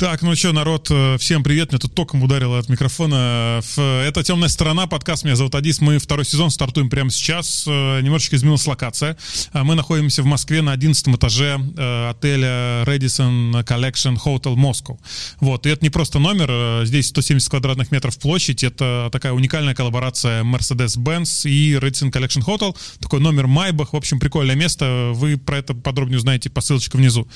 Так, 0.00 0.22
ну 0.22 0.34
что, 0.34 0.52
народ, 0.52 0.86
э, 0.90 1.18
всем 1.18 1.42
привет. 1.42 1.72
Мне 1.72 1.78
тут 1.78 1.94
током 1.94 2.22
ударило 2.22 2.58
от 2.58 2.70
микрофона. 2.70 3.60
Это 3.76 4.22
«Темная 4.22 4.48
сторона», 4.48 4.86
подкаст. 4.86 5.24
Меня 5.24 5.36
зовут 5.36 5.54
Адис. 5.54 5.82
Мы 5.82 5.98
второй 5.98 6.24
сезон 6.24 6.48
стартуем 6.48 6.88
прямо 6.88 7.10
сейчас. 7.10 7.66
Э, 7.66 8.00
немножечко 8.00 8.36
изменилась 8.36 8.66
локация. 8.66 9.18
А 9.52 9.62
мы 9.62 9.74
находимся 9.74 10.22
в 10.22 10.24
Москве 10.24 10.62
на 10.62 10.72
11 10.72 11.06
этаже 11.08 11.60
э, 11.76 12.08
отеля 12.08 12.82
Radisson 12.86 13.62
Collection 13.62 14.16
Hotel 14.16 14.54
Moscow. 14.54 14.98
Вот, 15.38 15.66
и 15.66 15.68
это 15.68 15.84
не 15.84 15.90
просто 15.90 16.18
номер. 16.18 16.86
Здесь 16.86 17.08
170 17.08 17.50
квадратных 17.50 17.92
метров 17.92 18.18
площадь. 18.18 18.64
Это 18.64 19.10
такая 19.12 19.34
уникальная 19.34 19.74
коллаборация 19.74 20.44
Mercedes-Benz 20.44 21.46
и 21.46 21.74
Radisson 21.74 22.10
Collection 22.10 22.42
Hotel. 22.42 22.74
Такой 23.00 23.20
номер 23.20 23.48
Майбах. 23.48 23.92
В 23.92 23.96
общем, 23.96 24.18
прикольное 24.18 24.56
место. 24.56 25.10
Вы 25.12 25.36
про 25.36 25.58
это 25.58 25.74
подробнее 25.74 26.16
узнаете 26.16 26.48
по 26.48 26.62
ссылочке 26.62 26.96
внизу. 26.96 27.28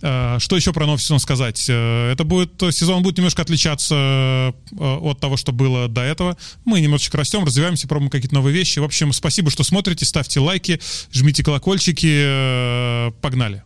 Что 0.00 0.38
еще 0.50 0.74
про 0.74 0.84
новый 0.84 0.98
сезон 0.98 1.18
сказать? 1.18 1.70
Это 2.10 2.24
будет, 2.24 2.60
сезон 2.72 3.02
будет 3.02 3.16
немножко 3.18 3.42
отличаться 3.42 3.94
э, 3.94 4.52
от 4.78 5.20
того, 5.20 5.36
что 5.36 5.52
было 5.52 5.88
до 5.88 6.02
этого. 6.02 6.36
Мы 6.64 6.80
немножечко 6.80 7.16
растем, 7.16 7.44
развиваемся, 7.44 7.88
пробуем 7.88 8.10
какие-то 8.10 8.34
новые 8.34 8.54
вещи. 8.54 8.78
В 8.78 8.84
общем, 8.84 9.12
спасибо, 9.12 9.50
что 9.50 9.62
смотрите, 9.62 10.04
ставьте 10.04 10.40
лайки, 10.40 10.80
жмите 11.12 11.42
колокольчики. 11.42 12.22
Э, 12.24 13.10
погнали. 13.20 13.62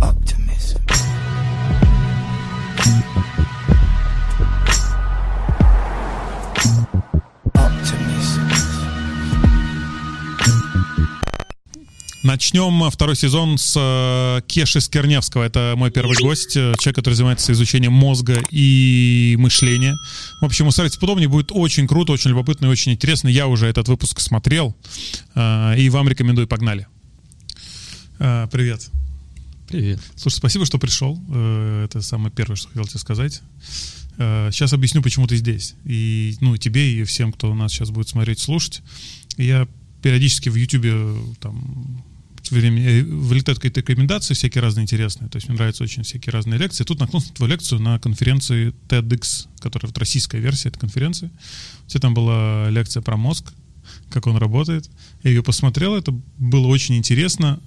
Optimism. 0.00 1.11
Начнем 12.22 12.88
второй 12.88 13.16
сезон 13.16 13.58
с 13.58 13.74
э, 13.76 14.42
Кеши 14.46 14.80
Скерневского. 14.80 15.42
Это 15.42 15.74
мой 15.76 15.90
первый 15.90 16.16
гость, 16.16 16.56
э, 16.56 16.72
человек, 16.78 16.94
который 16.94 17.14
занимается 17.14 17.50
изучением 17.52 17.92
мозга 17.92 18.40
и 18.52 19.34
мышления. 19.40 19.96
В 20.40 20.44
общем, 20.44 20.68
устраивайтесь 20.68 20.98
подобнее, 20.98 21.28
будет 21.28 21.50
очень 21.50 21.88
круто, 21.88 22.12
очень 22.12 22.30
любопытно 22.30 22.66
и 22.66 22.68
очень 22.68 22.92
интересно. 22.92 23.26
Я 23.26 23.48
уже 23.48 23.66
этот 23.66 23.88
выпуск 23.88 24.20
смотрел, 24.20 24.76
э, 25.34 25.74
и 25.78 25.88
вам 25.90 26.08
рекомендую. 26.08 26.46
Погнали. 26.46 26.86
Привет. 28.18 28.88
Привет. 29.66 29.98
Слушай, 30.14 30.36
спасибо, 30.36 30.64
что 30.64 30.78
пришел. 30.78 31.18
Это 31.84 32.02
самое 32.02 32.30
первое, 32.32 32.54
что 32.54 32.68
хотел 32.68 32.84
тебе 32.84 33.00
сказать. 33.00 33.42
Сейчас 34.16 34.72
объясню, 34.72 35.02
почему 35.02 35.26
ты 35.26 35.36
здесь. 35.36 35.74
И, 35.84 36.36
ну, 36.40 36.54
и 36.54 36.58
тебе, 36.58 36.92
и 36.92 37.02
всем, 37.02 37.32
кто 37.32 37.52
нас 37.52 37.72
сейчас 37.72 37.90
будет 37.90 38.08
смотреть, 38.08 38.38
слушать. 38.38 38.82
Я 39.38 39.66
периодически 40.02 40.50
в 40.50 40.54
Ютубе 40.54 41.16
там 41.40 42.04
время 42.50 42.82
э, 42.82 43.02
вылетают 43.02 43.58
какие-то 43.58 43.80
рекомендации 43.80 44.34
всякие 44.34 44.62
разные 44.62 44.84
интересные. 44.84 45.28
То 45.28 45.36
есть 45.36 45.48
мне 45.48 45.56
нравятся 45.56 45.84
очень 45.84 46.02
всякие 46.02 46.32
разные 46.32 46.58
лекции. 46.58 46.84
Тут 46.84 47.00
наткнулся 47.00 47.28
на 47.28 47.34
твою 47.34 47.52
лекцию 47.52 47.80
на 47.80 47.98
конференции 47.98 48.74
TEDx, 48.88 49.46
которая 49.60 49.88
вот 49.88 49.98
российская 49.98 50.40
версия 50.40 50.68
этой 50.68 50.80
конференции. 50.80 51.30
У 51.86 51.88
тебя 51.88 52.00
там 52.00 52.14
была 52.14 52.70
лекция 52.70 53.02
про 53.02 53.16
мозг, 53.16 53.52
как 54.10 54.26
он 54.26 54.36
работает. 54.36 54.90
Я 55.22 55.30
ее 55.30 55.42
посмотрел, 55.42 55.94
это 55.94 56.12
было 56.38 56.66
очень 56.66 56.96
интересно 56.96 57.60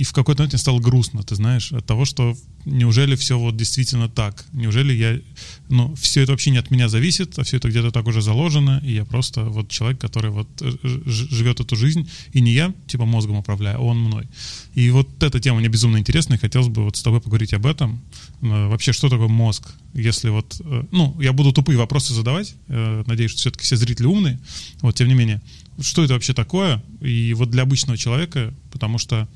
и 0.00 0.02
в 0.02 0.14
какой-то 0.14 0.40
момент 0.40 0.54
мне 0.54 0.58
стало 0.58 0.80
грустно, 0.80 1.22
ты 1.22 1.34
знаешь, 1.34 1.72
от 1.72 1.84
того, 1.84 2.06
что 2.06 2.34
неужели 2.64 3.16
все 3.16 3.38
вот 3.38 3.56
действительно 3.56 4.08
так? 4.08 4.46
Неужели 4.54 4.94
я, 4.94 5.20
ну, 5.68 5.94
все 5.94 6.22
это 6.22 6.32
вообще 6.32 6.50
не 6.50 6.56
от 6.56 6.70
меня 6.70 6.88
зависит, 6.88 7.38
а 7.38 7.42
все 7.42 7.58
это 7.58 7.68
где-то 7.68 7.90
так 7.90 8.06
уже 8.06 8.22
заложено, 8.22 8.80
и 8.82 8.94
я 8.94 9.04
просто 9.04 9.44
вот 9.44 9.68
человек, 9.68 10.00
который 10.00 10.30
вот 10.30 10.48
э, 10.62 10.72
живет 11.04 11.60
эту 11.60 11.76
жизнь, 11.76 12.08
и 12.32 12.40
не 12.40 12.52
я, 12.52 12.72
типа, 12.86 13.04
мозгом 13.04 13.36
управляю, 13.36 13.76
а 13.76 13.82
он 13.82 13.98
мной. 13.98 14.26
И 14.74 14.88
вот 14.88 15.22
эта 15.22 15.38
тема 15.38 15.58
мне 15.58 15.68
безумно 15.68 15.98
интересна, 15.98 16.34
и 16.34 16.38
хотелось 16.38 16.68
бы 16.68 16.84
вот 16.84 16.96
с 16.96 17.02
тобой 17.02 17.20
поговорить 17.20 17.52
об 17.52 17.66
этом. 17.66 18.00
Э, 18.40 18.68
вообще, 18.68 18.94
что 18.94 19.10
такое 19.10 19.28
мозг? 19.28 19.68
Если 19.92 20.30
вот, 20.30 20.62
э, 20.64 20.84
ну, 20.92 21.14
я 21.20 21.34
буду 21.34 21.52
тупые 21.52 21.76
вопросы 21.76 22.14
задавать, 22.14 22.54
надеюсь, 22.68 23.32
что 23.32 23.40
все-таки 23.40 23.64
все 23.64 23.76
зрители 23.76 24.06
умные, 24.06 24.40
вот, 24.80 24.94
тем 24.94 25.08
не 25.08 25.14
менее, 25.14 25.42
что 25.78 26.04
это 26.04 26.14
вообще 26.14 26.32
такое? 26.32 26.82
И 27.02 27.34
вот 27.34 27.50
для 27.50 27.64
обычного 27.64 27.98
человека, 27.98 28.54
потому 28.70 28.96
что 28.96 29.28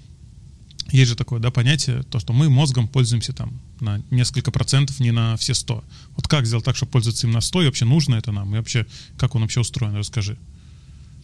есть 0.90 1.10
же 1.10 1.16
такое 1.16 1.40
да, 1.40 1.50
понятие, 1.50 2.02
то, 2.02 2.18
что 2.18 2.32
мы 2.32 2.50
мозгом 2.50 2.88
пользуемся 2.88 3.32
там 3.32 3.60
на 3.80 4.02
несколько 4.10 4.50
процентов, 4.50 5.00
не 5.00 5.12
на 5.12 5.36
все 5.36 5.54
сто. 5.54 5.82
Вот 6.16 6.28
как 6.28 6.46
сделать 6.46 6.64
так, 6.64 6.76
чтобы 6.76 6.92
пользоваться 6.92 7.26
им 7.26 7.32
на 7.32 7.40
сто, 7.40 7.62
и 7.62 7.66
вообще 7.66 7.84
нужно 7.84 8.16
это 8.16 8.32
нам, 8.32 8.54
и 8.54 8.58
вообще, 8.58 8.86
как 9.16 9.34
он 9.34 9.42
вообще 9.42 9.60
устроен, 9.60 9.96
расскажи. 9.96 10.36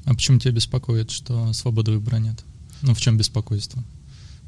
А 0.05 0.15
почему 0.15 0.39
тебя 0.39 0.53
беспокоит, 0.53 1.11
что 1.11 1.53
свободы 1.53 1.93
выбора 1.93 2.17
нет? 2.17 2.43
Ну, 2.83 2.95
в 2.95 3.01
чем 3.01 3.19
беспокойство? 3.19 3.85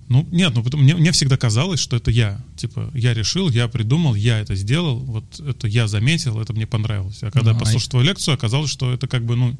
Ну, 0.09 0.27
нет, 0.33 0.53
ну, 0.55 0.65
мне, 0.79 0.95
мне 0.95 1.13
всегда 1.13 1.37
казалось, 1.37 1.81
что 1.81 1.97
это 1.97 2.11
я. 2.11 2.41
Типа, 2.57 2.91
я 2.95 3.15
решил, 3.15 3.49
я 3.51 3.69
придумал, 3.69 4.15
я 4.15 4.41
это 4.41 4.55
сделал, 4.55 4.99
вот 4.99 5.41
это 5.41 5.69
я 5.69 5.87
заметил, 5.89 6.41
это 6.41 6.53
мне 6.53 6.67
понравилось. 6.67 7.23
А 7.23 7.31
когда 7.31 7.53
ну, 7.53 7.61
послушал 7.61 7.89
а 7.89 7.91
твою 7.91 8.07
лекцию, 8.07 8.35
оказалось, 8.35 8.71
что 8.71 8.93
это 8.93 9.07
как 9.07 9.25
бы, 9.25 9.37
ну, 9.37 9.57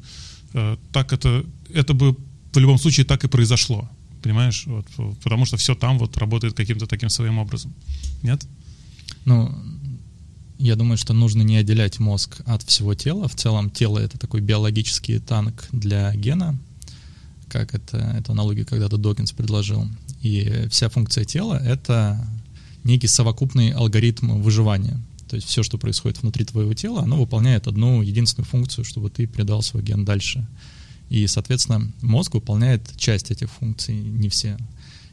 э, 0.53 0.77
так 0.91 1.13
это, 1.13 1.45
это 1.73 1.93
бы 1.93 2.17
в 2.51 2.57
любом 2.57 2.77
случае 2.77 3.05
так 3.05 3.23
и 3.23 3.27
произошло 3.27 3.89
понимаешь? 4.23 4.63
Вот, 4.65 4.87
потому 5.23 5.45
что 5.45 5.57
все 5.57 5.75
там 5.75 5.99
вот 5.99 6.17
работает 6.17 6.55
каким-то 6.55 6.87
таким 6.87 7.09
своим 7.09 7.37
образом. 7.37 7.73
Нет? 8.23 8.45
Ну, 9.25 9.53
я 10.57 10.75
думаю, 10.75 10.97
что 10.97 11.13
нужно 11.13 11.41
не 11.41 11.57
отделять 11.57 11.99
мозг 11.99 12.41
от 12.45 12.63
всего 12.63 12.95
тела. 12.95 13.27
В 13.27 13.35
целом 13.35 13.69
тело— 13.69 13.99
это 13.99 14.17
такой 14.17 14.41
биологический 14.41 15.19
танк 15.19 15.67
для 15.71 16.15
гена, 16.15 16.57
как 17.49 17.75
это, 17.75 17.97
эту 17.97 18.31
аналогию 18.31 18.65
когда-то 18.65 18.97
Докинс 18.97 19.31
предложил. 19.31 19.87
И 20.21 20.67
вся 20.69 20.89
функция 20.89 21.25
тела— 21.25 21.59
это 21.63 22.25
некий 22.83 23.07
совокупный 23.07 23.71
алгоритм 23.71 24.41
выживания. 24.41 24.99
То 25.29 25.35
есть 25.35 25.47
все, 25.47 25.63
что 25.63 25.77
происходит 25.77 26.21
внутри 26.21 26.45
твоего 26.45 26.73
тела, 26.73 27.01
оно 27.03 27.17
выполняет 27.17 27.67
одну 27.67 28.01
единственную 28.01 28.47
функцию, 28.47 28.85
чтобы 28.85 29.09
ты 29.09 29.25
передал 29.25 29.61
свой 29.61 29.83
ген 29.83 30.05
дальше. 30.05 30.47
И, 31.13 31.27
соответственно, 31.27 31.91
мозг 32.01 32.33
выполняет 32.33 32.89
часть 32.97 33.29
этих 33.29 33.51
функций, 33.51 33.93
не 33.93 34.29
все. 34.29 34.57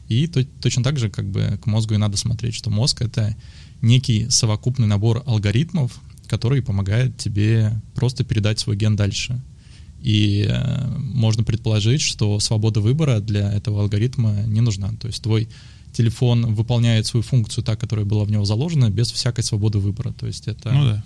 И 0.07 0.25
то, 0.25 0.43
точно 0.59 0.83
так 0.83 0.97
же 0.97 1.11
как 1.11 1.29
бы 1.29 1.59
к 1.61 1.67
мозгу 1.67 1.93
и 1.93 1.97
надо 1.97 2.17
смотреть, 2.17 2.55
что 2.55 2.71
мозг— 2.71 3.01
это 3.03 3.37
некий 3.83 4.27
совокупный 4.31 4.87
набор 4.87 5.21
алгоритмов, 5.27 6.01
который 6.27 6.63
помогает 6.63 7.17
тебе 7.17 7.79
просто 7.93 8.23
передать 8.23 8.57
свой 8.57 8.77
ген 8.77 8.95
дальше. 8.95 9.39
И 10.01 10.47
э, 10.49 10.97
можно 10.97 11.43
предположить, 11.43 12.01
что 12.01 12.39
свобода 12.39 12.81
выбора 12.81 13.19
для 13.19 13.53
этого 13.53 13.81
алгоритма 13.81 14.41
не 14.47 14.61
нужна. 14.61 14.91
То 14.99 15.05
есть 15.05 15.21
твой 15.21 15.49
телефон 15.93 16.55
выполняет 16.55 17.05
свою 17.05 17.21
функцию 17.21 17.63
так, 17.63 17.79
которая 17.79 18.07
была 18.07 18.23
в 18.23 18.31
него 18.31 18.43
заложена, 18.43 18.89
без 18.89 19.11
всякой 19.11 19.43
свободы 19.43 19.77
выбора. 19.77 20.13
То 20.13 20.25
есть 20.25 20.47
это 20.47 20.71
ну, 20.71 20.83
да. 20.83 21.03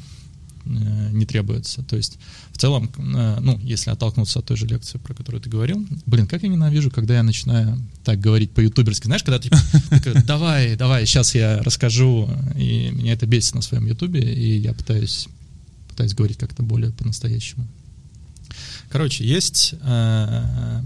Э, 0.66 1.10
не 1.12 1.26
требуется. 1.26 1.84
То 1.84 1.96
есть 1.96 2.18
в 2.52 2.58
целом, 2.58 2.90
э, 2.98 3.38
ну, 3.40 3.60
если 3.60 3.92
оттолкнуться 3.92 4.40
от 4.40 4.46
той 4.46 4.58
же 4.58 4.66
лекции, 4.66 4.98
про 4.98 5.14
которую 5.14 5.42
ты 5.42 5.50
говорил, 5.50 5.86
блин, 6.06 6.28
как 6.28 6.44
я 6.44 6.50
ненавижу, 6.50 6.90
когда 6.90 7.16
я 7.16 7.24
начинаю 7.24 7.80
так 8.04 8.20
говорить 8.20 8.52
по-ютуберски. 8.52 9.06
Знаешь, 9.06 9.24
когда 9.24 9.38
ты 9.40 9.50
типа, 9.50 10.24
давай, 10.26 10.76
давай, 10.76 11.06
сейчас 11.06 11.36
я 11.36 11.62
расскажу, 11.62 12.30
и 12.56 12.90
меня 12.92 13.14
это 13.14 13.28
бесит 13.28 13.56
на 13.56 13.62
своем 13.62 13.86
ютубе, 13.86 14.22
и 14.22 14.58
я 14.58 14.74
пытаюсь, 14.74 15.28
пытаюсь 15.90 16.14
говорить 16.14 16.38
как-то 16.38 16.64
более 16.64 16.92
по-настоящему. 16.92 17.68
Короче, 18.90 19.26
есть 19.26 19.76
э, 19.82 20.82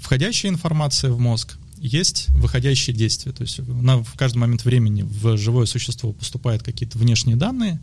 входящая 0.00 0.52
информация 0.52 1.10
в 1.10 1.18
мозг, 1.18 1.58
есть 1.78 2.28
выходящие 2.30 2.96
действия. 2.96 3.32
То 3.32 3.42
есть 3.42 3.58
на, 3.58 4.02
в 4.02 4.14
каждый 4.14 4.38
момент 4.38 4.64
времени 4.64 5.02
в 5.02 5.36
живое 5.36 5.66
существо 5.66 6.12
поступают 6.12 6.62
какие-то 6.62 6.98
внешние 6.98 7.36
данные, 7.36 7.80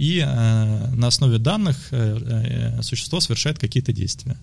и 0.00 0.24
э, 0.26 0.94
на 0.94 1.08
основе 1.08 1.36
данных 1.36 1.76
э, 1.90 2.78
э, 2.78 2.82
существо 2.82 3.20
совершает 3.20 3.58
какие-то 3.58 3.92
действия. 3.92 4.38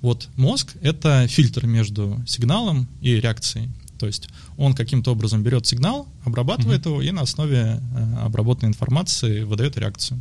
Вот 0.00 0.28
мозг— 0.34 0.74
это 0.82 1.28
фильтр 1.28 1.64
между 1.66 2.20
сигналом 2.26 2.88
и 3.00 3.20
реакцией. 3.20 3.68
То 4.00 4.08
есть 4.08 4.28
он 4.56 4.74
каким-то 4.74 5.12
образом 5.12 5.44
берет 5.44 5.64
сигнал, 5.64 6.08
обрабатывает 6.24 6.84
mm-hmm. 6.84 6.90
его 6.90 7.02
и 7.02 7.12
на 7.12 7.20
основе 7.20 7.80
обработанной 8.20 8.70
информации 8.70 9.44
выдает 9.44 9.78
реакцию. 9.78 10.20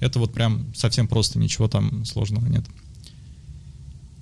Это 0.00 0.18
вот 0.18 0.32
прям 0.32 0.74
совсем 0.74 1.08
просто, 1.08 1.38
ничего 1.38 1.68
там 1.68 2.06
сложного 2.06 2.46
нет. 2.46 2.64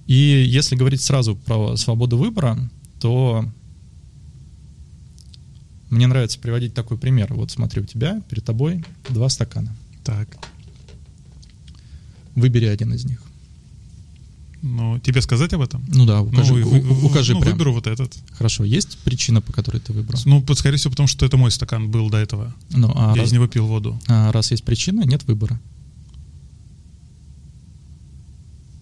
И 0.09 0.45
если 0.49 0.75
говорить 0.75 1.03
сразу 1.03 1.37
про 1.37 1.77
свободу 1.77 2.19
выбора, 2.19 2.59
то 2.99 3.45
мне 5.89 6.09
нравится 6.09 6.41
приводить 6.41 6.75
такой 6.75 6.99
пример. 6.99 7.33
Вот 7.33 7.53
смотри, 7.53 7.81
у 7.81 7.85
тебя 7.85 8.21
перед 8.29 8.45
тобой 8.45 8.85
два 9.09 9.29
стакана. 9.29 9.73
Так. 10.05 10.29
Выбери 12.35 12.67
один 12.67 12.93
из 12.93 13.05
них. 13.05 13.23
Ну, 14.67 14.99
тебе 14.99 15.21
сказать 15.21 15.53
об 15.53 15.61
этом? 15.61 15.85
Ну 15.89 16.07
да, 16.07 16.23
укажи, 16.23 16.55
ну, 16.55 16.95
у, 17.03 17.07
укажи 17.07 17.35
ну, 17.35 17.41
прям. 17.41 17.53
выберу 17.53 17.75
вот 17.75 17.87
этот. 17.87 18.17
Хорошо, 18.33 18.65
есть 18.65 18.97
причина, 18.99 19.43
по 19.43 19.53
которой 19.53 19.79
ты 19.79 19.93
выбрал? 19.93 20.19
Ну, 20.25 20.43
скорее 20.55 20.79
всего, 20.79 20.91
потому 20.91 21.07
что 21.07 21.27
это 21.27 21.37
мой 21.37 21.51
стакан 21.51 21.91
был 21.91 22.09
до 22.09 22.17
этого. 22.17 22.55
Ну, 22.71 22.91
а 22.97 23.11
Я 23.11 23.23
раз, 23.23 23.29
из 23.29 23.33
него 23.33 23.47
пил 23.47 23.67
воду. 23.67 24.01
А 24.09 24.33
раз 24.33 24.53
есть 24.53 24.65
причина, 24.65 25.03
нет 25.05 25.25
выбора. 25.25 25.61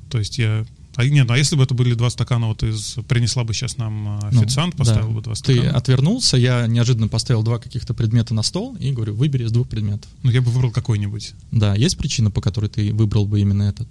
То 0.09 0.19
есть 0.19 0.39
я 0.39 0.65
А 0.95 1.05
нет, 1.07 1.31
а 1.31 1.39
если 1.39 1.57
бы 1.57 1.63
это 1.63 1.75
были 1.75 1.95
два 1.95 2.11
стакана, 2.11 2.49
вот 2.49 2.63
из 2.63 2.97
принесла 3.09 3.45
бы 3.45 3.55
сейчас 3.55 3.79
нам 3.79 4.19
э, 4.23 4.29
Ну, 4.33 4.41
официант, 4.43 4.77
поставил 4.77 5.09
да. 5.09 5.15
бы 5.15 5.23
два 5.23 5.35
Ты 5.35 5.39
стакана. 5.55 5.71
отвернулся, 5.71 6.37
я 6.37 6.67
неожиданно 6.67 7.09
поставил 7.09 7.43
два 7.43 7.59
каких-то 7.59 7.95
предмета 7.95 8.35
на 8.35 8.43
стол 8.43 8.77
и 8.77 8.93
говорю, 8.93 9.15
выбери 9.15 9.45
из 9.45 9.53
двух 9.53 9.69
предметов. 9.69 10.11
Ну, 10.23 10.31
я 10.31 10.43
бы 10.43 10.51
выбрал 10.51 10.71
какой-нибудь. 10.71 11.33
Да, 11.51 11.75
есть 11.75 11.97
причина, 11.97 12.31
по 12.31 12.41
которой 12.43 12.69
ты 12.69 12.93
выбрал 12.93 13.27
бы 13.27 13.41
именно 13.41 13.63
этот? 13.63 13.89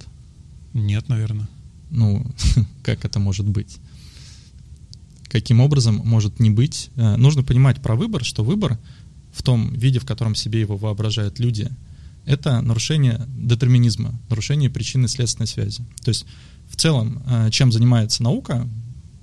Нет, 0.74 1.10
наверное. 1.10 1.50
Ну, 1.90 2.26
как 2.84 3.04
это 3.04 3.20
может 3.20 3.48
быть? 3.48 3.78
Каким 5.30 5.62
образом 5.62 5.96
может 6.04 6.40
не 6.40 6.50
быть? 6.52 6.90
Э, 6.98 7.16
Нужно 7.16 7.42
понимать 7.44 7.82
про 7.82 7.96
выбор, 7.96 8.24
что 8.24 8.44
выбор 8.44 8.78
в 9.34 9.44
том 9.44 9.74
виде, 9.74 10.00
в 10.00 10.06
котором 10.06 10.36
себе 10.36 10.60
его 10.60 10.78
воображают 10.78 11.40
люди, 11.40 11.70
это 12.26 12.62
нарушение 12.62 13.26
детерминизма, 13.36 14.20
нарушение 14.30 14.70
причинно-следственной 14.70 15.48
связи. 15.48 15.84
То 16.04 16.10
есть 16.10 16.26
в 16.72 16.78
целом, 16.78 17.22
э, 17.28 17.50
чем 17.52 17.72
занимается 17.72 18.24
наука 18.24 18.68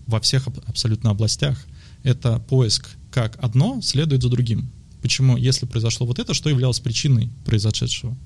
во 0.06 0.21
всех 0.21 0.47
аб- 0.47 0.61
абсолютно 0.67 1.11
областях, 1.11 1.59
это 2.03 2.39
поиск, 2.39 2.91
как 3.11 3.37
одно 3.43 3.81
следует 3.83 4.23
за 4.23 4.29
другим. 4.29 4.69
Почему, 5.03 5.37
если 5.37 5.67
произошло 5.67 6.06
вот 6.06 6.19
это, 6.19 6.35
что 6.35 6.50
являлось 6.50 6.81
причиной 6.81 7.31
произошедшего? 7.45 8.17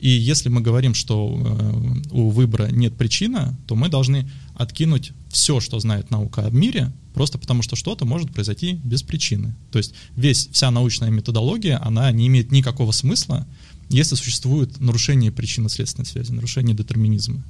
И 0.00 0.08
если 0.08 0.48
мы 0.48 0.60
говорим, 0.60 0.94
что 0.94 1.32
э, 1.32 2.10
у 2.10 2.30
выбора 2.30 2.68
нет 2.72 2.94
причины, 2.96 3.56
то 3.66 3.76
мы 3.76 3.88
должны 3.88 4.28
откинуть 4.56 5.12
все, 5.28 5.60
что 5.60 5.78
знает 5.78 6.10
наука 6.10 6.44
о 6.44 6.50
мире, 6.50 6.92
просто 7.14 7.38
потому 7.38 7.62
что 7.62 7.76
что-то 7.76 8.04
может 8.04 8.32
произойти 8.32 8.80
без 8.84 9.02
причины. 9.02 9.54
То 9.70 9.78
есть 9.78 9.94
весь, 10.16 10.48
вся 10.50 10.70
научная 10.70 11.10
методология, 11.10 11.80
она 11.84 12.10
не 12.10 12.26
имеет 12.26 12.50
никакого 12.50 12.90
смысла, 12.90 13.46
если 13.90 14.16
существует 14.16 14.80
нарушение 14.80 15.30
причинно-следственной 15.30 16.06
связи, 16.06 16.32
нарушение 16.32 16.74
детерминизма. 16.74 17.44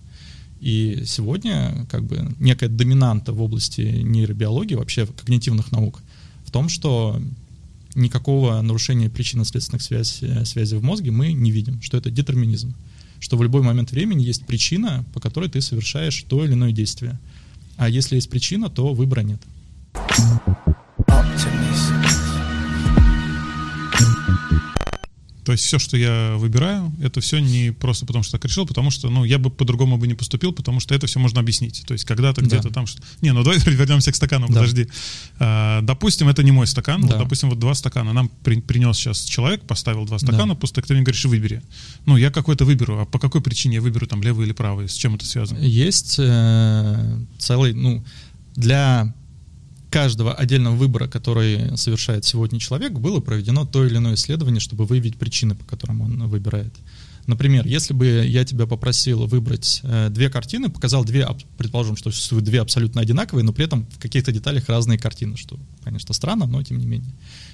И 0.63 1.03
сегодня 1.07 1.87
как 1.91 2.05
бы 2.05 2.37
некая 2.39 2.69
доминанта 2.69 3.33
в 3.33 3.43
области 3.43 3.81
нейробиологии, 3.81 4.77
вообще 4.77 5.07
когнитивных 5.07 5.73
наук, 5.73 5.99
в 6.45 6.53
том, 6.53 6.69
что 6.69 7.21
никакого 7.97 8.61
нарушения 8.61 9.11
причинно-следственных 9.11 9.83
связей, 9.83 10.45
связей 10.45 10.77
в 10.77 10.85
мозге 10.85 11.11
мы 11.11 11.33
не 11.33 11.51
видим, 11.51 11.83
что 11.83 11.97
это 11.97 12.13
детерминизм, 12.13 12.75
что 13.19 13.37
в 13.37 13.43
любой 13.43 13.63
момент 13.63 13.91
времени 13.91 14.23
есть 14.23 14.47
причина, 14.47 15.05
по 15.13 15.19
которой 15.19 15.51
ты 15.51 15.61
совершаешь 15.61 16.25
то 16.29 16.45
или 16.45 16.53
иное 16.53 16.71
действие. 16.71 17.19
А 17.77 17.89
если 17.89 18.15
есть 18.15 18.31
причина, 18.31 18.71
то 18.71 18.95
выбора 18.95 19.23
нет. 19.23 19.41
То 25.45 25.53
есть 25.53 25.65
все, 25.65 25.79
что 25.81 25.97
я 25.97 26.37
выбираю, 26.37 26.93
это 27.03 27.21
все 27.21 27.41
не 27.41 27.73
просто 27.73 28.07
потому, 28.07 28.23
что 28.23 28.33
так 28.39 28.45
решил, 28.45 28.65
потому 28.67 28.91
что, 28.91 29.11
ну, 29.11 29.25
я 29.25 29.39
бы 29.39 29.51
по-другому 29.51 29.97
бы 29.99 30.07
не 30.07 30.15
поступил, 30.15 30.53
потому 30.53 30.79
что 30.79 30.95
это 30.95 31.07
все 31.09 31.19
можно 31.19 31.41
объяснить. 31.41 31.83
То 31.87 31.95
есть 31.95 32.05
когда-то 32.05 32.41
Да. 32.41 32.47
где-то 32.47 32.71
там 32.73 32.87
что 32.87 33.03
Не, 33.23 33.33
ну 33.33 33.43
давай 33.43 33.59
вернемся 33.67 34.13
к 34.13 34.17
стакану, 34.17 34.47
Да. 34.49 34.55
подожди. 34.55 34.87
А, 35.41 35.81
допустим, 35.83 36.29
это 36.29 36.43
не 36.45 36.53
мой 36.53 36.67
стакан, 36.67 37.03
вот, 37.03 37.11
Да. 37.11 37.19
допустим, 37.19 37.49
вот 37.51 37.59
два 37.59 37.75
стакана. 37.75 38.13
Нам 38.13 38.31
при- 38.45 38.61
принес 38.61 38.97
сейчас 38.97 39.25
человек, 39.25 39.63
поставил 39.63 40.05
два 40.07 40.19
стакана, 40.19 40.55
пусто, 40.55 40.81
ты 40.81 40.95
мне 40.95 41.03
говоришь, 41.03 41.25
выбери. 41.25 41.63
Ну, 42.07 42.17
я 42.17 42.31
какой-то 42.31 42.65
выберу, 42.65 43.01
а 43.01 43.05
по 43.05 43.19
какой 43.19 43.41
причине 43.41 43.77
я 43.77 43.81
выберу 43.81 44.07
там 44.07 44.23
левый 44.23 44.47
или 44.47 44.53
правый, 44.53 44.89
с 44.89 44.95
чем 44.95 45.15
это 45.17 45.27
связано? 45.27 45.59
Есть 45.59 46.17
э, 46.19 47.19
целый, 47.39 47.73
ну, 47.75 48.05
для 48.55 49.13
каждого 49.93 50.33
отдельного 50.33 50.75
выбора, 50.75 51.07
который 51.07 51.77
совершает 51.77 52.25
сегодня 52.25 52.59
человек, 52.59 52.93
было 52.93 53.21
проведено 53.21 53.67
то 53.67 53.85
или 53.85 53.99
иное 53.99 54.15
исследование, 54.15 54.59
чтобы 54.59 54.87
выявить 54.87 55.19
причины, 55.19 55.55
по 55.55 55.65
которым 55.65 56.01
он 56.01 56.29
выбирает. 56.29 56.75
Например, 57.27 57.67
если 57.67 57.95
бы 57.95 58.07
я 58.27 58.45
тебя 58.45 58.67
попросил 58.67 59.27
выбрать 59.27 59.81
э, 59.85 60.09
две 60.11 60.29
картины, 60.29 60.71
показал 60.71 61.05
две, 61.05 61.29
предположим, 61.57 61.97
что 61.97 62.11
существуют 62.11 62.45
две 62.45 62.61
абсолютно 62.61 63.01
одинаковые, 63.01 63.45
но 63.45 63.53
при 63.53 63.67
этом 63.67 63.87
в 63.87 63.99
каких-то 64.01 64.33
деталях 64.33 64.69
разные 64.69 64.99
картины, 64.99 65.37
что, 65.37 65.57
конечно, 65.85 66.15
странно, 66.15 66.47
но 66.47 66.63
тем 66.65 66.79
не 66.79 66.87
менее. 66.87 67.13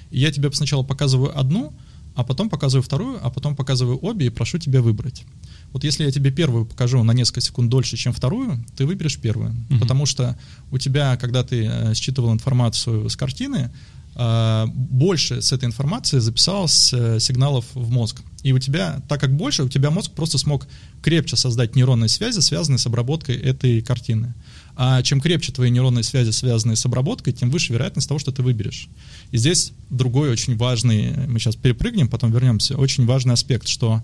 Я 0.09 0.31
тебе 0.31 0.51
сначала 0.53 0.81
показываю 0.81 1.37
одну, 1.37 1.73
а 2.15 2.23
потом 2.23 2.49
показываю 2.49 2.83
вторую, 2.83 3.19
а 3.21 3.29
потом 3.29 3.55
показываю 3.55 3.99
обе 4.01 4.27
и 4.27 4.29
прошу 4.29 4.57
тебя 4.57 4.81
выбрать. 4.81 5.23
Вот 5.71 5.83
если 5.83 6.03
я 6.03 6.11
тебе 6.11 6.31
первую 6.31 6.65
покажу 6.65 7.03
на 7.03 7.11
несколько 7.11 7.41
секунд 7.41 7.69
дольше, 7.69 7.97
чем 7.97 8.13
вторую, 8.13 8.63
ты 8.75 8.85
выберешь 8.85 9.19
первую. 9.19 9.55
Мгм. 9.69 9.79
Потому 9.79 10.05
что 10.05 10.37
у 10.71 10.77
тебя, 10.77 11.15
когда 11.17 11.43
ты 11.43 11.65
э, 11.65 11.93
считывал 11.93 12.33
информацию 12.33 13.09
с 13.09 13.15
картины, 13.15 13.71
э, 14.15 14.65
больше 14.67 15.41
с 15.41 15.51
этой 15.51 15.65
информации 15.65 16.19
записалось 16.19 16.91
э, 16.93 17.19
сигналов 17.19 17.65
в 17.73 17.91
мозг. 17.91 18.21
И 18.41 18.51
у 18.53 18.59
тебя, 18.59 19.01
так 19.07 19.19
как 19.19 19.35
больше, 19.35 19.63
у 19.63 19.69
тебя 19.69 19.91
мозг 19.91 20.11
просто 20.11 20.37
смог 20.37 20.67
крепче 21.01 21.35
создать 21.35 21.75
нейронные 21.75 22.09
связи, 22.09 22.39
связанные 22.39 22.79
с 22.79 22.87
обработкой 22.87 23.35
этой 23.35 23.81
картины. 23.81 24.33
А 24.75 25.01
чем 25.03 25.19
крепче 25.19 25.51
твои 25.51 25.69
нейронные 25.69 26.03
связи, 26.03 26.31
связанные 26.31 26.77
с 26.77 26.85
обработкой, 26.85 27.33
тем 27.33 27.49
выше 27.49 27.73
вероятность 27.73 28.07
того, 28.07 28.17
что 28.17 28.31
ты 28.31 28.41
выберешь. 28.41 28.87
И 29.31 29.37
здесь 29.37 29.73
другой 29.89 30.31
очень 30.31 30.55
важный, 30.55 31.27
мы 31.27 31.37
сейчас 31.37 31.57
перепрыгнем, 31.57 32.07
потом 32.07 32.31
вернемся, 32.31 32.77
очень 32.77 33.05
важный 33.05 33.33
аспект, 33.33 33.67
что 33.67 34.03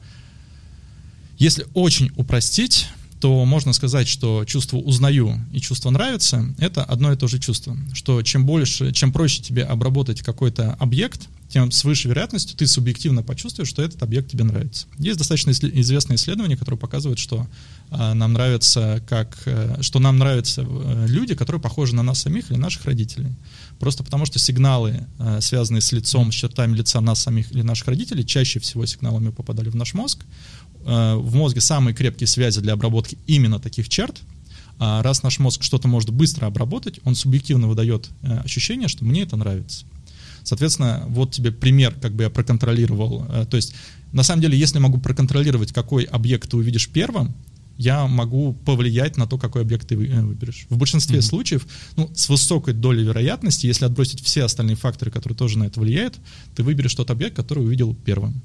если 1.37 1.65
очень 1.73 2.11
упростить, 2.15 2.87
то 3.19 3.45
можно 3.45 3.73
сказать, 3.73 4.07
что 4.07 4.45
чувство 4.45 4.77
узнаю 4.77 5.39
и 5.51 5.59
чувство 5.59 5.89
нравится— 5.89 6.53
это 6.59 6.83
одно 6.83 7.11
и 7.11 7.15
то 7.15 7.27
же 7.27 7.39
чувство. 7.39 7.75
Что 7.93 8.21
чем 8.21 8.45
больше, 8.45 8.91
чем 8.91 9.11
проще 9.11 9.41
тебе 9.41 9.63
обработать 9.63 10.21
какой-то 10.21 10.73
объект, 10.73 11.27
тем 11.49 11.71
с 11.71 11.83
высшей 11.83 12.09
вероятностью 12.09 12.57
ты 12.57 12.67
субъективно 12.67 13.23
почувствуешь, 13.23 13.69
что 13.69 13.81
этот 13.81 14.01
объект 14.03 14.29
тебе 14.29 14.43
нравится. 14.43 14.87
Есть 14.97 15.17
достаточно 15.19 15.51
известные 15.51 16.17
исследования, 16.17 16.57
которые 16.57 16.77
показывают, 16.77 17.19
что 17.19 17.47
а, 17.91 18.13
нам 18.13 18.33
нравится 18.33 19.01
как, 19.07 19.37
э, 19.45 19.77
что 19.81 19.99
нам 19.99 20.17
нравятся 20.17 20.65
э, 20.67 21.05
люди, 21.07 21.35
которые 21.35 21.61
похожи 21.61 21.95
на 21.95 22.03
нас 22.03 22.21
самих 22.21 22.49
или 22.49 22.57
наших 22.57 22.85
родителей. 22.85 23.31
Просто 23.79 24.03
потому 24.03 24.25
что 24.25 24.39
сигналы, 24.39 25.05
э, 25.19 25.39
связанные 25.39 25.81
с 25.81 25.91
лицом, 25.91 26.31
с 26.31 26.35
чертами 26.35 26.75
лица 26.75 26.99
нас 26.99 27.21
самих 27.21 27.51
или 27.51 27.61
наших 27.61 27.87
родителей, 27.87 28.25
чаще 28.25 28.59
всего 28.59 28.85
сигналами 28.85 29.29
попадали 29.29 29.69
в 29.69 29.75
наш 29.75 29.93
мозг. 29.93 30.25
Э, 30.85 31.15
В 31.15 31.35
мозге 31.35 31.61
самые 31.61 31.93
крепкие 31.93 32.27
связи 32.27 32.61
для 32.61 32.73
обработки 32.73 33.17
именно 33.27 33.59
таких 33.59 33.89
черт. 33.89 34.21
А 34.77 35.01
раз 35.03 35.23
наш 35.23 35.39
мозг 35.39 35.63
что-то 35.63 35.87
может 35.87 36.09
быстро 36.09 36.47
обработать, 36.47 36.99
он 37.05 37.15
субъективно 37.15 37.67
выдает 37.67 38.09
э, 38.21 38.37
ощущение, 38.43 38.87
что 38.87 39.05
мне 39.05 39.21
это 39.23 39.35
нравится. 39.37 39.85
Соответственно, 40.43 41.05
вот 41.07 41.31
тебе 41.31 41.51
пример, 41.51 41.95
как 41.99 42.13
бы 42.13 42.23
я 42.23 42.29
проконтролировал. 42.29 43.25
Э, 43.29 43.45
То 43.49 43.57
есть, 43.57 43.73
на 44.11 44.23
самом 44.23 44.41
деле, 44.41 44.57
если 44.57 44.79
могу 44.79 44.99
проконтролировать, 44.99 45.71
какой 45.71 46.03
объект 46.03 46.49
ты 46.51 46.57
увидишь 46.57 46.87
первым, 46.89 47.33
я 47.77 48.07
могу 48.07 48.53
повлиять 48.53 49.17
на 49.17 49.27
то, 49.27 49.37
какой 49.37 49.61
объект 49.63 49.87
ты 49.87 49.97
вы- 49.97 50.07
выберешь. 50.07 50.65
В 50.69 50.77
большинстве 50.77 51.17
Мгм. 51.17 51.23
случаев, 51.25 51.67
ну, 51.97 52.09
с 52.13 52.29
высокой 52.29 52.73
долей 52.73 53.03
вероятности, 53.03 53.67
если 53.67 53.85
отбросить 53.85 54.21
все 54.23 54.43
остальные 54.43 54.75
факторы, 54.77 55.09
которые 55.11 55.35
тоже 55.37 55.57
на 55.57 55.65
это 55.65 55.79
влияют, 55.81 56.15
ты 56.55 56.63
выберешь 56.63 56.95
тот 56.95 57.09
объект, 57.09 57.35
который 57.35 57.63
увидел 57.65 57.93
первым. 57.93 58.41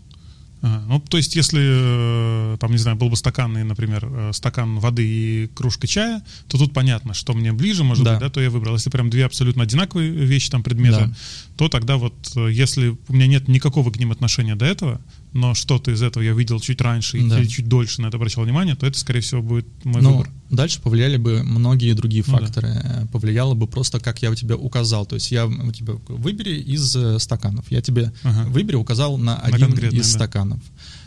Ну, 0.63 1.01
то 1.01 1.17
есть, 1.17 1.37
если, 1.37 1.61
э, 1.63 2.57
там, 2.61 2.71
не 2.73 2.77
знаю, 2.79 2.97
был 2.97 3.09
бы 3.09 3.17
стаканный, 3.17 3.65
например, 3.65 4.07
э, 4.11 4.31
стакан 4.35 4.79
воды 4.79 5.07
и 5.07 5.47
кружка 5.55 5.87
чая, 5.87 6.23
то 6.49 6.59
тут 6.59 6.75
понятно, 6.75 7.15
что 7.15 7.33
мне 7.33 7.53
ближе, 7.53 7.83
может 7.83 8.05
Да. 8.05 8.13
быть, 8.13 8.21
да, 8.21 8.29
то 8.29 8.41
я 8.41 8.51
выбрал. 8.51 8.75
Если 8.75 8.91
прям 8.91 9.09
две 9.09 9.25
абсолютно 9.25 9.63
одинаковые 9.63 10.11
вещи, 10.11 10.51
там, 10.51 10.63
предметы, 10.63 11.07
Да. 11.07 11.13
то 11.57 11.69
тогда 11.69 11.97
вот, 11.97 12.15
э, 12.37 12.51
если 12.53 12.97
у 13.09 13.13
меня 13.15 13.27
нет 13.27 13.49
никакого 13.49 13.91
к 13.91 13.99
ним 13.99 14.13
отношения 14.13 14.55
до 14.55 14.67
этого, 14.67 15.01
но 15.33 15.55
что-то 15.55 15.91
из 15.93 16.03
этого 16.03 16.23
я 16.23 16.33
видел 16.33 16.59
чуть 16.61 16.81
раньше 16.81 17.21
Да. 17.29 17.39
или 17.39 17.47
чуть 17.47 17.69
дольше 17.69 18.03
на 18.03 18.07
это 18.07 18.17
обращал 18.17 18.45
внимание, 18.45 18.75
то 18.75 18.87
это, 18.87 18.99
скорее 18.99 19.21
всего, 19.21 19.43
будет 19.43 19.67
мой 19.85 20.03
Ну, 20.03 20.11
выбор. 20.19 20.31
дальше 20.51 20.81
повлияли 20.81 21.17
бы 21.19 21.43
многие 21.45 21.93
другие 21.95 22.25
Ну 22.27 22.33
да. 22.33 22.41
факторы. 22.41 22.69
Э, 22.69 23.07
Повлияло 23.13 23.55
бы 23.55 23.67
просто, 23.67 24.01
как 24.01 24.23
я 24.23 24.31
у 24.31 24.35
тебя 24.35 24.57
указал. 24.57 25.07
То 25.07 25.15
есть 25.17 25.31
я 25.33 25.47
у 25.47 25.73
тебя 25.73 25.95
выбери 26.09 26.57
из 26.61 26.97
э, 26.97 27.19
стаканов. 27.19 27.65
Я 27.71 27.81
тебе 27.81 28.13
Ага. 28.23 28.49
выбери 28.49 28.77
указал 28.77 29.19
на 29.19 29.37
один 29.39 29.69
конкретный, 29.69 30.01
из 30.01 30.13
да. 30.13 30.19
стаканов. 30.19 30.61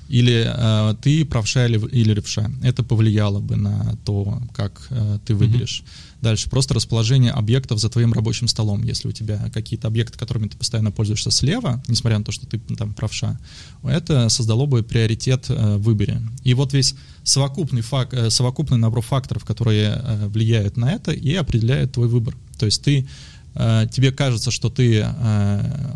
Или 0.09 0.45
э, 0.45 0.95
ты 1.01 1.25
правша 1.25 1.65
или, 1.65 1.77
или 1.89 2.13
левша. 2.13 2.49
Это 2.61 2.83
повлияло 2.83 3.39
бы 3.39 3.55
на 3.55 3.97
то, 4.05 4.41
как 4.53 4.87
э, 4.89 5.19
ты 5.25 5.33
выберешь. 5.35 5.83
Дальше 6.23 6.49
просто 6.49 6.73
расположение 6.73 7.31
объектов 7.33 7.79
за 7.79 7.89
твоим 7.89 8.13
рабочим 8.13 8.47
столом. 8.47 8.81
Если 8.81 9.09
у 9.09 9.11
тебя 9.11 9.49
какие-то 9.53 9.89
объекты, 9.89 10.17
которыми 10.17 10.47
ты 10.47 10.55
постоянно 10.55 10.89
пользуешься 10.89 11.31
слева, 11.31 11.83
несмотря 11.89 12.17
на 12.17 12.23
то, 12.23 12.31
что 12.31 12.47
ты 12.47 12.59
там 12.59 12.93
правша, 12.93 13.37
это 13.83 14.29
создало 14.29 14.65
бы 14.65 14.83
приоритет 14.83 15.47
э, 15.49 15.75
выборе. 15.75 16.21
И 16.45 16.53
вот 16.53 16.71
весь 16.71 16.95
совокупный, 17.25 17.81
фак, 17.81 18.13
э, 18.13 18.29
совокупный 18.29 18.77
набор 18.77 19.01
факторов, 19.01 19.43
которые 19.43 20.01
э, 20.01 20.27
влияют 20.29 20.77
на 20.77 20.93
это 20.93 21.11
и 21.11 21.33
определяют 21.35 21.91
твой 21.91 22.07
выбор. 22.07 22.37
То 22.57 22.67
есть 22.67 22.81
ты, 22.81 23.05
э, 23.55 23.87
тебе 23.91 24.13
кажется, 24.13 24.49
что 24.49 24.69
ты 24.69 25.03
э, 25.05 25.93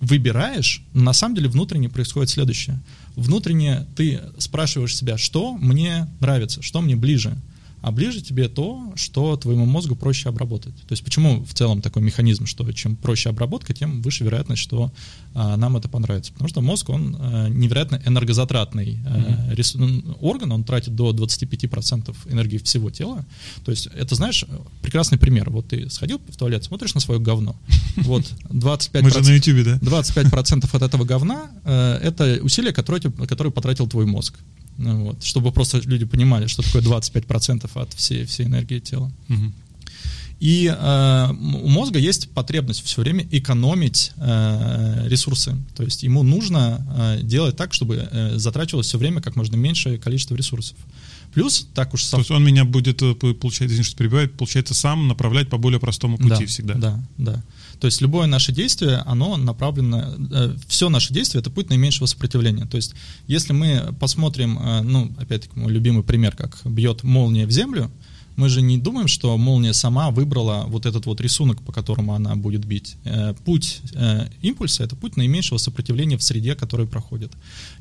выбираешь, 0.00 0.82
но 0.94 1.02
на 1.02 1.12
самом 1.12 1.34
деле 1.34 1.50
внутренне 1.50 1.90
происходит 1.90 2.30
следующее. 2.30 2.80
Внутренне 3.14 3.86
ты 3.94 4.22
спрашиваешь 4.38 4.96
себя, 4.96 5.18
что 5.18 5.52
мне 5.58 6.08
нравится, 6.20 6.62
что 6.62 6.80
мне 6.80 6.96
ближе. 6.96 7.36
А 7.82 7.90
ближе 7.92 8.20
тебе 8.20 8.48
то, 8.48 8.92
что 8.96 9.36
твоему 9.36 9.64
мозгу 9.64 9.96
проще 9.96 10.28
обработать. 10.28 10.74
То 10.86 10.92
есть 10.92 11.02
почему 11.02 11.44
в 11.44 11.54
целом 11.54 11.80
такой 11.80 12.02
механизм, 12.02 12.46
что 12.46 12.70
чем 12.72 12.96
проще 12.96 13.30
обработка, 13.30 13.74
тем 13.74 14.02
выше 14.02 14.24
вероятность, 14.24 14.62
что 14.62 14.92
а, 15.34 15.56
нам 15.56 15.76
это 15.76 15.88
понравится. 15.88 16.32
Потому 16.32 16.48
что 16.48 16.60
мозг, 16.60 16.90
он 16.90 17.16
а, 17.18 17.48
невероятно 17.48 18.02
энергозатратный 18.04 18.98
а, 19.06 19.54
рес, 19.54 19.76
орган, 20.20 20.52
он 20.52 20.64
тратит 20.64 20.94
до 20.94 21.12
25% 21.12 22.14
энергии 22.26 22.58
всего 22.58 22.90
тела. 22.90 23.24
То 23.64 23.70
есть 23.70 23.86
это, 23.94 24.14
знаешь, 24.14 24.44
прекрасный 24.82 25.18
пример. 25.18 25.50
Вот 25.50 25.68
ты 25.68 25.88
сходил 25.88 26.20
в 26.28 26.36
туалет, 26.36 26.64
смотришь 26.64 26.94
на 26.94 27.00
свое 27.00 27.20
говно. 27.20 27.56
Вот 27.96 28.24
25%, 28.50 28.90
Мы 29.02 29.10
же 29.10 29.20
на 29.20 29.34
YouTube, 29.34 29.64
да? 29.64 30.00
25% 30.02 30.68
от 30.70 30.82
этого 30.82 31.04
говна 31.04 31.50
э, 31.64 31.98
это 32.02 32.40
усилия, 32.42 32.72
которые, 32.72 33.00
которые 33.26 33.52
потратил 33.52 33.86
твой 33.86 34.06
мозг. 34.06 34.38
Ну, 34.78 35.04
вот, 35.04 35.22
чтобы 35.24 35.52
просто 35.52 35.80
люди 35.84 36.04
понимали, 36.04 36.46
что 36.46 36.62
такое 36.62 36.82
25% 36.82 37.70
от 37.74 37.92
всей, 37.94 38.24
всей 38.24 38.46
энергии 38.46 38.78
тела. 38.78 39.12
Мгм. 39.28 39.52
И 40.40 40.74
э, 40.74 41.28
у 41.30 41.68
мозга 41.68 41.98
есть 41.98 42.30
потребность 42.30 42.82
все 42.82 43.02
время 43.02 43.28
экономить 43.30 44.12
э, 44.16 45.06
ресурсы. 45.06 45.54
То 45.76 45.82
есть 45.82 46.02
ему 46.02 46.22
нужно 46.22 47.18
э, 47.20 47.22
делать 47.22 47.56
так, 47.56 47.74
чтобы 47.74 48.08
э, 48.10 48.38
затрачивалось 48.38 48.86
все 48.86 48.96
время 48.96 49.20
как 49.20 49.36
можно 49.36 49.56
меньшее 49.56 49.98
количество 49.98 50.34
ресурсов. 50.34 50.78
Плюс, 51.34 51.68
так 51.74 51.92
уж 51.92 52.04
То 52.06 52.18
есть 52.18 52.30
он 52.30 52.42
меня 52.42 52.64
будет, 52.64 53.02
э, 53.02 53.14
получается, 53.14 53.66
извини, 53.66 53.84
что 53.84 53.96
перебиваю, 53.98 54.30
получается, 54.30 54.72
сам 54.72 55.08
направлять 55.08 55.50
по 55.50 55.58
более 55.58 55.78
простому 55.78 56.16
пути 56.16 56.30
да, 56.30 56.46
всегда. 56.46 56.74
Да, 56.74 57.00
да. 57.18 57.42
То 57.80 57.86
есть 57.86 58.00
любое 58.02 58.26
наше 58.26 58.52
действие, 58.52 58.98
оно 59.06 59.36
направлено, 59.36 60.14
все 60.68 60.88
наше 60.90 61.14
действие 61.14 61.40
это 61.40 61.50
путь 61.50 61.70
наименьшего 61.70 62.06
сопротивления. 62.06 62.66
То 62.66 62.76
есть 62.76 62.94
если 63.26 63.52
мы 63.52 63.94
посмотрим, 63.98 64.58
э, 64.58 64.82
ну, 64.82 65.10
опять-таки 65.18 65.58
мой 65.58 65.72
любимый 65.72 66.02
пример, 66.02 66.36
как 66.36 66.60
бьет 66.64 67.02
молния 67.02 67.46
в 67.46 67.50
землю, 67.50 67.90
мы 68.36 68.48
же 68.48 68.62
не 68.62 68.78
думаем, 68.78 69.08
что 69.08 69.36
молния 69.36 69.74
сама 69.74 70.10
выбрала 70.10 70.64
вот 70.66 70.86
этот 70.86 71.06
вот 71.06 71.20
рисунок, 71.20 71.60
по 71.62 71.72
которому 71.72 72.14
она 72.14 72.36
будет 72.36 72.64
бить. 72.64 72.96
Э, 73.04 73.34
Путь 73.44 73.80
э, 73.94 74.28
импульса— 74.42 74.82
это 74.84 74.96
путь 74.96 75.16
наименьшего 75.16 75.58
сопротивления 75.58 76.16
в 76.16 76.22
среде, 76.22 76.54
который 76.54 76.86
проходит. 76.86 77.32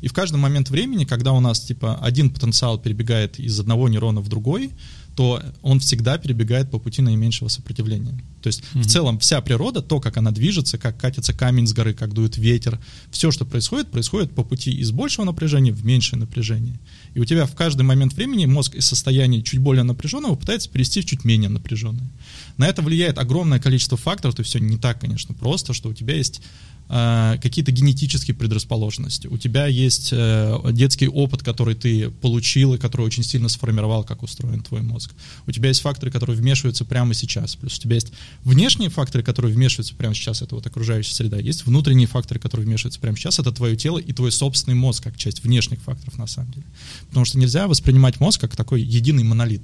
И 0.01 0.07
в 0.07 0.13
каждый 0.13 0.37
момент 0.37 0.69
времени, 0.69 1.05
когда 1.05 1.33
у 1.33 1.39
нас 1.39 1.59
типа 1.59 1.95
один 2.01 2.29
потенциал 2.29 2.77
перебегает 2.77 3.39
из 3.39 3.59
одного 3.59 3.89
нейрона 3.89 4.21
в 4.21 4.27
другой, 4.27 4.71
то 5.19 5.43
он 5.63 5.81
всегда 5.81 6.17
перебегает 6.17 6.71
по 6.71 6.79
пути 6.79 7.01
наименьшего 7.01 7.49
сопротивления. 7.49 8.17
То 8.41 8.47
есть 8.47 8.63
Мгм. 8.73 8.83
в 8.83 8.87
целом 8.87 9.19
вся 9.19 9.41
природа, 9.41 9.81
то, 9.81 9.99
как 9.99 10.15
она 10.15 10.31
движется, 10.31 10.77
как 10.77 10.97
катится 10.97 11.33
камень 11.33 11.67
с 11.67 11.73
горы, 11.73 11.93
как 11.93 12.13
дует 12.13 12.37
ветер, 12.37 12.79
все, 13.11 13.29
что 13.29 13.43
происходит, 13.43 13.91
происходит 13.91 14.31
по 14.31 14.45
пути 14.45 14.71
из 14.71 14.91
большего 14.91 15.25
напряжения 15.25 15.73
в 15.73 15.83
меньшее 15.83 16.19
напряжение. 16.19 16.79
И 17.15 17.19
у 17.19 17.25
тебя 17.25 17.45
в 17.47 17.53
каждый 17.53 17.81
момент 17.81 18.13
времени 18.13 18.45
мозг 18.45 18.75
из 18.75 18.85
состояния 18.85 19.41
чуть 19.41 19.59
более 19.59 19.83
напряженного 19.83 20.35
пытается 20.35 20.69
перейти 20.69 21.01
в 21.01 21.05
чуть 21.05 21.25
менее 21.25 21.49
напряженное. 21.49 22.07
На 22.55 22.69
это 22.69 22.81
влияет 22.81 23.17
огромное 23.17 23.59
количество 23.59 23.97
факторов, 23.97 24.35
то 24.35 24.39
есть 24.39 24.51
все 24.51 24.59
не 24.59 24.77
так, 24.77 25.01
конечно, 25.01 25.35
просто, 25.35 25.73
что 25.73 25.89
у 25.89 25.93
тебя 25.93 26.15
есть 26.15 26.41
э, 26.89 27.37
какие-то 27.41 27.71
генетические 27.71 28.35
предрасположенности. 28.35 29.27
У 29.27 29.37
тебя 29.37 29.67
есть 29.67 30.09
э, 30.11 30.57
детский 30.71 31.07
опыт, 31.07 31.43
который 31.43 31.75
ты 31.75 32.09
получил 32.09 32.73
и 32.73 32.77
который 32.77 33.05
очень 33.05 33.23
сильно 33.23 33.49
сформировал, 33.49 34.03
как 34.03 34.23
устроен 34.23 34.61
твой 34.61 34.81
мозг. 34.81 35.08
У 35.47 35.51
тебя 35.51 35.69
есть 35.69 35.81
факторы, 35.81 36.11
которые 36.11 36.35
вмешиваются 36.35 36.85
прямо 36.85 37.13
сейчас. 37.13 37.55
Плюс 37.55 37.77
у 37.77 37.81
тебя 37.81 37.95
есть 37.95 38.11
внешние 38.43 38.89
факторы, 38.89 39.23
которые 39.23 39.53
вмешиваются 39.53 39.95
прямо 39.95 40.15
сейчас, 40.15 40.41
это 40.41 40.55
вот 40.55 40.65
окружающая 40.65 41.13
среда. 41.13 41.37
Есть 41.37 41.65
внутренние 41.65 42.07
факторы, 42.07 42.39
которые 42.39 42.65
вмешиваются 42.65 42.99
прямо 42.99 43.17
сейчас, 43.17 43.39
это 43.39 43.51
твое 43.51 43.75
тело 43.75 43.97
и 43.97 44.13
твой 44.13 44.31
собственный 44.31 44.75
мозг, 44.75 45.03
как 45.03 45.17
часть 45.17 45.43
внешних 45.43 45.81
факторов 45.81 46.17
на 46.17 46.27
самом 46.27 46.51
деле. 46.51 46.65
Потому 47.07 47.25
что 47.25 47.37
нельзя 47.37 47.67
воспринимать 47.67 48.19
мозг 48.19 48.41
как 48.41 48.55
такой 48.55 48.81
единый 48.81 49.23
монолит. 49.23 49.63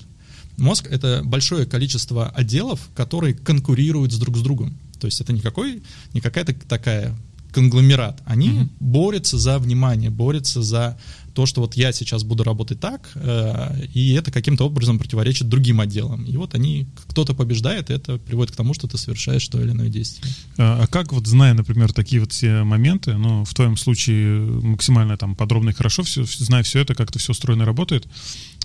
Мозг— 0.57 0.87
это 0.89 1.21
большое 1.23 1.65
количество 1.65 2.29
отделов, 2.29 2.89
которые 2.95 3.33
конкурируют 3.33 4.13
с 4.13 4.17
друг 4.17 4.37
с 4.37 4.41
другом. 4.41 4.77
То 4.99 5.07
есть 5.07 5.19
это 5.19 5.33
никакой, 5.33 5.83
не 6.13 6.21
какая-то 6.21 6.53
такая 6.53 7.15
конгломерат. 7.55 8.21
Они 8.25 8.49
Мгм. 8.49 8.69
борются 8.81 9.37
за 9.37 9.59
внимание, 9.59 10.09
борются 10.09 10.61
за 10.61 10.97
то, 11.33 11.45
что 11.45 11.61
вот 11.61 11.75
я 11.77 11.93
сейчас 11.93 12.23
буду 12.23 12.43
работать 12.43 12.79
так, 12.79 13.11
э, 13.15 13.85
и 13.93 14.13
это 14.13 14.31
каким-то 14.31 14.65
образом 14.65 14.99
противоречит 14.99 15.47
другим 15.47 15.79
отделам. 15.79 16.25
И 16.25 16.37
вот 16.37 16.55
они, 16.55 16.87
кто-то 17.09 17.33
побеждает, 17.33 17.89
и 17.89 17.93
это 17.93 18.17
приводит 18.17 18.51
к 18.51 18.55
тому, 18.57 18.73
что 18.73 18.87
ты 18.87 18.97
совершаешь 18.97 19.47
то 19.47 19.61
или 19.61 19.71
иное 19.71 19.89
действие. 19.89 20.33
А 20.57 20.83
а 20.83 20.87
как 20.87 21.13
вот, 21.13 21.27
зная, 21.27 21.53
например, 21.53 21.93
такие 21.93 22.19
вот 22.21 22.31
все 22.31 22.63
моменты, 22.63 23.13
ну, 23.17 23.43
в 23.45 23.53
твоем 23.53 23.77
случае 23.77 24.39
максимально 24.61 25.17
там 25.17 25.35
подробно 25.35 25.69
и 25.69 25.73
хорошо, 25.73 26.03
все, 26.03 26.25
зная 26.25 26.63
все 26.63 26.79
это, 26.79 26.93
как 26.95 27.09
это 27.09 27.19
все 27.19 27.31
устроено 27.31 27.63
и 27.63 27.65
работает, 27.65 28.07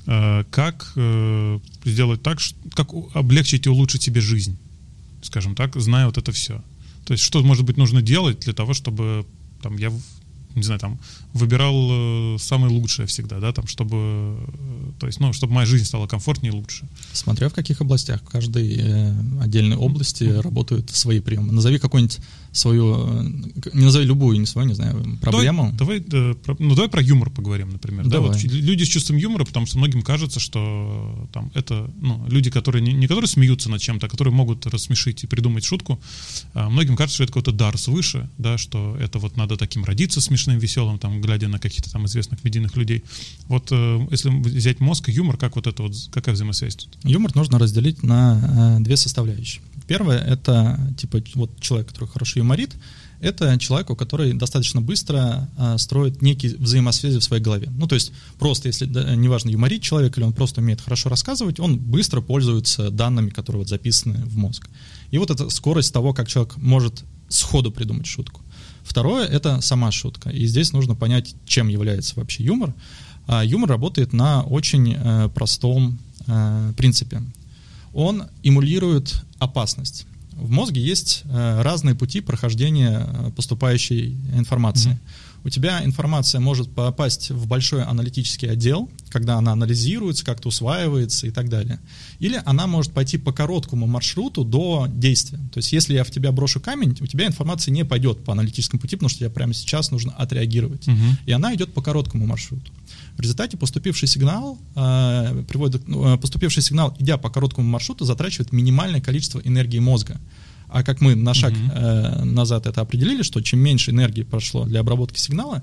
а, 0.07 0.45
как 0.51 0.93
э, 0.97 1.59
сделать 1.85 2.23
так, 2.23 2.39
как 2.75 2.89
облегчить 3.15 3.67
и 3.67 3.71
улучшить 3.71 4.03
себе 4.03 4.21
жизнь, 4.21 4.57
скажем 5.23 5.55
так, 5.55 5.77
зная 5.81 6.07
вот 6.07 6.19
это 6.19 6.33
все? 6.33 6.63
То 7.11 7.15
есть 7.15 7.25
что, 7.25 7.43
может 7.43 7.65
быть, 7.65 7.77
нужно 7.77 8.03
делать 8.03 8.39
для 8.39 8.53
того, 8.53 8.73
чтобы 8.73 9.27
там 9.61 9.77
я, 9.79 9.93
не 10.55 10.63
знаю, 10.63 10.81
там 10.81 10.99
выбирал 11.33 11.89
э, 11.91 12.37
самое 12.39 12.73
лучшее 12.73 13.07
всегда, 13.07 13.39
да, 13.39 13.53
там, 13.53 13.67
чтобы, 13.67 13.97
э, 13.97 14.37
то 14.99 15.07
есть, 15.07 15.21
ну, 15.21 15.33
чтобы 15.33 15.53
моя 15.53 15.67
жизнь 15.67 15.85
стала 15.85 16.07
комфортнее 16.07 16.53
и 16.53 16.57
лучше. 16.57 16.89
Смотря 17.13 17.49
в 17.49 17.55
каких 17.55 17.81
областях. 17.81 18.23
В 18.23 18.29
каждой 18.29 18.77
э, 18.77 19.15
отдельной 19.41 19.77
области 19.77 20.25
работают 20.25 20.91
свои 20.91 21.21
приемы. 21.21 21.53
Назови 21.53 21.79
какую-нибудь 21.79 22.19
свою, 22.53 23.07
э, 23.07 23.23
не 23.75 23.85
назови 23.85 24.07
любую, 24.07 24.41
не 24.41 24.47
свою, 24.47 24.69
не 24.69 24.75
знаю, 24.75 25.19
проблему. 25.21 25.73
Давай, 25.75 26.01
давай, 26.01 26.35
про- 26.35 26.57
ну, 26.59 26.75
давай 26.75 26.89
про 26.91 27.03
юмор 27.03 27.31
поговорим, 27.31 27.71
например. 27.71 28.05
Да, 28.05 28.11
Давай. 28.11 28.31
вот 28.31 28.43
люди 28.43 28.85
с 28.85 28.89
чувством 28.89 29.17
юмора, 29.17 29.45
потому 29.45 29.67
что 29.67 29.79
многим 29.79 30.03
кажется, 30.03 30.41
что 30.41 31.29
там 31.33 31.51
это 31.55 31.91
ну, 32.01 32.27
люди, 32.29 32.51
которые 32.51 32.83
не, 32.83 32.93
не 32.93 33.07
которые 33.07 33.29
смеются 33.29 33.71
над 33.71 33.81
чем-то, 33.81 34.07
а 34.07 34.09
которые 34.09 34.35
могут 34.35 34.67
рассмешить 34.67 35.25
и 35.25 35.27
придумать 35.27 35.65
шутку. 35.65 36.01
а 36.55 36.69
многим 36.69 36.97
кажется, 36.97 37.17
что 37.17 37.25
это 37.25 37.33
какой-то 37.33 37.53
дар 37.53 37.79
свыше, 37.79 38.29
да, 38.39 38.59
что 38.59 38.97
это 38.99 39.19
вот 39.19 39.37
надо 39.37 39.57
таким 39.57 39.85
родиться 39.85 40.21
смешным, 40.41 40.59
веселым, 40.59 40.99
там, 40.99 41.21
глядя 41.21 41.49
на 41.49 41.59
каких-то 41.59 41.91
там 41.91 42.07
известных 42.07 42.45
медийных 42.45 42.77
людей. 42.77 43.05
Вот 43.49 43.69
э, 43.71 44.07
если 44.11 44.31
взять 44.31 44.81
мозг 44.81 45.09
и 45.09 45.13
юмор, 45.13 45.37
как 45.37 45.57
вот 45.57 45.67
это 45.67 45.83
вот, 45.83 45.93
какая 46.13 46.35
взаимосвязь 46.35 46.77
тут? 46.77 46.99
Юмор 47.05 47.35
нужно 47.35 47.59
разделить 47.59 48.03
на 48.03 48.79
э, 48.79 48.83
две 48.83 48.97
составляющие. 48.97 49.63
Первое— 49.87 50.19
это 50.27 50.79
типа 50.97 51.19
вот 51.35 51.61
человек, 51.61 51.89
который 51.89 52.09
хорошо 52.09 52.41
юморит, 52.41 52.75
это 53.21 53.59
человек, 53.59 53.91
у 53.91 53.97
который 53.97 54.33
достаточно 54.33 54.81
быстро 54.81 55.49
э, 55.59 55.77
строит 55.79 56.23
некие 56.23 56.57
взаимосвязи 56.57 57.19
в 57.19 57.25
своей 57.25 57.43
голове. 57.43 57.69
Ну, 57.77 57.87
то 57.87 57.95
есть 57.95 58.13
просто, 58.39 58.69
если, 58.69 58.87
да, 58.87 59.15
неважно, 59.15 59.51
юморит 59.51 59.83
человек 59.83 60.17
или 60.17 60.25
он 60.25 60.33
просто 60.33 60.61
умеет 60.61 60.81
хорошо 60.81 61.11
рассказывать, 61.11 61.61
он 61.61 61.77
быстро 61.77 62.23
пользуется 62.23 62.91
данными, 62.91 63.29
которые 63.31 63.61
вот 63.61 63.69
записаны 63.69 64.25
в 64.25 64.37
мозг. 64.37 64.69
И 65.11 65.19
вот 65.19 65.31
эта 65.31 65.51
скорость 65.51 65.93
того, 65.93 66.15
как 66.15 66.29
человек 66.29 66.57
может 66.57 67.05
сходу 67.29 67.71
придумать 67.71 68.07
шутку. 68.07 68.41
Второе— 68.91 69.25
это 69.29 69.61
сама 69.61 69.93
шутка. 69.93 70.31
И 70.31 70.47
здесь 70.47 70.73
нужно 70.73 70.97
понять, 70.97 71.37
чем 71.47 71.69
является 71.69 72.17
вообще 72.17 72.43
юмор. 72.43 72.75
А 73.29 73.45
юмор 73.45 73.71
работает 73.71 74.13
на 74.13 74.43
очень 74.43 74.97
э, 74.99 75.29
простом 75.33 75.97
э, 76.27 76.73
принципе. 76.77 77.23
Он 77.95 78.25
эмулирует 78.43 79.23
опасность. 79.39 80.07
В 80.33 80.51
мозге 80.51 80.81
есть 80.83 81.23
э, 81.27 81.63
разные 81.63 81.95
пути 81.95 82.21
прохождения 82.21 83.07
э, 83.07 83.31
поступающей 83.37 84.17
информации. 84.35 84.91
Мгм. 84.91 85.01
У 85.43 85.49
тебя 85.49 85.85
информация 85.85 86.41
может 86.41 86.71
попасть 86.71 87.31
в 87.31 87.47
большой 87.47 87.83
аналитический 87.83 88.51
отдел, 88.51 88.91
когда 89.09 89.37
она 89.37 89.53
анализируется, 89.53 90.25
как-то 90.25 90.49
усваивается 90.49 91.27
и 91.27 91.31
так 91.31 91.49
далее. 91.49 91.81
Или 92.19 92.41
она 92.45 92.67
может 92.67 92.93
пойти 92.93 93.17
по 93.19 93.33
короткому 93.33 93.87
маршруту 93.87 94.45
до 94.45 94.87
действия. 94.89 95.39
То 95.53 95.59
есть 95.59 95.73
если 95.73 95.95
я 95.95 96.05
в 96.05 96.11
тебя 96.11 96.31
брошу 96.33 96.61
камень, 96.61 96.97
у 97.01 97.07
тебя 97.07 97.27
информация 97.27 97.73
не 97.73 97.85
пойдет 97.85 98.25
по 98.25 98.33
аналитическому 98.33 98.81
пути, 98.81 98.97
потому 98.97 99.09
что 99.09 99.21
тебе 99.21 99.31
прямо 99.31 99.55
сейчас 99.55 99.91
нужно 99.91 100.13
отреагировать. 100.13 100.87
Мгм. 100.87 101.19
И 101.27 101.33
она 101.33 101.55
идет 101.55 101.73
по 101.73 101.83
короткому 101.83 102.27
маршруту. 102.27 102.71
В 103.17 103.21
результате 103.21 103.57
поступивший 103.57 104.09
сигнал 104.09 104.59
э, 104.75 105.45
приводит, 105.49 105.87
ну, 105.89 106.15
э, 106.15 106.19
поступивший 106.19 106.63
сигнал, 106.63 106.95
идя 106.99 107.19
по 107.19 107.31
короткому 107.31 107.69
маршруту, 107.69 108.05
затрачивает 108.05 108.53
минимальное 108.53 109.01
количество 109.01 109.41
энергии 109.41 109.79
мозга. 109.79 110.21
А 110.73 110.83
как 110.83 111.01
мы 111.01 111.15
на 111.15 111.35
шаг 111.35 111.53
Мгм. 111.53 111.71
э, 111.75 112.25
назад 112.25 112.67
это 112.67 112.81
определили, 112.81 113.23
что 113.23 113.41
чем 113.41 113.61
меньше 113.61 113.91
энергии 113.91 114.23
прошло 114.23 114.65
для 114.65 114.81
обработки 114.81 115.19
сигнала, 115.19 115.63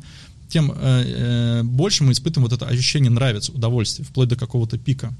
тем 0.49 0.71
э, 0.71 0.75
э, 0.81 1.63
больше 1.63 2.03
мы 2.03 2.11
испытываем 2.11 2.49
вот 2.49 2.61
это 2.61 2.65
ощущение 2.67 3.11
нравится, 3.11 3.51
удовольствия, 3.51 4.05
вплоть 4.05 4.29
до 4.29 4.35
какого-то 4.35 4.77
пика. 4.77 5.13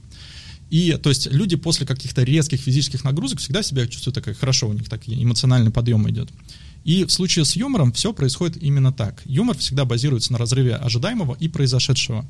И, 0.70 0.98
то 1.02 1.10
есть, 1.10 1.32
люди 1.32 1.56
после 1.56 1.86
каких-то 1.86 2.24
резких 2.24 2.60
физических 2.60 3.04
нагрузок 3.04 3.40
всегда 3.40 3.64
себя 3.64 3.88
чувствуют 3.88 4.16
так 4.16 4.38
хорошо, 4.38 4.68
у 4.68 4.74
них 4.74 4.90
так 4.90 5.02
эмоциональный 5.08 5.72
подъем 5.72 6.10
идет. 6.10 6.30
И 6.84 7.04
в 7.04 7.12
случае 7.12 7.46
с 7.46 7.56
юмором 7.56 7.92
все 7.92 8.14
происходит 8.14 8.62
именно 8.62 8.92
так. 8.94 9.22
Юмор 9.26 9.58
всегда 9.58 9.86
базируется 9.86 10.32
на 10.34 10.38
разрыве 10.38 10.76
ожидаемого 10.76 11.36
и 11.40 11.48
произошедшего. 11.48 12.26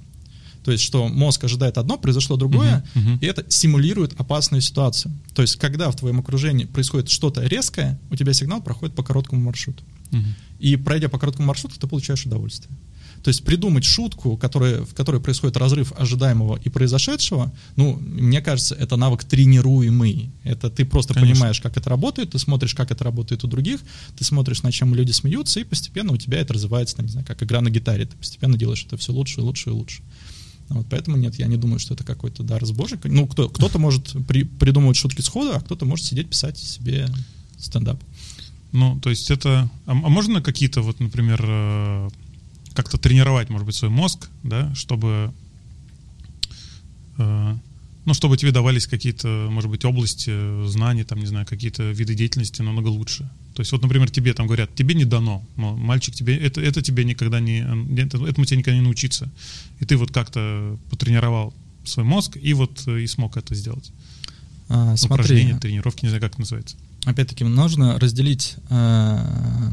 То 0.68 0.74
есть, 0.74 0.84
что 0.84 1.08
мозг 1.08 1.46
ожидает 1.46 1.78
одно, 1.78 1.98
произошло 1.98 2.36
другое, 2.36 2.84
Мгм, 2.94 3.12
мгм. 3.12 3.18
и 3.22 3.26
это 3.26 3.46
симулирует 3.48 4.20
опасную 4.20 4.60
ситуацию. 4.60 5.14
То 5.34 5.42
есть, 5.42 5.56
когда 5.56 5.90
в 5.90 5.96
твоем 5.96 6.20
окружении 6.20 6.66
происходит 6.66 7.10
что-то 7.10 7.42
резкое, 7.42 7.98
у 8.12 8.18
тебя 8.18 8.34
сигнал 8.34 8.62
проходит 8.62 8.94
по 8.94 9.02
короткому 9.02 9.42
маршруту. 9.42 9.86
Мгм. 10.12 10.36
И 10.60 10.76
пройдя 10.76 11.08
по 11.08 11.20
короткому 11.20 11.48
маршруту, 11.48 11.80
ты 11.80 11.88
получаешь 11.88 12.26
удовольствие. 12.26 12.76
То 13.24 13.30
есть 13.30 13.46
придумать 13.46 13.86
шутку, 13.86 14.36
которая, 14.36 14.82
в 14.82 14.94
которой 14.94 15.22
происходит 15.22 15.56
разрыв 15.56 15.94
ожидаемого 15.98 16.60
и 16.62 16.70
произошедшего, 16.70 17.54
ну, 17.78 17.98
мне 18.02 18.42
кажется, 18.42 18.76
это 18.76 18.98
навык 18.98 19.24
тренируемый. 19.24 20.32
Это 20.44 20.70
ты 20.70 20.84
просто 20.84 21.14
Конечно. 21.14 21.34
понимаешь, 21.34 21.62
как 21.62 21.78
это 21.78 21.90
работает, 21.90 22.32
ты 22.32 22.40
смотришь, 22.40 22.74
как 22.74 22.92
это 22.92 23.06
работает 23.06 23.46
у 23.46 23.48
других, 23.48 23.80
ты 24.18 24.26
смотришь, 24.26 24.64
на 24.64 24.72
чем 24.74 24.94
люди 24.94 25.14
смеются, 25.14 25.62
и 25.62 25.64
постепенно 25.64 26.12
у 26.12 26.18
тебя 26.18 26.40
это 26.40 26.54
развивается, 26.54 26.98
там, 26.98 27.06
не 27.06 27.12
знаю, 27.14 27.26
как 27.26 27.42
игра 27.42 27.62
на 27.62 27.70
гитаре. 27.70 28.06
Ты 28.06 28.18
постепенно 28.18 28.58
делаешь 28.58 28.84
это 28.86 28.98
все 28.98 29.14
лучше 29.14 29.40
и 29.40 29.44
лучше 29.44 29.70
и 29.70 29.74
лучше. 29.74 30.04
Вот, 30.70 30.86
поэтому 30.90 31.18
нет, 31.18 31.36
я 31.36 31.48
не 31.48 31.56
думаю, 31.56 31.80
что 31.80 31.94
это 31.94 32.04
какой-то 32.04 32.44
дар 32.44 32.66
с 32.66 32.72
божий. 32.72 32.98
Ну, 33.06 33.26
кто, 33.26 33.48
кто-то 33.50 33.80
может 33.80 34.16
при, 34.28 34.44
придумывать 34.44 34.98
шутки 34.98 35.22
сходу, 35.22 35.54
а 35.54 35.62
кто-то 35.62 35.86
может 35.86 36.06
сидеть 36.06 36.30
писать 36.30 36.58
себе 36.58 37.08
стендап. 37.58 38.02
Ну, 38.74 39.00
то 39.00 39.10
есть 39.10 39.32
это... 39.32 39.70
А, 39.86 39.92
а 39.92 39.96
можно 39.96 40.42
какие-то, 40.42 40.82
вот, 40.82 41.00
например, 41.00 41.42
э, 41.42 42.10
как-то 42.74 42.98
тренировать, 42.98 43.50
может 43.50 43.66
быть, 43.66 43.76
свой 43.76 43.90
мозг, 43.90 44.30
да, 44.44 44.74
чтобы, 44.76 45.34
э, 47.18 47.56
ну, 48.06 48.14
чтобы 48.14 48.36
тебе 48.36 48.52
давались 48.52 48.88
какие-то, 48.88 49.48
может 49.50 49.70
быть, 49.70 49.86
области 49.86 50.68
знаний, 50.68 51.06
там, 51.06 51.20
не 51.20 51.28
знаю, 51.28 51.46
какие-то 51.46 51.92
виды 51.92 52.14
деятельности 52.14 52.62
намного 52.62 52.90
лучше. 52.90 53.30
То 53.58 53.62
есть, 53.62 53.72
вот, 53.72 53.82
например, 53.82 54.08
тебе 54.08 54.36
там 54.36 54.46
говорят, 54.46 54.76
тебе 54.76 54.94
не 54.94 55.04
дано, 55.04 55.44
мальчик, 55.56 56.14
тебе 56.14 56.38
это, 56.38 56.62
это 56.62 56.84
тебе 56.84 57.04
никогда 57.04 57.40
не, 57.40 57.62
это, 58.00 58.24
этому 58.24 58.46
тебе 58.46 58.60
никогда 58.60 58.78
не 58.78 58.84
научиться. 58.84 59.32
И 59.80 59.86
ты 59.86 59.98
вот 59.98 60.12
как-то 60.12 60.78
потренировал 60.92 61.56
свой 61.84 62.06
мозг 62.06 62.38
и 62.40 62.54
вот 62.54 62.84
э, 62.86 63.02
и 63.02 63.08
смог 63.08 63.36
это 63.36 63.56
сделать. 63.56 63.92
А, 64.70 64.96
смотри, 64.96 65.56
тренировки, 65.56 66.06
не 66.06 66.10
знаю, 66.10 66.22
как 66.22 66.34
это 66.34 66.42
называется. 66.42 66.76
Опять-таки, 67.06 67.46
нужно 67.46 67.98
разделить 67.98 68.58
э, 68.70 69.72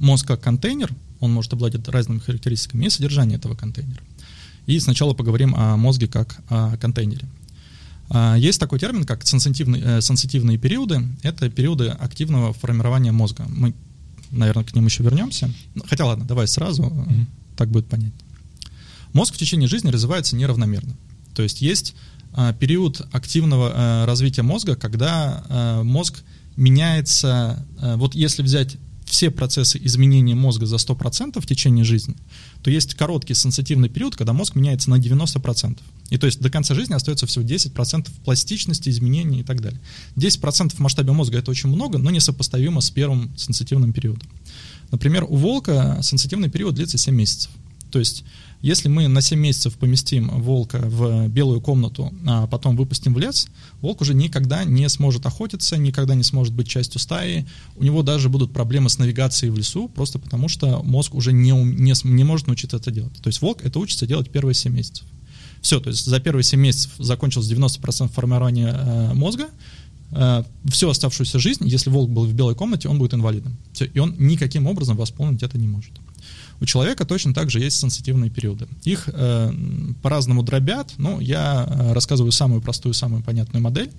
мозг 0.00 0.26
как 0.26 0.40
контейнер, 0.40 0.90
он 1.20 1.32
может 1.32 1.52
обладать 1.52 1.86
разными 1.86 2.18
характеристиками 2.18 2.86
и 2.86 2.90
содержание 2.90 3.38
этого 3.38 3.54
контейнера. 3.54 4.02
И 4.66 4.80
сначала 4.80 5.14
поговорим 5.14 5.54
о 5.54 5.76
мозге 5.76 6.08
как 6.08 6.40
о 6.48 6.76
контейнере. 6.78 7.28
А, 8.10 8.36
есть 8.36 8.60
такой 8.60 8.78
термин, 8.78 9.04
как 9.04 9.26
сенситивные, 9.26 9.82
э, 9.82 10.00
сенситивные 10.00 10.58
периоды. 10.58 11.02
Это 11.22 11.48
периоды 11.48 11.88
активного 11.88 12.52
формирования 12.52 13.12
мозга. 13.12 13.44
Мы, 13.48 13.74
наверное, 14.30 14.64
к 14.64 14.74
ним 14.74 14.86
еще 14.86 15.02
вернемся. 15.02 15.50
Ну, 15.74 15.82
хотя 15.88 16.04
ладно, 16.04 16.24
давай 16.24 16.46
сразу, 16.46 16.84
mm-hmm. 16.84 17.26
так 17.56 17.70
будет 17.70 17.86
понятнее. 17.86 18.12
Мозг 19.12 19.34
в 19.34 19.38
течение 19.38 19.68
жизни 19.68 19.90
развивается 19.90 20.36
неравномерно. 20.36 20.94
То 21.34 21.42
есть 21.42 21.60
есть 21.62 21.94
а, 22.32 22.52
период 22.52 23.06
активного 23.12 24.04
развития 24.06 24.42
мозга, 24.42 24.76
когда 24.76 25.82
мозг 25.82 26.22
меняется. 26.56 27.64
Вот 27.80 28.14
если 28.14 28.42
взять 28.42 28.76
все 29.14 29.30
процессы 29.30 29.80
изменения 29.84 30.34
мозга 30.34 30.66
за 30.66 30.74
100% 30.74 31.40
в 31.40 31.46
течение 31.46 31.84
жизни, 31.84 32.16
то 32.64 32.70
есть 32.70 32.94
короткий 32.94 33.34
сенситивный 33.34 33.88
период, 33.88 34.16
когда 34.16 34.32
мозг 34.32 34.56
меняется 34.56 34.90
на 34.90 34.96
90%. 34.96 35.78
И 36.10 36.18
то 36.18 36.26
есть 36.26 36.40
до 36.40 36.50
конца 36.50 36.74
жизни 36.74 36.94
остается 36.94 37.24
всего 37.26 37.44
10% 37.44 38.08
пластичности, 38.24 38.88
изменений 38.88 39.40
и 39.40 39.42
так 39.44 39.60
далее. 39.60 39.80
10% 40.16 40.74
в 40.74 40.80
масштабе 40.80 41.12
мозга 41.12 41.38
это 41.38 41.52
очень 41.52 41.68
много, 41.68 41.98
но 41.98 42.10
несопоставимо 42.10 42.80
с 42.80 42.90
первым 42.90 43.30
сенситивным 43.36 43.92
периодом. 43.92 44.28
Например, 44.90 45.22
у 45.28 45.36
волка 45.36 46.00
сенситивный 46.02 46.50
период 46.50 46.74
длится 46.74 46.98
7 46.98 47.14
месяцев. 47.14 47.52
То 47.94 48.00
есть 48.00 48.24
если 48.60 48.88
мы 48.88 49.06
на 49.06 49.20
7 49.20 49.38
месяцев 49.38 49.76
поместим 49.76 50.28
волка 50.40 50.80
в 50.82 51.28
белую 51.28 51.60
комнату, 51.60 52.12
а 52.26 52.48
потом 52.48 52.76
выпустим 52.76 53.14
в 53.14 53.18
лес, 53.18 53.46
волк 53.80 54.00
уже 54.00 54.14
никогда 54.14 54.64
не 54.64 54.88
сможет 54.88 55.24
охотиться, 55.26 55.76
никогда 55.76 56.16
не 56.16 56.24
сможет 56.24 56.52
быть 56.54 56.66
частью 56.66 56.98
стаи. 56.98 57.46
У 57.76 57.84
него 57.84 58.02
даже 58.02 58.28
будут 58.28 58.52
проблемы 58.52 58.90
с 58.90 58.98
навигацией 58.98 59.52
в 59.52 59.56
лесу, 59.56 59.88
просто 59.88 60.18
потому 60.18 60.48
что 60.48 60.82
мозг 60.82 61.14
уже 61.14 61.32
не, 61.32 61.52
не, 61.52 61.92
не 62.02 62.24
может 62.24 62.48
научиться 62.48 62.78
это 62.78 62.90
делать. 62.90 63.14
То 63.22 63.28
есть 63.28 63.40
волк 63.40 63.62
это 63.62 63.78
учится 63.78 64.08
делать 64.08 64.28
первые 64.28 64.54
7 64.54 64.74
месяцев. 64.74 65.06
Все, 65.60 65.78
то 65.78 65.90
есть 65.90 66.04
за 66.04 66.18
первые 66.18 66.42
7 66.42 66.58
месяцев 66.58 66.90
закончилось 66.98 67.48
90% 67.48 68.08
формирования 68.08 68.74
э, 68.76 69.14
мозга, 69.14 69.50
э, 70.10 70.42
всю 70.72 70.88
оставшуюся 70.88 71.38
жизнь, 71.38 71.68
если 71.68 71.90
волк 71.90 72.10
был 72.10 72.26
в 72.26 72.34
белой 72.34 72.56
комнате, 72.56 72.88
он 72.88 72.98
будет 72.98 73.14
инвалидом. 73.14 73.56
Все, 73.72 73.84
и 73.84 74.00
он 74.00 74.16
никаким 74.18 74.66
образом 74.66 74.96
восполнить 74.96 75.44
это 75.44 75.58
не 75.58 75.68
может. 75.68 75.92
У 76.60 76.66
человека 76.66 77.04
точно 77.04 77.34
так 77.34 77.50
же 77.50 77.60
есть 77.60 77.78
сенситивные 77.78 78.30
периоды. 78.30 78.66
Их 78.84 79.08
э, 79.12 79.52
по-разному 80.02 80.42
дробят, 80.42 80.94
но 80.98 81.20
я 81.20 81.66
э, 81.68 81.92
рассказываю 81.92 82.32
самую 82.32 82.60
простую, 82.60 82.94
самую 82.94 83.22
понятную 83.22 83.62
модель, 83.62 83.90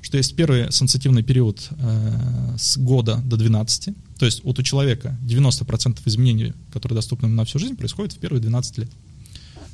что 0.00 0.16
есть 0.16 0.34
первый 0.34 0.70
сенситивный 0.72 1.22
период 1.22 1.68
э, 1.70 2.54
с 2.58 2.78
года 2.78 3.20
до 3.24 3.36
12, 3.36 3.94
то 4.18 4.26
есть 4.26 4.42
вот 4.44 4.58
у 4.58 4.62
человека 4.62 5.16
90% 5.24 5.98
изменений, 6.06 6.52
которые 6.72 6.96
доступны 6.96 7.28
на 7.28 7.44
всю 7.44 7.58
жизнь, 7.58 7.76
происходят 7.76 8.12
в 8.12 8.18
первые 8.18 8.40
12 8.40 8.78
лет. 8.78 8.90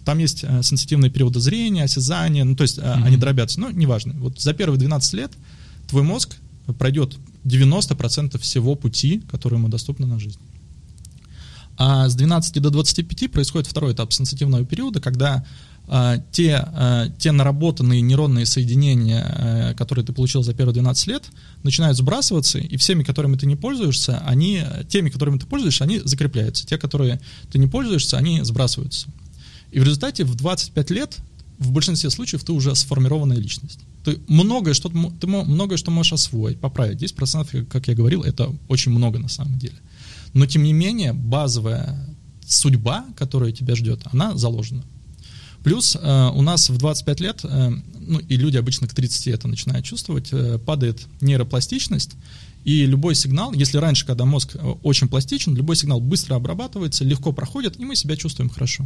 Там 0.04 0.18
есть 0.18 0.44
э, 0.44 0.62
сенситивные 0.62 1.10
периоды 1.10 1.40
зрения, 1.40 1.84
осязания, 1.84 2.44
ну 2.44 2.56
то 2.56 2.62
есть 2.62 2.78
mm-hmm. 2.78 3.04
они 3.04 3.16
дробятся, 3.16 3.60
но 3.60 3.70
неважно. 3.70 4.14
Вот 4.18 4.40
за 4.40 4.52
первые 4.52 4.78
12 4.78 5.12
лет 5.14 5.32
твой 5.88 6.02
мозг 6.02 6.36
пройдет 6.78 7.16
90% 7.44 8.38
всего 8.38 8.74
пути, 8.74 9.22
который 9.30 9.54
ему 9.54 9.68
доступно 9.68 10.06
на 10.06 10.18
жизнь. 10.18 10.38
А 11.76 12.08
с 12.08 12.14
12 12.14 12.62
до 12.62 12.70
25 12.70 13.30
происходит 13.30 13.66
второй 13.66 13.92
этап 13.92 14.12
сенситивного 14.12 14.64
периода, 14.64 15.00
когда 15.00 15.44
а, 15.86 16.18
те, 16.32 16.56
а, 16.56 17.08
те 17.18 17.32
наработанные 17.32 18.00
нейронные 18.00 18.46
соединения, 18.46 19.22
а, 19.22 19.74
которые 19.74 20.04
ты 20.04 20.12
получил 20.12 20.42
за 20.42 20.54
первые 20.54 20.74
12 20.74 21.06
лет, 21.08 21.24
начинают 21.62 21.98
сбрасываться, 21.98 22.58
и 22.58 22.76
всеми, 22.76 23.02
которыми 23.02 23.36
ты 23.36 23.46
не 23.46 23.56
пользуешься, 23.56 24.22
они, 24.24 24.62
теми, 24.88 25.10
которыми 25.10 25.38
ты 25.38 25.46
пользуешься, 25.46 25.84
они 25.84 26.00
закрепляются. 26.02 26.66
Те, 26.66 26.78
которые 26.78 27.20
ты 27.50 27.58
не 27.58 27.66
пользуешься, 27.66 28.16
они 28.16 28.42
сбрасываются. 28.42 29.08
И 29.72 29.80
в 29.80 29.84
результате 29.84 30.24
в 30.24 30.34
25 30.36 30.90
лет 30.90 31.18
в 31.58 31.70
большинстве 31.70 32.10
случаев 32.10 32.44
ты 32.44 32.52
уже 32.52 32.74
сформированная 32.74 33.36
личность. 33.36 33.80
Ты 34.04 34.20
многое, 34.28 34.74
что, 34.74 34.88
ты 34.88 35.26
многое 35.26 35.76
что 35.76 35.90
можешь 35.90 36.12
освоить, 36.12 36.60
поправить. 36.60 37.02
10%, 37.02 37.66
как 37.66 37.88
я 37.88 37.94
говорил, 37.94 38.22
это 38.22 38.52
очень 38.68 38.92
много 38.92 39.18
на 39.18 39.28
самом 39.28 39.58
деле. 39.58 39.76
Но 40.34 40.46
тем 40.46 40.62
не 40.64 40.72
менее, 40.72 41.12
базовая 41.12 42.14
судьба, 42.46 43.06
которая 43.16 43.52
тебя 43.52 43.74
ждет, 43.74 44.02
она 44.12 44.36
заложена. 44.36 44.84
Плюс 45.62 45.96
э, 45.98 46.30
у 46.34 46.42
нас 46.42 46.68
в 46.68 46.76
25 46.76 47.20
лет, 47.20 47.40
э, 47.44 47.72
ну 48.00 48.18
и 48.18 48.36
люди 48.36 48.58
обычно 48.58 48.86
к 48.86 48.92
30 48.92 49.28
это 49.28 49.48
начинают 49.48 49.86
чувствовать, 49.86 50.28
э, 50.32 50.58
падает 50.58 51.06
нейропластичность, 51.22 52.16
и 52.64 52.84
любой 52.84 53.14
сигнал, 53.14 53.52
если 53.54 53.78
раньше, 53.78 54.04
когда 54.04 54.26
мозг 54.26 54.56
э, 54.56 54.58
очень 54.82 55.08
пластичен, 55.08 55.54
любой 55.54 55.76
сигнал 55.76 56.00
быстро 56.00 56.34
обрабатывается, 56.34 57.04
легко 57.04 57.32
проходит, 57.32 57.80
и 57.80 57.84
мы 57.84 57.96
себя 57.96 58.16
чувствуем 58.16 58.50
хорошо 58.50 58.84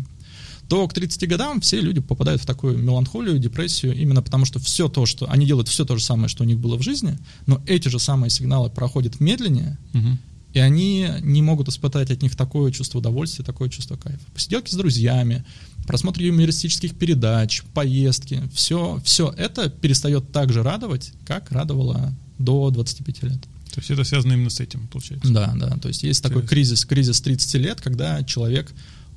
то 0.69 0.87
к 0.87 0.93
30 0.93 1.27
годам 1.29 1.61
все 1.63 1.81
люди 1.81 2.01
попадают 2.01 2.43
в 2.43 2.47
такую 2.47 2.77
меланхолию, 2.77 3.39
депрессию, 3.39 3.95
именно 3.97 4.21
потому 4.21 4.45
что 4.45 4.59
все 4.59 4.89
то, 4.89 5.07
что 5.07 5.27
они 5.31 5.47
делают 5.47 5.69
все 5.69 5.87
то 5.87 5.97
же 5.97 6.05
самое, 6.05 6.29
что 6.29 6.45
у 6.45 6.47
них 6.47 6.59
было 6.59 6.77
в 6.77 6.83
жизни, 6.83 7.19
но 7.47 7.63
эти 7.67 7.89
же 7.89 7.99
самые 7.99 8.29
сигналы 8.29 8.69
проходят 8.69 9.19
медленнее, 9.19 9.79
угу 9.95 10.19
и 10.59 10.61
они 10.61 11.09
не 11.23 11.41
могут 11.41 11.69
испытать 11.69 12.11
от 12.11 12.21
них 12.21 12.35
такое 12.35 12.73
чувство 12.73 12.99
удовольствия, 12.99 13.45
такое 13.45 13.69
чувство 13.69 13.95
кайфа. 13.95 14.19
Посиделки 14.35 14.73
с 14.73 14.75
друзьями, 14.75 15.45
просмотр 15.87 16.21
юмористических 16.21 16.97
передач, 16.97 17.63
поездки, 17.75 18.43
все, 18.53 19.01
все 19.05 19.33
это 19.39 19.71
перестает 19.71 20.33
так 20.33 20.53
же 20.53 20.65
радовать, 20.65 21.13
как 21.25 21.53
радовало 21.53 22.13
до 22.39 22.71
25 22.71 23.23
лет. 23.23 23.41
То 23.73 23.79
есть 23.79 23.91
это 23.93 24.03
связано 24.03 24.33
именно 24.33 24.51
с 24.51 24.59
этим, 24.59 24.89
получается? 24.89 25.33
Да, 25.33 25.55
да. 25.55 25.77
То 25.77 25.87
есть 25.87 26.03
есть 26.03 26.25
такой 26.25 26.45
кризис, 26.45 26.85
кризис 26.85 27.21
30 27.21 27.55
лет, 27.55 27.81
когда 27.81 28.25
человек 28.25 28.73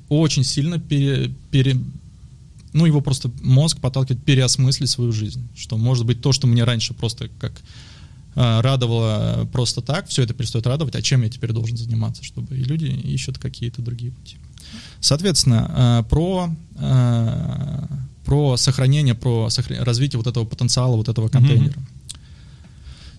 очень 0.08 0.44
сильно 0.44 0.78
пере, 0.78 1.34
пере, 1.50 1.76
ну, 2.72 2.86
его 2.86 3.00
просто 3.00 3.32
мозг 3.42 3.80
подталкивает 3.80 4.22
переосмыслить 4.24 4.90
свою 4.90 5.10
жизнь. 5.10 5.48
Что 5.56 5.76
может 5.76 6.06
быть 6.06 6.20
то, 6.20 6.30
что 6.30 6.46
мне 6.46 6.62
раньше 6.62 6.94
просто 6.94 7.28
как 7.40 7.52
радовало 8.34 9.48
просто 9.52 9.82
так, 9.82 10.08
все 10.08 10.22
это 10.22 10.34
перестает 10.34 10.66
радовать, 10.66 10.94
а 10.96 11.02
чем 11.02 11.22
я 11.22 11.28
теперь 11.28 11.52
должен 11.52 11.76
заниматься, 11.76 12.24
чтобы 12.24 12.56
и 12.56 12.64
люди 12.64 12.86
ищут 12.86 13.38
какие-то 13.38 13.82
другие 13.82 14.12
пути. 14.12 14.36
Соответственно, 15.00 15.70
а, 15.74 16.02
про, 16.04 16.54
а, 16.76 17.88
про 18.24 18.56
сохранение, 18.56 19.14
про 19.14 19.48
развитие 19.80 20.18
вот 20.18 20.26
этого 20.26 20.44
потенциала, 20.44 20.96
вот 20.96 21.08
этого 21.08 21.28
контейнера. 21.28 21.72
Mm-hmm. 21.72 21.98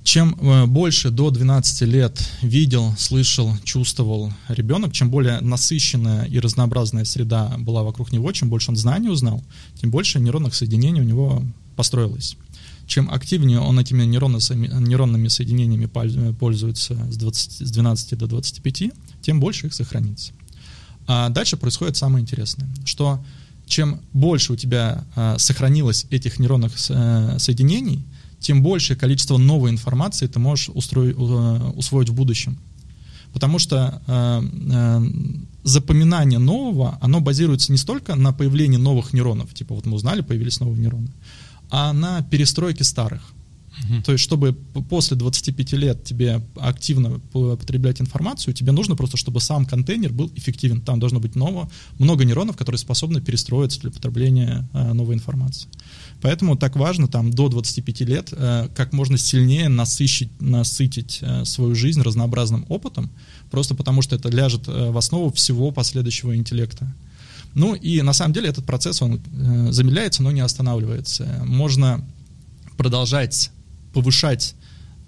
Чем 0.03 0.37
больше 0.67 1.11
до 1.11 1.29
12 1.29 1.81
лет 1.83 2.29
видел, 2.41 2.93
слышал, 2.97 3.55
чувствовал 3.63 4.33
ребенок, 4.49 4.91
чем 4.91 5.09
более 5.09 5.39
насыщенная 5.39 6.25
и 6.25 6.39
разнообразная 6.39 7.05
среда 7.05 7.53
была 7.57 7.83
вокруг 7.83 8.11
него, 8.11 8.29
чем 8.33 8.49
больше 8.49 8.71
он 8.71 8.75
знаний 8.75 9.07
узнал, 9.07 9.41
тем 9.79 9.91
больше 9.91 10.19
нейронных 10.19 10.55
соединений 10.55 10.99
у 10.99 11.05
него 11.05 11.41
построилось 11.77 12.35
чем 12.87 13.09
активнее 13.09 13.59
он 13.59 13.79
этими 13.79 14.03
нейронными 14.03 15.27
соединениями 15.27 15.85
пользуется 15.85 16.95
с, 17.11 17.17
20, 17.17 17.67
с 17.67 17.71
12 17.71 18.17
до 18.17 18.27
25, 18.27 18.91
тем 19.21 19.39
больше 19.39 19.67
их 19.67 19.73
сохранится. 19.73 20.33
А 21.07 21.29
дальше 21.29 21.57
происходит 21.57 21.97
самое 21.97 22.21
интересное, 22.21 22.67
что 22.85 23.23
чем 23.65 23.99
больше 24.13 24.53
у 24.53 24.55
тебя 24.55 25.05
а, 25.15 25.37
сохранилось 25.37 26.05
этих 26.09 26.39
нейронных 26.39 26.73
а, 26.89 27.37
соединений, 27.39 28.03
тем 28.39 28.61
большее 28.61 28.97
количество 28.97 29.37
новой 29.37 29.71
информации 29.71 30.27
ты 30.27 30.39
можешь 30.39 30.69
устроить, 30.69 31.15
а, 31.17 31.71
усвоить 31.71 32.09
в 32.09 32.13
будущем. 32.13 32.57
Потому 33.33 33.57
что 33.57 33.99
э, 34.05 34.41
э, 34.71 35.01
запоминание 35.63 36.37
нового, 36.37 36.99
оно 37.01 37.19
базируется 37.19 37.71
не 37.71 37.79
столько 37.79 38.13
на 38.13 38.31
появлении 38.31 38.77
новых 38.77 39.11
нейронов, 39.11 39.51
типа 39.55 39.73
вот 39.73 39.87
мы 39.87 39.95
узнали, 39.95 40.21
появились 40.21 40.59
новые 40.59 40.79
нейроны, 40.79 41.07
а 41.73 41.91
на 41.91 42.21
перестройке 42.21 42.83
старых. 42.83 43.33
То 44.05 44.11
есть, 44.11 44.23
чтобы 44.23 44.53
после 44.89 45.17
25 45.17 45.73
лет 45.73 46.03
тебе 46.03 46.39
активно 46.55 47.19
потреблять 47.31 47.99
информацию, 47.99 48.53
тебе 48.53 48.71
нужно 48.71 48.95
просто, 48.95 49.17
чтобы 49.17 49.41
сам 49.41 49.65
контейнер 49.65 50.13
был 50.13 50.31
эффективен. 50.35 50.81
Там 50.81 50.99
должно 50.99 51.19
быть 51.19 51.35
ново, 51.35 51.71
много 51.97 52.23
нейронов, 52.23 52.55
которые 52.55 52.77
способны 52.77 53.19
перестроиться 53.19 53.81
для 53.81 53.89
потребления 53.89 54.69
э, 54.73 54.93
новой 54.93 55.15
информации. 55.15 55.67
Поэтому 56.21 56.55
так 56.55 56.75
важно 56.75 57.07
там 57.07 57.31
до 57.31 57.49
25 57.49 58.01
лет 58.01 58.29
э, 58.31 58.69
как 58.75 58.93
можно 58.93 59.17
сильнее 59.17 59.67
насыщить, 59.69 60.29
насытить 60.39 61.19
э, 61.21 61.43
свою 61.43 61.73
жизнь 61.73 62.01
разнообразным 62.03 62.67
опытом, 62.69 63.09
просто 63.49 63.73
потому 63.73 64.03
что 64.03 64.15
это 64.15 64.29
ляжет 64.29 64.67
э, 64.67 64.91
в 64.91 64.97
основу 64.97 65.31
всего 65.31 65.71
последующего 65.71 66.35
интеллекта. 66.35 66.93
Ну 67.55 67.75
и 67.75 68.01
на 68.01 68.13
самом 68.13 68.33
деле 68.33 68.49
этот 68.49 68.65
процесс, 68.65 69.01
он 69.01 69.21
э, 69.31 69.71
замедляется, 69.71 70.23
но 70.23 70.31
не 70.31 70.41
останавливается. 70.41 71.41
Можно 71.45 72.03
продолжать 72.77 73.51
повышать 73.93 74.55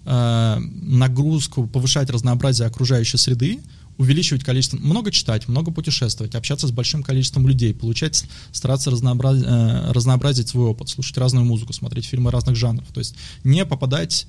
э, 0.06 0.58
нагрузку, 0.60 1.68
повышать 1.68 2.10
разнообразие 2.10 2.68
окружающей 2.68 3.18
среды, 3.18 3.60
увеличивать 3.98 4.44
количество, 4.44 4.78
много 4.78 5.12
читать, 5.12 5.48
много 5.48 5.72
путешествовать, 5.72 6.36
общаться 6.36 6.68
с 6.68 6.72
большим 6.72 7.02
количеством 7.02 7.48
людей, 7.48 7.74
получать, 7.74 8.26
стараться 8.52 8.92
разнообраз, 8.92 9.42
э, 9.44 9.92
разнообразить 9.92 10.50
свой 10.50 10.68
опыт, 10.68 10.90
слушать 10.90 11.18
разную 11.18 11.46
музыку, 11.46 11.74
смотреть 11.74 12.06
фильмы 12.06 12.32
разных 12.32 12.56
жанров. 12.56 12.88
То 12.94 13.00
есть 13.00 13.16
не 13.44 13.66
попадать 13.66 14.28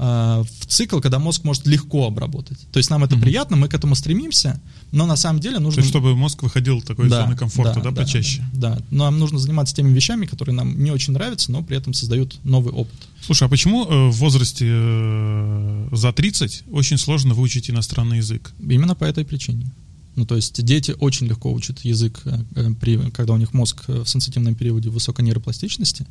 в 0.00 0.66
цикл, 0.66 1.00
когда 1.00 1.18
мозг 1.18 1.44
может 1.44 1.66
легко 1.66 2.06
обработать. 2.06 2.58
То 2.72 2.78
есть 2.78 2.88
нам 2.88 3.04
это 3.04 3.16
mm-hmm. 3.16 3.20
приятно, 3.20 3.56
мы 3.56 3.68
к 3.68 3.74
этому 3.74 3.94
стремимся, 3.94 4.58
но 4.92 5.04
на 5.04 5.16
самом 5.16 5.40
деле 5.40 5.58
нужно... 5.58 5.76
То 5.76 5.80
есть 5.80 5.90
чтобы 5.90 6.16
мозг 6.16 6.42
выходил 6.42 6.80
такой 6.80 7.08
да, 7.08 7.22
зоны 7.22 7.36
комфорта, 7.36 7.80
да, 7.80 7.90
да, 7.90 8.02
почаще? 8.02 8.42
Да, 8.54 8.76
да, 8.76 8.82
но 8.90 9.04
нам 9.04 9.18
нужно 9.18 9.38
заниматься 9.38 9.74
теми 9.74 9.92
вещами, 9.92 10.24
которые 10.24 10.54
нам 10.54 10.82
не 10.82 10.90
очень 10.90 11.12
нравятся, 11.12 11.52
но 11.52 11.62
при 11.62 11.76
этом 11.76 11.92
создают 11.92 12.38
новый 12.44 12.72
опыт. 12.72 12.98
Слушай, 13.20 13.44
а 13.44 13.48
почему 13.48 13.84
э, 13.84 14.08
в 14.08 14.16
возрасте 14.16 14.66
э, 14.68 15.88
за 15.92 16.12
30 16.12 16.64
очень 16.70 16.96
сложно 16.96 17.34
выучить 17.34 17.68
иностранный 17.68 18.18
язык? 18.18 18.52
Именно 18.58 18.94
по 18.94 19.04
этой 19.04 19.24
причине. 19.24 19.70
Ну, 20.20 20.26
то 20.26 20.36
есть 20.36 20.62
дети 20.62 20.94
очень 20.98 21.28
легко 21.28 21.50
учат 21.50 21.80
язык, 21.80 22.20
э, 22.26 22.38
э, 22.54 22.70
при, 22.78 22.98
когда 23.10 23.32
у 23.32 23.38
них 23.38 23.54
мозг 23.54 23.84
в 23.88 24.06
сенситивном 24.06 24.54
периоде 24.54 24.90
высокой 24.90 25.24
нейропластичности, 25.24 26.06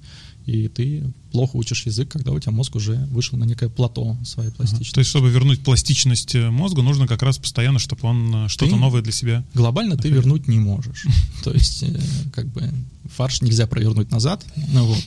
и 0.47 0.67
ты 0.67 1.03
плохо 1.31 1.57
учишь 1.57 1.85
язык, 1.85 2.09
когда 2.09 2.31
у 2.31 2.39
тебя 2.39 2.51
мозг 2.51 2.75
уже 2.75 2.95
вышел 3.11 3.37
на 3.37 3.43
некое 3.43 3.69
плато 3.69 4.17
своей 4.25 4.49
пластичности. 4.49 4.87
Ага. 4.87 4.95
То 4.95 4.99
есть, 5.01 5.11
чтобы 5.11 5.29
вернуть 5.29 5.63
пластичность 5.63 6.33
э, 6.33 6.49
мозгу, 6.49 6.81
нужно 6.81 7.05
как 7.05 7.21
раз 7.21 7.37
постоянно, 7.37 7.77
чтобы 7.77 8.07
он 8.07 8.49
что-то 8.49 8.77
новое 8.77 9.03
для 9.03 9.11
себя... 9.11 9.45
Глобально 9.53 9.91
находил. 9.91 10.11
ты 10.11 10.17
вернуть 10.17 10.47
не 10.47 10.57
можешь. 10.57 11.05
То 11.43 11.53
есть, 11.53 11.85
как 12.33 12.47
бы, 12.47 12.67
фарш 13.15 13.41
нельзя 13.41 13.67
провернуть 13.67 14.09
назад, 14.09 14.43
ну 14.73 14.85
вот. 14.85 15.03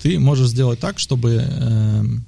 Ты 0.00 0.20
можешь 0.20 0.50
сделать 0.50 0.78
так, 0.78 1.00
чтобы 1.00 2.22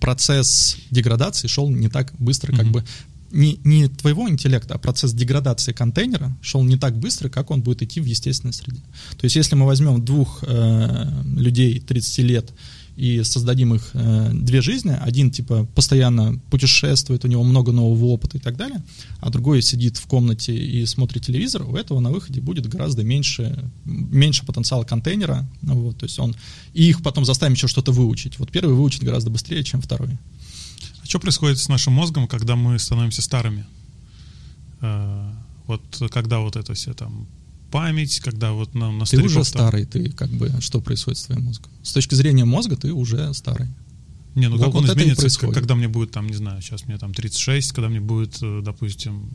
процесс 0.00 0.78
деградации 0.90 1.48
шел 1.48 1.68
не 1.68 1.88
так 1.88 2.14
быстро, 2.18 2.56
как 2.56 2.68
бы 2.68 2.82
не, 3.30 3.60
не 3.64 3.88
твоего 3.88 4.28
интеллекта, 4.28 4.74
а 4.74 4.78
процесс 4.78 5.12
деградации 5.12 5.72
контейнера 5.72 6.36
шел 6.40 6.62
не 6.62 6.76
так 6.76 6.98
быстро, 6.98 7.28
как 7.28 7.50
он 7.50 7.62
будет 7.62 7.82
идти 7.82 8.00
в 8.00 8.04
естественной 8.04 8.52
среде. 8.52 8.80
То 9.18 9.24
есть 9.24 9.36
если 9.36 9.54
мы 9.54 9.66
возьмем 9.66 10.04
двух 10.04 10.42
э, 10.46 11.22
людей 11.36 11.80
30 11.80 12.18
лет 12.18 12.52
и 12.96 13.22
создадим 13.22 13.74
их 13.74 13.90
э, 13.92 14.30
две 14.32 14.60
жизни, 14.60 14.96
один 15.00 15.30
типа 15.30 15.68
постоянно 15.74 16.40
путешествует, 16.50 17.24
у 17.24 17.28
него 17.28 17.44
много 17.44 17.70
нового 17.70 18.06
опыта 18.06 18.38
и 18.38 18.40
так 18.40 18.56
далее, 18.56 18.82
а 19.20 19.30
другой 19.30 19.62
сидит 19.62 19.98
в 19.98 20.06
комнате 20.06 20.56
и 20.56 20.84
смотрит 20.86 21.24
телевизор, 21.24 21.62
у 21.62 21.76
этого 21.76 22.00
на 22.00 22.10
выходе 22.10 22.40
будет 22.40 22.66
гораздо 22.66 23.04
меньше, 23.04 23.70
меньше 23.84 24.44
потенциала 24.44 24.84
контейнера, 24.84 25.48
вот, 25.62 25.98
то 25.98 26.04
есть 26.04 26.18
он, 26.18 26.34
и 26.74 26.88
их 26.88 27.02
потом 27.02 27.24
заставим 27.24 27.52
еще 27.54 27.68
что-то 27.68 27.92
выучить. 27.92 28.38
Вот 28.38 28.50
первый 28.50 28.74
выучит 28.74 29.04
гораздо 29.04 29.30
быстрее, 29.30 29.62
чем 29.62 29.80
второй. 29.80 30.18
Что 31.08 31.18
происходит 31.18 31.58
с 31.58 31.70
нашим 31.70 31.94
мозгом, 31.94 32.28
когда 32.28 32.54
мы 32.54 32.78
становимся 32.78 33.22
старыми? 33.22 33.64
Э, 34.82 35.32
вот 35.66 35.80
когда 36.10 36.40
вот 36.40 36.54
это 36.56 36.74
все 36.74 36.92
там 36.92 37.26
память, 37.70 38.20
когда 38.20 38.52
вот 38.52 38.74
нам 38.74 38.98
на 38.98 39.06
Ты 39.06 39.22
уже 39.22 39.42
старый, 39.42 39.86
ты 39.86 40.10
как 40.10 40.28
бы, 40.28 40.52
что 40.60 40.82
происходит 40.82 41.18
с 41.18 41.22
твоим 41.22 41.44
мозгом? 41.44 41.70
С 41.82 41.94
точки 41.94 42.14
зрения 42.14 42.44
мозга 42.44 42.76
ты 42.76 42.92
уже 42.92 43.32
старый. 43.32 43.68
Не, 44.34 44.50
ну 44.50 44.58
как 44.58 44.66
вот, 44.66 44.76
он 44.76 44.86
вот 44.86 44.98
изменится, 44.98 45.48
когда 45.50 45.74
мне 45.74 45.88
будет 45.88 46.10
там, 46.10 46.26
не 46.26 46.34
знаю, 46.34 46.60
сейчас 46.60 46.86
мне 46.86 46.98
там 46.98 47.14
36, 47.14 47.72
когда 47.72 47.88
мне 47.88 48.00
будет, 48.00 48.36
э, 48.42 48.60
допустим, 48.62 49.30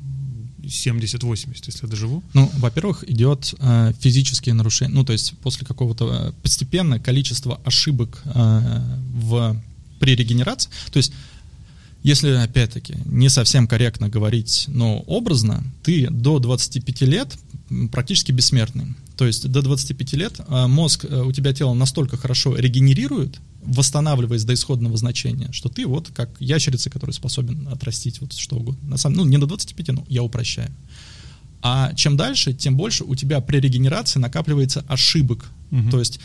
70-80, 0.62 1.64
если 1.66 1.86
я 1.86 1.90
доживу? 1.90 2.22
Ну, 2.36 2.52
во-первых, 2.60 3.04
идет 3.10 3.56
э, 3.58 3.94
физические 4.00 4.54
нарушения, 4.54 4.94
ну, 4.94 5.04
то 5.04 5.12
есть 5.12 5.36
после 5.40 5.66
какого-то 5.66 6.28
э, 6.28 6.32
постепенное 6.44 7.00
количество 7.00 7.60
ошибок 7.66 8.22
э, 8.26 9.00
в, 9.16 9.60
при 10.00 10.16
регенерации, 10.16 10.70
то 10.92 10.98
есть 10.98 11.14
если, 12.04 12.32
опять-таки, 12.32 12.96
не 13.06 13.30
совсем 13.30 13.66
корректно 13.66 14.10
говорить, 14.10 14.66
но 14.68 15.00
образно, 15.08 15.64
ты 15.84 16.10
до 16.10 16.40
25 16.40 17.02
лет 17.02 17.38
практически 17.92 18.34
бессмертный. 18.34 18.94
То 19.16 19.26
есть 19.26 19.50
до 19.50 19.62
25 19.62 20.14
лет 20.14 20.34
а, 20.48 20.68
мозг 20.68 21.06
э, 21.06 21.22
у 21.22 21.32
тебя 21.32 21.54
тело 21.54 21.74
настолько 21.74 22.18
хорошо 22.18 22.56
регенерирует, 22.58 23.40
восстанавливаясь 23.64 24.44
до 24.44 24.54
исходного 24.54 24.98
значения, 24.98 25.50
что 25.54 25.70
ты 25.70 25.88
вот 25.88 26.10
как 26.14 26.30
ящерица, 26.40 26.90
который 26.90 27.12
способен 27.12 27.70
отрастить 27.70 28.20
вот 28.20 28.34
что 28.34 28.58
угодно. 28.58 28.90
На 28.90 28.98
самом, 28.98 29.18
ну, 29.18 29.26
не 29.26 29.38
до 29.38 29.46
25, 29.46 29.88
ну, 29.90 30.06
я 30.10 30.24
упрощаю. 30.24 30.72
А 31.62 31.94
чем 31.94 32.18
дальше, 32.18 32.54
тем 32.54 32.76
больше 32.76 33.06
у 33.06 33.16
тебя 33.16 33.40
при 33.40 33.60
регенерации 33.60 34.20
накапливается 34.20 34.84
ошибок. 34.90 35.46
Угу. 35.72 35.92
То 35.92 36.00
есть 36.00 36.20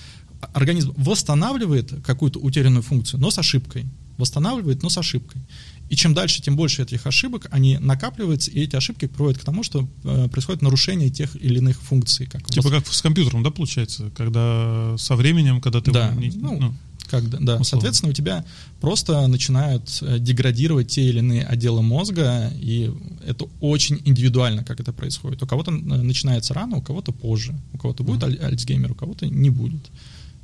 организм 0.53 0.93
восстанавливает 0.97 1.93
какую-то 2.05 2.41
утерянную 2.41 2.83
функцию, 2.83 3.21
но 3.21 3.31
с 3.31 3.38
ошибкой 3.38 3.87
восстанавливает, 4.18 4.83
но 4.83 4.90
с 4.90 4.98
ошибкой. 4.98 5.40
И 5.88 5.96
чем 5.96 6.12
дальше, 6.12 6.42
тем 6.42 6.54
больше 6.54 6.83
этих 6.83 7.07
ошибок, 7.07 7.46
они 7.50 7.78
накапливаются, 7.78 8.50
и 8.50 8.61
эти 8.61 8.76
ошибки 8.76 9.07
приводят 9.07 9.40
к 9.40 9.44
тому, 9.44 9.62
что 9.62 9.88
э, 10.04 10.28
происходит 10.28 10.61
нарушение 10.61 11.09
тех 11.09 11.35
или 11.37 11.59
иных 11.59 11.81
функций. 11.81 12.26
Как 12.26 12.44
типа 12.44 12.68
как 12.68 12.87
с 12.87 13.00
компьютером, 13.00 13.42
да, 13.42 13.50
получается? 13.50 14.11
Когда 14.14 14.96
со 14.98 15.16
временем, 15.16 15.62
когда 15.62 15.81
ты... 15.81 15.90
Да, 15.90 16.12
не, 16.14 16.31
ну, 16.31 16.59
ну, 16.61 16.74
как, 17.09 17.28
да. 17.31 17.37
Условно. 17.37 17.64
Соответственно, 17.64 18.11
у 18.11 18.12
тебя 18.12 18.44
просто 18.81 19.26
начинают 19.28 19.98
э, 20.02 20.18
деградировать 20.18 20.88
те 20.88 21.09
или 21.09 21.20
иные 21.20 21.44
отделы 21.44 21.83
мозга, 21.83 22.52
и 22.54 22.92
это 23.26 23.46
очень 23.61 24.02
индивидуально, 24.04 24.64
как 24.64 24.81
это 24.81 24.92
происходит. 24.92 25.42
У 25.42 25.46
кого-то 25.46 25.70
э, 25.70 25.74
начинается 25.74 26.52
рано, 26.52 26.76
у 26.76 26.83
кого-то 26.83 27.12
позже. 27.12 27.59
У 27.72 27.78
кого-то 27.78 28.02
будет 28.02 28.22
mm-hmm. 28.24 28.44
Альцгеймер, 28.44 28.92
у 28.92 28.94
кого-то 28.94 29.26
не 29.26 29.48
будет 29.48 29.90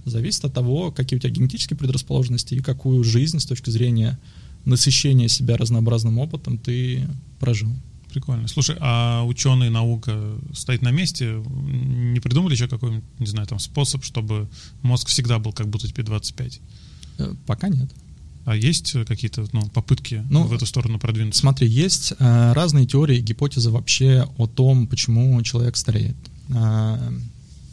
зависит 0.05 0.45
от 0.45 0.53
того, 0.53 0.91
какие 0.91 1.19
у 1.19 1.21
тебя 1.21 1.31
генетические 1.31 1.77
предрасположенности 1.77 2.55
и 2.55 2.61
какую 2.61 3.05
жизнь 3.05 3.39
с 3.39 3.47
точки 3.47 3.71
зрения 3.71 4.19
насыщения 4.65 5.29
себя 5.29 5.57
разнообразным 5.57 6.19
опытом 6.19 6.59
ты 6.59 7.07
прожил. 7.39 7.71
Прикольно. 8.11 8.47
Слушай, 8.47 8.77
а 8.81 9.25
ученые, 9.25 9.71
наука 9.71 10.39
стоит 10.53 10.83
на 10.83 10.93
месте? 10.93 11.43
Не 11.57 12.21
придумали 12.21 12.55
еще 12.55 12.69
какой-нибудь, 12.69 13.05
не 13.19 13.27
знаю, 13.27 13.49
там 13.49 13.59
способ, 13.59 14.05
чтобы 14.05 14.49
мозг 14.83 15.09
всегда 15.09 15.41
был 15.41 15.53
как 15.53 15.69
будто 15.69 15.89
тебе 15.89 16.05
25? 16.05 16.61
Э, 17.19 17.35
пока 17.47 17.69
нет. 17.69 17.91
А 18.45 18.55
есть 18.55 18.93
какие-то 19.07 19.47
ну, 19.53 19.63
попытки 19.71 20.23
ну, 20.31 20.45
в 20.45 20.53
эту 20.53 20.65
сторону 20.65 21.01
продвинуться? 21.01 21.41
Смотри, 21.41 21.67
есть 21.67 22.13
э, 22.19 22.53
разные 22.53 22.87
теории, 22.87 23.21
гипотезы 23.21 23.71
вообще 23.71 24.29
о 24.37 24.47
том, 24.47 24.87
почему 24.87 25.43
человек 25.43 25.77
стареет. 25.77 26.17
Э, 26.51 26.97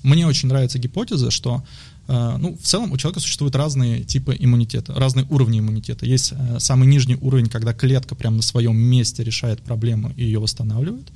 мне 0.02 0.26
очень 0.26 0.50
нравится 0.50 0.80
гипотеза, 0.80 1.30
что 1.30 1.63
Э, 1.63 1.65
ну, 2.12 2.58
в 2.58 2.63
целом 2.63 2.91
у 2.91 2.97
человека 2.97 3.21
существуют 3.21 3.56
разные 3.56 4.04
типы 4.04 4.36
иммунитета, 4.38 4.93
разные 4.93 5.26
уровни 5.30 5.60
иммунитета. 5.60 6.06
Есть 6.06 6.34
э, 6.34 6.60
самый 6.60 6.88
нижний 6.88 7.15
уровень, 7.15 7.47
когда 7.47 7.74
клетка 7.74 8.15
прямо 8.15 8.38
на 8.38 8.41
своем 8.41 8.78
месте 8.78 9.24
решает 9.24 9.62
проблему 9.62 10.12
и 10.17 10.26
ее 10.26 10.39
восстанавливает. 10.39 11.08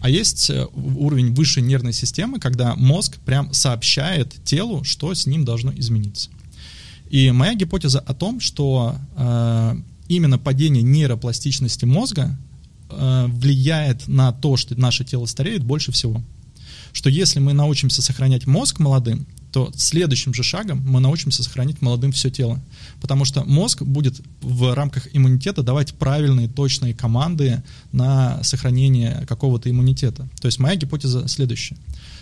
А 0.00 0.10
есть 0.10 0.50
э, 0.50 0.66
уровень 0.74 1.34
высшей 1.34 1.62
нервной 1.62 1.92
системы, 1.92 2.38
когда 2.38 2.76
мозг 2.76 3.18
прям 3.24 3.52
сообщает 3.52 4.34
телу, 4.44 4.84
что 4.84 5.14
с 5.14 5.26
ним 5.26 5.44
должно 5.44 5.72
измениться. 5.74 6.30
И 7.10 7.30
моя 7.30 7.54
гипотеза 7.54 8.00
о 8.00 8.14
том, 8.14 8.40
что 8.40 8.96
э, 9.16 9.76
именно 10.08 10.38
падение 10.38 10.82
нейропластичности 10.82 11.84
мозга 11.84 12.38
э, 12.90 13.26
влияет 13.28 14.06
на 14.06 14.32
то, 14.32 14.56
что 14.56 14.78
наше 14.78 15.04
тело 15.04 15.26
стареет 15.26 15.64
больше 15.64 15.90
всего. 15.90 16.22
Что 16.92 17.10
если 17.10 17.40
мы 17.40 17.54
научимся 17.54 18.02
сохранять 18.02 18.46
мозг 18.46 18.78
молодым, 18.78 19.26
то 19.54 19.70
следующим 19.76 20.34
же 20.34 20.42
шагом 20.42 20.82
мы 20.84 20.98
научимся 20.98 21.44
сохранить 21.44 21.80
молодым 21.80 22.10
все 22.10 22.28
тело. 22.28 22.60
Потому 23.00 23.24
что 23.24 23.44
мозг 23.44 23.82
будет 23.82 24.20
в 24.42 24.74
рамках 24.74 25.06
иммунитета 25.12 25.62
давать 25.62 25.94
правильные, 25.94 26.48
точные 26.48 26.92
команды 26.92 27.62
на 27.92 28.42
сохранение 28.42 29.24
какого-то 29.28 29.70
иммунитета. 29.70 30.28
То 30.40 30.46
есть 30.46 30.58
моя 30.58 30.74
гипотеза 30.74 31.28
следующая, 31.28 31.76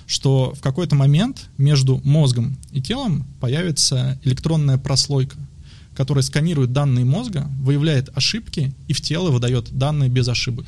что 0.07 0.53
в 0.55 0.61
какой-то 0.61 0.95
момент 0.95 1.49
между 1.57 2.03
мозгом 2.05 2.59
и 2.71 2.83
телом 2.83 3.25
появится 3.41 4.21
электронная 4.25 4.77
прослойка, 4.77 5.39
который 5.97 6.23
сканирует 6.23 6.75
данные 6.75 7.07
мозга, 7.07 7.51
выявляет 7.63 8.11
ошибки 8.15 8.75
и 8.89 8.93
в 8.93 9.01
тело 9.01 9.31
выдает 9.31 9.71
данные 9.71 10.11
без 10.11 10.29
ошибок. 10.29 10.67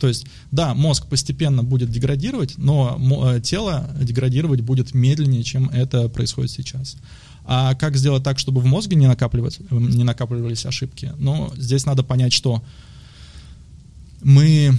То 0.00 0.08
есть, 0.08 0.26
да, 0.50 0.74
мозг 0.74 1.06
постепенно 1.06 1.62
будет 1.62 1.90
деградировать, 1.90 2.58
но 2.58 2.98
э, 3.26 3.40
тело 3.40 3.88
деградировать 4.00 4.60
будет 4.60 4.94
медленнее, 4.94 5.42
чем 5.42 5.68
это 5.70 6.08
происходит 6.08 6.50
сейчас. 6.50 6.96
А 7.44 7.74
как 7.74 7.96
сделать 7.96 8.22
так, 8.22 8.38
чтобы 8.38 8.60
в 8.60 8.64
мозге 8.64 8.96
не, 8.96 9.06
накапливать, 9.06 9.60
не 9.70 10.04
накапливались 10.04 10.64
ошибки? 10.66 11.12
Ну, 11.18 11.52
здесь 11.56 11.84
надо 11.84 12.02
понять, 12.02 12.32
что 12.32 12.62
мы 14.22 14.72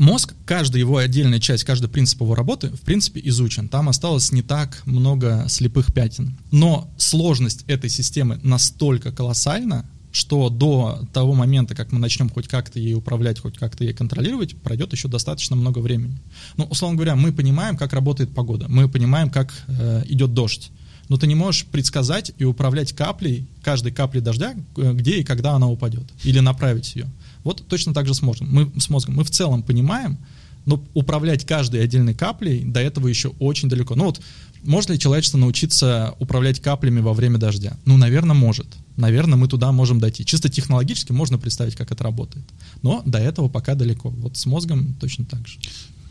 мозг, 0.00 0.34
каждая 0.44 0.80
его 0.80 0.96
отдельная 0.96 1.38
часть, 1.38 1.62
каждый 1.62 1.88
принцип 1.88 2.22
его 2.22 2.34
работы, 2.34 2.70
в 2.70 2.80
принципе, 2.80 3.20
изучен. 3.24 3.68
Там 3.68 3.88
осталось 3.88 4.32
не 4.32 4.42
так 4.42 4.82
много 4.86 5.44
слепых 5.48 5.92
пятен. 5.92 6.36
Но 6.50 6.90
сложность 6.96 7.64
этой 7.68 7.90
системы 7.90 8.40
настолько 8.42 9.12
колоссальна, 9.12 9.88
что 10.12 10.48
до 10.48 11.06
того 11.12 11.34
момента, 11.34 11.74
как 11.74 11.92
мы 11.92 11.98
начнем 11.98 12.28
хоть 12.28 12.48
как-то 12.48 12.78
ей 12.78 12.94
управлять, 12.94 13.38
хоть 13.38 13.56
как-то 13.56 13.84
ей 13.84 13.92
контролировать, 13.92 14.56
пройдет 14.56 14.92
еще 14.92 15.08
достаточно 15.08 15.56
много 15.56 15.78
времени. 15.78 16.18
Ну, 16.56 16.64
условно 16.64 16.96
говоря, 16.96 17.16
мы 17.16 17.32
понимаем, 17.32 17.76
как 17.76 17.92
работает 17.92 18.34
погода, 18.34 18.66
мы 18.68 18.88
понимаем, 18.88 19.30
как 19.30 19.52
э, 19.68 20.02
идет 20.08 20.34
дождь 20.34 20.70
но 21.10 21.16
ты 21.16 21.26
не 21.26 21.34
можешь 21.34 21.66
предсказать 21.66 22.32
и 22.38 22.44
управлять 22.44 22.92
каплей, 22.92 23.44
каждой 23.64 23.90
каплей 23.90 24.22
дождя, 24.22 24.54
э, 24.76 24.92
где 24.92 25.18
и 25.18 25.24
когда 25.24 25.54
она 25.54 25.66
упадет, 25.66 26.04
или 26.22 26.38
направить 26.38 26.94
ее. 26.94 27.10
Вот 27.42 27.66
точно 27.66 27.92
так 27.92 28.06
же 28.06 28.14
с 28.14 28.22
мозгом. 28.22 28.48
Мы, 28.52 28.80
с 28.80 28.88
мозгом. 28.88 29.16
мы 29.16 29.24
в 29.24 29.30
целом 29.30 29.64
понимаем, 29.64 30.18
но 30.66 30.80
управлять 30.94 31.44
каждой 31.44 31.82
отдельной 31.82 32.14
каплей 32.14 32.62
до 32.62 32.80
этого 32.80 33.08
еще 33.08 33.30
очень 33.40 33.68
далеко. 33.68 33.96
Ну 33.96 34.04
вот, 34.04 34.20
может 34.64 34.90
ли 34.90 34.98
человечество 34.98 35.38
научиться 35.38 36.14
управлять 36.18 36.60
каплями 36.60 37.00
во 37.00 37.12
время 37.12 37.38
дождя? 37.38 37.76
Ну, 37.84 37.96
наверное, 37.96 38.34
может. 38.34 38.66
Наверное, 38.96 39.36
мы 39.36 39.48
туда 39.48 39.72
можем 39.72 39.98
дойти. 40.00 40.24
Чисто 40.24 40.48
технологически 40.48 41.12
можно 41.12 41.38
представить, 41.38 41.76
как 41.76 41.90
это 41.90 42.04
работает. 42.04 42.44
Но 42.82 43.02
до 43.04 43.18
этого 43.18 43.48
пока 43.48 43.74
далеко. 43.74 44.10
Вот 44.10 44.36
с 44.36 44.46
мозгом 44.46 44.94
точно 45.00 45.24
так 45.24 45.46
же. 45.46 45.58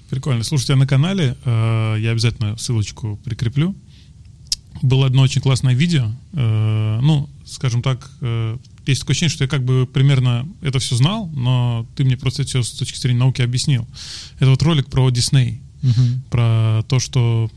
Прикольно. 0.10 0.44
Слушайте, 0.44 0.74
а 0.74 0.76
на 0.76 0.88
канале 0.88 1.38
э, 1.46 1.96
я 2.00 2.12
обязательно 2.12 2.58
ссылочку 2.58 3.20
прикреплю 3.24 3.76
было 4.82 5.08
одно 5.08 5.22
очень 5.22 5.42
классное 5.42 5.74
видео. 5.74 6.12
Э, 6.34 7.00
ну, 7.02 7.30
скажем 7.46 7.82
так, 7.82 8.10
э, 8.22 8.58
есть 8.86 9.02
такое 9.02 9.14
ощущение, 9.14 9.34
что 9.34 9.44
я 9.44 9.48
как 9.48 9.64
бы 9.64 9.88
примерно 9.92 10.48
это 10.62 10.80
все 10.80 10.96
знал, 10.96 11.28
но 11.28 11.86
ты 11.96 12.04
мне 12.04 12.18
просто 12.18 12.44
это 12.44 12.50
все 12.50 12.64
с 12.64 12.72
точки 12.72 12.98
зрения 12.98 13.20
науки 13.20 13.42
объяснил. 13.42 13.88
Это 14.40 14.50
вот 14.50 14.62
ролик 14.64 14.88
про 14.88 15.10
Дисней, 15.10 15.62
угу. 15.84 16.22
про 16.30 16.84
то, 16.88 17.00
что 17.00 17.50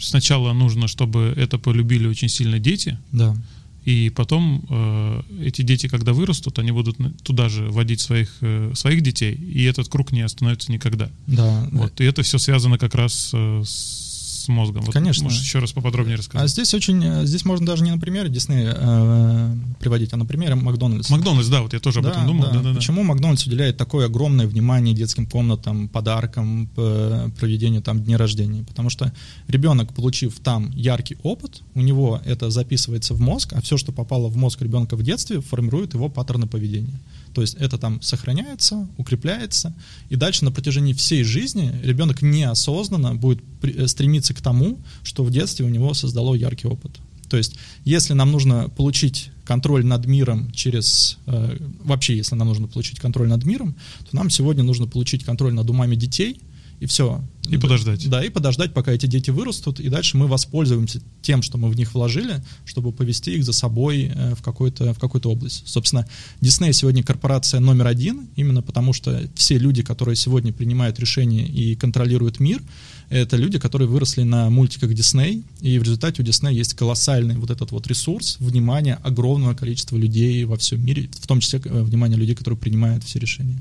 сначала 0.00 0.52
нужно, 0.52 0.88
чтобы 0.88 1.34
это 1.36 1.58
полюбили 1.58 2.06
очень 2.06 2.28
сильно 2.28 2.58
дети. 2.58 2.98
Да. 3.12 3.36
И 3.84 4.12
потом 4.14 4.64
э, 4.68 5.22
эти 5.40 5.62
дети, 5.62 5.88
когда 5.88 6.12
вырастут, 6.12 6.58
они 6.58 6.70
будут 6.70 6.98
туда 7.22 7.48
же 7.48 7.70
водить 7.70 8.00
своих, 8.00 8.30
э, 8.42 8.72
своих 8.74 9.00
детей, 9.02 9.34
и 9.34 9.64
этот 9.64 9.88
круг 9.88 10.12
не 10.12 10.20
остановится 10.20 10.70
никогда. 10.70 11.10
Да. 11.26 11.66
Вот. 11.72 12.00
И 12.00 12.04
это 12.04 12.22
все 12.22 12.38
связано 12.38 12.78
как 12.78 12.94
раз 12.94 13.30
э, 13.32 13.62
с 13.64 14.09
с 14.40 14.48
мозгом. 14.48 14.82
Вот 14.82 14.92
Конечно. 14.92 15.24
Можешь 15.24 15.40
еще 15.40 15.58
раз 15.58 15.72
поподробнее 15.72 16.16
рассказать? 16.16 16.44
А 16.44 16.48
здесь 16.48 16.72
очень, 16.74 17.02
э, 17.04 17.26
здесь 17.26 17.44
можно 17.44 17.66
даже 17.66 17.84
не 17.84 17.90
на 17.90 17.98
примере 17.98 18.28
Диснея 18.28 18.74
э, 18.76 19.56
приводить, 19.78 20.12
а 20.12 20.16
на 20.16 20.26
примере 20.26 20.54
Макдональдса. 20.54 21.12
Макдональдс, 21.12 21.48
да, 21.48 21.62
вот 21.62 21.72
я 21.72 21.80
тоже 21.80 22.00
об 22.00 22.06
этом 22.06 22.26
думал. 22.26 22.44
Да. 22.44 22.50
Да, 22.52 22.62
да, 22.62 22.74
Почему 22.74 23.02
Макдональдс 23.02 23.46
уделяет 23.46 23.76
такое 23.76 24.06
огромное 24.06 24.46
внимание 24.46 24.94
детским 24.94 25.26
комнатам, 25.26 25.88
подаркам, 25.88 26.68
проведению 26.74 27.82
там 27.82 28.02
дней 28.02 28.16
рождения? 28.16 28.64
Потому 28.64 28.90
что 28.90 29.12
ребенок, 29.48 29.92
получив 29.92 30.40
там 30.40 30.70
яркий 30.70 31.16
опыт, 31.22 31.62
у 31.74 31.80
него 31.80 32.20
это 32.24 32.50
записывается 32.50 33.14
в 33.14 33.20
мозг, 33.20 33.52
а 33.52 33.60
все, 33.60 33.76
что 33.76 33.92
попало 33.92 34.28
в 34.28 34.36
мозг 34.36 34.62
ребенка 34.62 34.96
в 34.96 35.02
детстве, 35.02 35.40
формирует 35.40 35.94
его 35.94 36.08
паттерны 36.08 36.46
поведения. 36.46 37.00
То 37.34 37.42
есть 37.42 37.54
это 37.54 37.78
там 37.78 38.02
сохраняется, 38.02 38.88
укрепляется, 38.96 39.74
и 40.08 40.16
дальше 40.16 40.44
на 40.44 40.50
протяжении 40.50 40.92
всей 40.92 41.22
жизни 41.22 41.72
ребенок 41.82 42.22
неосознанно 42.22 43.14
будет 43.14 43.42
э, 43.62 43.86
стремиться 43.86 44.34
к 44.34 44.39
тому, 44.40 44.78
что 45.02 45.24
в 45.24 45.30
детстве 45.30 45.66
у 45.66 45.68
него 45.68 45.94
создало 45.94 46.34
яркий 46.34 46.68
опыт. 46.68 46.92
То 47.28 47.36
есть, 47.36 47.54
если 47.84 48.12
нам 48.14 48.32
нужно 48.32 48.68
получить 48.68 49.30
контроль 49.44 49.84
над 49.86 50.06
миром 50.06 50.50
через... 50.52 51.18
Э, 51.26 51.56
вообще, 51.84 52.16
если 52.16 52.34
нам 52.34 52.48
нужно 52.48 52.66
получить 52.66 52.98
контроль 52.98 53.28
над 53.28 53.44
миром, 53.44 53.76
то 54.10 54.16
нам 54.16 54.30
сегодня 54.30 54.64
нужно 54.64 54.86
получить 54.86 55.24
контроль 55.24 55.54
над 55.54 55.70
умами 55.70 55.94
детей, 55.94 56.40
и 56.80 56.86
все. 56.86 57.22
И 57.50 57.58
подождать. 57.58 58.08
Да, 58.08 58.24
и 58.24 58.28
подождать, 58.28 58.72
пока 58.72 58.92
эти 58.92 59.06
дети 59.06 59.30
вырастут, 59.30 59.80
и 59.80 59.88
дальше 59.88 60.16
мы 60.16 60.26
воспользуемся 60.28 61.00
тем, 61.22 61.42
что 61.42 61.58
мы 61.58 61.68
в 61.68 61.76
них 61.76 61.94
вложили, 61.94 62.42
чтобы 62.64 62.92
повести 62.92 63.34
их 63.34 63.44
за 63.44 63.52
собой 63.52 64.12
э, 64.14 64.34
в, 64.34 64.42
какую-то, 64.42 64.94
в 64.94 64.98
какую-то 64.98 65.30
область. 65.30 65.62
Собственно, 65.66 66.06
Disney 66.40 66.72
сегодня 66.72 67.02
корпорация 67.02 67.60
номер 67.60 67.88
один, 67.88 68.28
именно 68.36 68.62
потому 68.62 68.92
что 68.92 69.28
все 69.34 69.58
люди, 69.58 69.82
которые 69.82 70.16
сегодня 70.16 70.52
принимают 70.52 70.98
решения 71.00 71.46
и 71.46 71.74
контролируют 71.74 72.40
мир, 72.40 72.62
это 73.08 73.36
люди, 73.36 73.58
которые 73.58 73.88
выросли 73.88 74.22
на 74.22 74.48
мультиках 74.50 74.92
Disney, 74.92 75.42
и 75.60 75.78
в 75.78 75.82
результате 75.82 76.22
у 76.22 76.24
Disney 76.24 76.54
есть 76.54 76.74
колоссальный 76.74 77.34
вот 77.34 77.50
этот 77.50 77.72
вот 77.72 77.86
ресурс, 77.88 78.36
внимание 78.38 78.94
огромного 78.94 79.54
количества 79.54 79.96
людей 79.96 80.44
во 80.44 80.56
всем 80.56 80.84
мире, 80.84 81.08
в 81.20 81.26
том 81.26 81.40
числе 81.40 81.60
э, 81.64 81.82
внимание 81.82 82.16
людей, 82.16 82.36
которые 82.36 82.58
принимают 82.58 83.02
все 83.02 83.18
решения. 83.18 83.60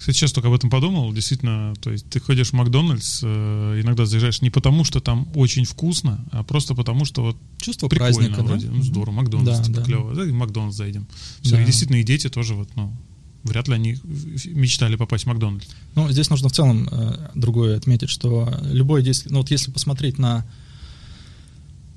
Кстати, 0.00 0.16
сейчас 0.16 0.32
только 0.32 0.48
об 0.48 0.54
этом 0.54 0.70
подумал. 0.70 1.12
Действительно, 1.12 1.74
то 1.78 1.90
есть 1.90 2.08
ты 2.08 2.20
ходишь 2.20 2.48
в 2.48 2.52
Макдональдс, 2.54 3.20
э, 3.22 3.80
иногда 3.82 4.06
заезжаешь 4.06 4.40
не 4.40 4.48
потому, 4.48 4.82
что 4.82 5.00
там 5.00 5.28
очень 5.34 5.66
вкусно, 5.66 6.24
а 6.32 6.42
просто 6.42 6.74
потому, 6.74 7.04
что 7.04 7.22
вот 7.22 7.36
чувство 7.58 7.86
прикольно 7.86 8.14
праздника, 8.14 8.42
вроде. 8.42 8.68
Да? 8.68 8.72
Ну, 8.76 8.82
здорово, 8.82 9.14
Макдональдс, 9.16 9.58
да, 9.58 9.64
типа 9.64 9.76
да. 9.80 9.84
клево. 9.84 10.14
Да, 10.14 10.22
в 10.22 10.32
Макдональдс 10.32 10.74
зайдем. 10.74 11.06
Все, 11.42 11.56
да. 11.56 11.62
и 11.62 11.66
действительно, 11.66 11.96
и 11.96 12.02
дети 12.02 12.30
тоже 12.30 12.54
вот, 12.54 12.70
ну, 12.76 12.96
вряд 13.42 13.68
ли 13.68 13.74
они 13.74 13.98
мечтали 14.46 14.96
попасть 14.96 15.24
в 15.24 15.26
Макдональдс. 15.26 15.66
Ну, 15.94 16.10
здесь 16.10 16.30
нужно 16.30 16.48
в 16.48 16.52
целом 16.52 16.88
э, 16.90 17.28
другое 17.34 17.76
отметить, 17.76 18.08
что 18.08 18.50
любое 18.62 19.02
действие, 19.02 19.34
ну 19.34 19.40
вот 19.40 19.50
если 19.50 19.70
посмотреть 19.70 20.18
на 20.18 20.46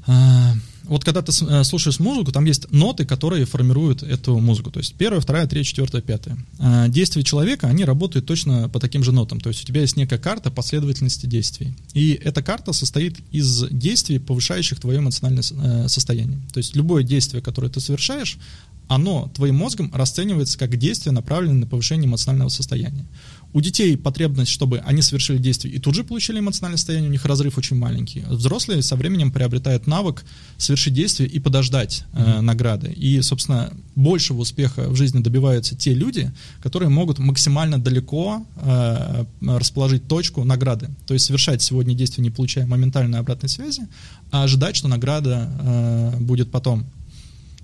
э, 0.07 0.53
вот 0.83 1.03
когда 1.03 1.21
ты 1.21 1.31
э, 1.31 1.63
слушаешь 1.63 1.99
музыку, 1.99 2.31
там 2.31 2.45
есть 2.45 2.71
ноты, 2.71 3.05
которые 3.05 3.45
формируют 3.45 4.03
эту 4.03 4.37
музыку. 4.39 4.69
То 4.69 4.79
есть 4.79 4.95
первая, 4.95 5.21
вторая, 5.21 5.47
третья, 5.47 5.69
четвертая, 5.69 6.01
пятая. 6.01 6.37
А 6.59 6.87
действия 6.89 7.23
человека, 7.23 7.67
они 7.67 7.85
работают 7.85 8.25
точно 8.25 8.69
по 8.69 8.79
таким 8.79 9.03
же 9.03 9.11
нотам. 9.11 9.39
То 9.39 9.49
есть 9.49 9.63
у 9.63 9.65
тебя 9.65 9.81
есть 9.81 9.95
некая 9.95 10.19
карта 10.19 10.51
последовательности 10.51 11.25
действий. 11.25 11.73
И 11.93 12.13
эта 12.13 12.43
карта 12.43 12.73
состоит 12.73 13.17
из 13.31 13.65
действий, 13.69 14.19
повышающих 14.19 14.79
твое 14.79 14.99
эмоциональное 14.99 15.43
э, 15.43 15.87
состояние. 15.87 16.39
То 16.53 16.57
есть 16.57 16.75
любое 16.75 17.03
действие, 17.03 17.41
которое 17.41 17.69
ты 17.69 17.79
совершаешь, 17.79 18.37
оно 18.87 19.31
твоим 19.33 19.55
мозгом 19.55 19.91
расценивается 19.93 20.57
как 20.57 20.77
действие, 20.77 21.13
направленное 21.13 21.61
на 21.61 21.67
повышение 21.67 22.07
эмоционального 22.07 22.49
состояния. 22.49 23.05
У 23.53 23.61
детей 23.61 23.95
потребность, 23.97 24.51
чтобы 24.51 24.79
они 24.79 25.01
совершили 25.01 25.37
действие 25.37 25.75
и 25.75 25.79
тут 25.79 25.93
же 25.93 26.03
получили 26.03 26.39
эмоциональное 26.39 26.77
состояние, 26.77 27.09
у 27.09 27.11
них 27.11 27.25
разрыв 27.25 27.57
очень 27.57 27.77
маленький. 27.77 28.23
Взрослые 28.27 28.81
со 28.81 28.95
временем 28.95 29.31
приобретают 29.31 29.85
навык 29.85 30.25
совершить 30.57 30.93
действие 30.93 31.29
и 31.29 31.39
подождать 31.39 32.03
mm-hmm. 32.13 32.41
награды. 32.41 32.91
И, 32.91 33.21
собственно, 33.21 33.71
большего 33.95 34.41
успеха 34.41 34.89
в 34.89 34.95
жизни 34.95 35.21
добиваются 35.21 35.75
те 35.75 35.93
люди, 35.93 36.31
которые 36.61 36.89
могут 36.89 37.19
максимально 37.19 37.77
далеко 37.79 38.45
э, 38.55 39.25
расположить 39.41 40.07
точку 40.07 40.43
награды. 40.43 40.89
То 41.05 41.13
есть 41.13 41.25
совершать 41.25 41.61
сегодня 41.61 41.93
действие, 41.93 42.23
не 42.23 42.31
получая 42.31 42.65
моментальной 42.65 43.19
обратной 43.19 43.49
связи, 43.49 43.87
а 44.31 44.43
ожидать, 44.43 44.75
что 44.75 44.87
награда 44.87 45.49
э, 45.59 46.17
будет 46.19 46.49
потом. 46.49 46.85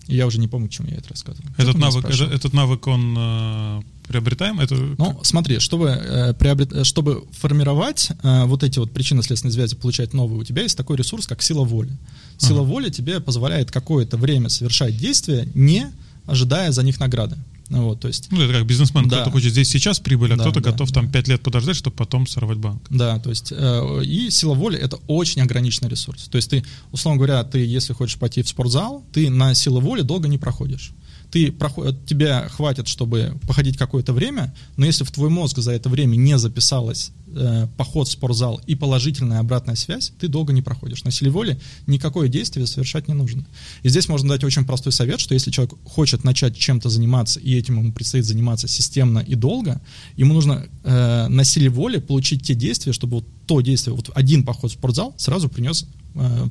Я 0.08 0.28
уже 0.28 0.40
не 0.40 0.48
помню, 0.48 0.68
к 0.68 0.72
чему 0.72 0.88
я 0.90 0.98
это 0.98 1.10
рассказывал. 1.10 1.50
Этот 1.58 1.78
навык, 1.78 2.06
этот, 2.06 2.32
этот 2.32 2.54
навык, 2.54 2.88
он 2.88 3.16
э, 3.18 3.82
приобретаем? 4.10 4.60
Это... 4.60 4.76
Ну, 4.76 5.20
смотри, 5.24 5.60
чтобы, 5.60 5.90
э, 5.90 6.34
приобрет... 6.34 6.86
чтобы 6.86 7.24
формировать 7.32 8.10
э, 8.24 8.46
вот 8.46 8.64
эти 8.64 8.80
вот 8.80 8.92
причинно-следственные 8.92 9.54
связи, 9.54 9.76
получать 9.76 10.14
новые, 10.14 10.42
у 10.42 10.44
тебя 10.44 10.64
есть 10.64 10.76
такой 10.76 10.98
ресурс, 10.98 11.28
как 11.28 11.42
сила 11.42 11.64
воли. 11.64 11.96
Сила 12.38 12.62
ага. 12.62 12.70
воли 12.70 12.90
тебе 12.90 13.20
позволяет 13.20 13.72
какое-то 13.72 14.18
время 14.18 14.50
совершать 14.50 14.98
действия, 14.98 15.48
не 15.54 15.88
ожидая 16.26 16.72
за 16.72 16.84
них 16.84 17.00
награды. 17.00 17.38
Вот, 17.70 18.00
то 18.00 18.08
есть, 18.08 18.30
ну, 18.32 18.42
это 18.42 18.52
как 18.52 18.66
бизнесмен, 18.66 19.08
да. 19.08 19.18
кто-то 19.18 19.32
хочет 19.32 19.52
здесь 19.52 19.70
сейчас 19.70 20.00
прибыль, 20.00 20.34
а 20.34 20.38
да, 20.38 20.44
кто-то 20.44 20.60
да, 20.60 20.72
готов 20.72 20.90
да. 20.90 21.02
там 21.02 21.12
5 21.12 21.28
лет 21.28 21.42
подождать, 21.44 21.76
чтобы 21.76 21.96
потом 21.96 22.26
сорвать 22.26 22.58
банк. 22.58 22.82
Да, 22.90 23.20
то 23.20 23.30
есть, 23.30 23.54
э, 23.56 24.04
и 24.04 24.32
сила 24.32 24.56
воли— 24.56 24.78
это 24.80 24.98
очень 25.06 25.44
ограниченный 25.44 25.90
ресурс. 25.90 26.28
То 26.30 26.38
есть 26.38 26.50
ты, 26.50 26.64
условно 26.92 27.18
говоря, 27.18 27.44
ты, 27.44 27.64
если 27.64 27.94
хочешь 27.94 28.18
пойти 28.18 28.42
в 28.42 28.50
спортзал, 28.50 29.06
ты 29.14 29.30
на 29.30 29.54
силу 29.54 29.82
воли 29.82 30.02
долго 30.02 30.28
не 30.28 30.40
проходишь 30.40 30.94
ты 31.32 31.52
проход, 31.52 32.06
тебя 32.06 32.48
хватит, 32.50 32.88
чтобы 32.88 33.38
походить 33.48 33.78
какое-то 33.78 34.14
время, 34.14 34.54
но 34.78 34.86
если 34.86 35.04
в 35.04 35.12
твой 35.12 35.30
мозг 35.30 35.60
за 35.60 35.72
это 35.72 35.90
время 35.90 36.16
не 36.16 36.38
записалось 36.38 37.12
э, 37.28 37.68
поход 37.78 38.08
в 38.08 38.12
спортзал 38.12 38.62
и 38.66 38.76
положительная 38.76 39.40
обратная 39.40 39.76
связь, 39.76 40.12
ты 40.20 40.28
долго 40.28 40.54
не 40.54 40.62
проходишь. 40.62 41.04
На 41.04 41.12
силе 41.12 41.30
воли 41.30 41.60
никакое 41.86 42.30
действие 42.30 42.66
совершать 42.66 43.08
не 43.08 43.14
нужно. 43.14 43.46
И 43.84 43.90
здесь 43.90 44.08
можно 44.08 44.30
дать 44.30 44.44
очень 44.44 44.66
простой 44.66 44.92
совет, 44.92 45.20
что 45.20 45.34
если 45.34 45.52
человек 45.52 45.76
хочет 45.86 46.24
начать 46.24 46.58
чем-то 46.58 46.90
заниматься, 46.90 47.40
и 47.40 47.56
этим 47.56 47.78
ему 47.78 47.92
предстоит 47.92 48.26
заниматься 48.26 48.68
системно 48.68 49.20
и 49.20 49.36
долго, 49.36 49.82
ему 50.16 50.34
нужно 50.34 50.66
э, 50.84 51.28
на 51.28 51.44
силе 51.44 51.70
воли 51.70 52.00
получить 52.00 52.44
те 52.44 52.56
действия, 52.56 52.92
чтобы 52.92 53.18
вот 53.18 53.26
то 53.46 53.62
действие, 53.62 53.96
вот 53.96 54.10
один 54.16 54.44
поход 54.44 54.72
в 54.72 54.74
спортзал 54.76 55.14
сразу 55.18 55.50
принес 55.50 55.88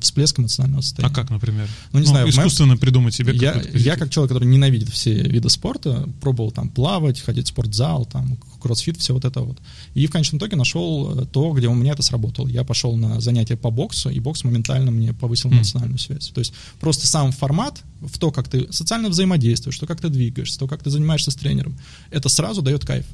всплеск 0.01 0.39
эмоционального 0.39 0.81
состояния. 0.81 1.11
А 1.11 1.15
как, 1.15 1.29
например? 1.29 1.67
Ну, 1.91 1.99
не 1.99 2.05
знаю, 2.05 2.25
в 2.25 2.29
моем- 2.29 2.39
искусственно 2.39 2.77
придумать 2.77 3.13
себе 3.13 3.33
я, 3.33 3.61
я 3.73 3.95
как 3.97 4.09
человек, 4.09 4.29
который 4.31 4.47
ненавидит 4.47 4.89
все 4.89 5.13
виды 5.13 5.49
спорта, 5.49 6.07
пробовал 6.21 6.51
там 6.51 6.69
плавать, 6.69 7.19
ходить 7.19 7.45
в 7.45 7.49
спортзал, 7.49 8.05
там 8.05 8.37
кроссфит, 8.61 8.97
все 8.97 9.13
вот 9.13 9.25
это 9.25 9.41
вот. 9.41 9.57
И 9.93 10.05
в 10.07 10.11
конечном 10.11 10.39
итоге 10.39 10.55
нашел 10.55 11.19
э, 11.19 11.25
то, 11.25 11.51
где 11.53 11.67
у 11.67 11.73
меня 11.73 11.93
это 11.93 12.01
сработало. 12.01 12.47
Я 12.47 12.63
пошел 12.63 12.95
на 12.97 13.21
занятия 13.21 13.55
по 13.55 13.69
боксу, 13.71 14.09
и 14.09 14.19
бокс 14.19 14.43
моментально 14.43 14.91
мне 14.91 15.13
повысил 15.13 15.49
эмоциональную 15.49 15.99
связь. 15.99 16.29
То 16.29 16.39
есть 16.39 16.53
просто 16.79 17.07
сам 17.07 17.31
формат, 17.31 17.83
в 18.01 18.17
то, 18.17 18.31
как 18.31 18.47
ты 18.47 18.71
социально 18.71 19.09
взаимодействуешь, 19.09 19.77
то, 19.77 19.85
как 19.87 20.01
ты 20.01 20.09
двигаешься, 20.09 20.59
то, 20.59 20.67
как 20.67 20.83
ты 20.83 20.89
занимаешься 20.89 21.31
с 21.31 21.35
тренером, 21.35 21.77
это 22.11 22.29
сразу 22.29 22.61
дает 22.61 22.85
кайф. 22.85 23.05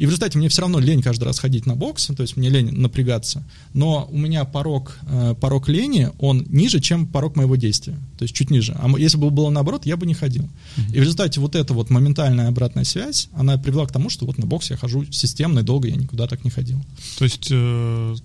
И 0.00 0.06
в 0.06 0.08
результате 0.08 0.38
мне 0.38 0.48
все 0.48 0.62
равно 0.62 0.80
лень 0.80 1.02
каждый 1.02 1.24
раз 1.24 1.38
ходить 1.38 1.66
на 1.66 1.76
бокс, 1.76 2.06
то 2.06 2.22
есть 2.22 2.34
мне 2.38 2.48
лень 2.48 2.70
напрягаться, 2.70 3.46
но 3.74 4.08
у 4.10 4.16
меня 4.16 4.46
порог, 4.46 4.98
э, 5.02 5.34
порог 5.38 5.68
лени, 5.68 6.08
он 6.18 6.46
ниже, 6.48 6.80
чем 6.80 7.06
порог 7.06 7.36
моего 7.36 7.56
действия, 7.56 7.98
то 8.16 8.22
есть 8.22 8.34
чуть 8.34 8.48
ниже. 8.48 8.74
А 8.80 8.88
если 8.98 9.18
бы 9.18 9.28
было 9.28 9.50
наоборот, 9.50 9.84
я 9.84 9.98
бы 9.98 10.06
не 10.06 10.14
ходил. 10.14 10.48
И 10.88 10.98
в 10.98 11.02
результате 11.02 11.38
вот 11.38 11.54
эта 11.54 11.74
вот 11.74 11.90
моментальная 11.90 12.48
обратная 12.48 12.84
связь, 12.84 13.28
она 13.34 13.58
привела 13.58 13.84
к 13.84 13.92
тому, 13.92 14.08
что 14.08 14.24
вот 14.24 14.38
на 14.38 14.46
бокс 14.46 14.70
я 14.70 14.78
хожу 14.78 15.04
системно 15.12 15.58
и 15.58 15.64
долго 15.64 15.88
я 15.88 15.96
никуда 15.96 16.26
так 16.26 16.44
не 16.44 16.50
ходил. 16.50 16.82
То 17.18 17.24
есть 17.24 17.48
э, 17.50 18.16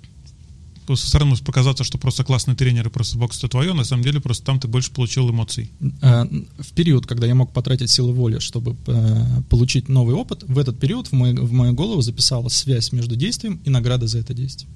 со 0.93 1.07
стороны 1.07 1.29
может 1.31 1.43
показаться, 1.43 1.83
что 1.83 1.97
просто 1.97 2.23
классный 2.23 2.55
тренер 2.55 2.87
и 2.87 2.91
просто 2.91 3.17
бокс 3.17 3.39
это 3.39 3.47
твое, 3.47 3.73
на 3.73 3.83
самом 3.83 4.03
деле 4.03 4.19
просто 4.19 4.45
там 4.45 4.59
ты 4.59 4.67
больше 4.67 4.91
получил 4.91 5.29
эмоций. 5.29 5.71
Э, 6.01 6.25
В 6.59 6.71
период, 6.73 7.07
когда 7.07 7.25
я 7.25 7.33
мог 7.33 7.51
потратить 7.53 7.89
силы 7.89 8.13
воли, 8.13 8.37
чтобы 8.39 8.75
э, 8.87 9.41
получить 9.49 9.89
новый 9.89 10.13
опыт, 10.15 10.43
в 10.47 10.57
этот 10.59 10.79
период 10.79 11.07
в 11.07 11.13
мою, 11.13 11.43
в 11.43 11.51
мою 11.51 11.73
голову 11.73 12.01
записалась 12.01 12.53
связь 12.53 12.91
между 12.91 13.15
действием 13.15 13.59
и 13.65 13.69
наградой 13.71 14.07
за 14.07 14.19
это 14.19 14.33
действие. 14.35 14.69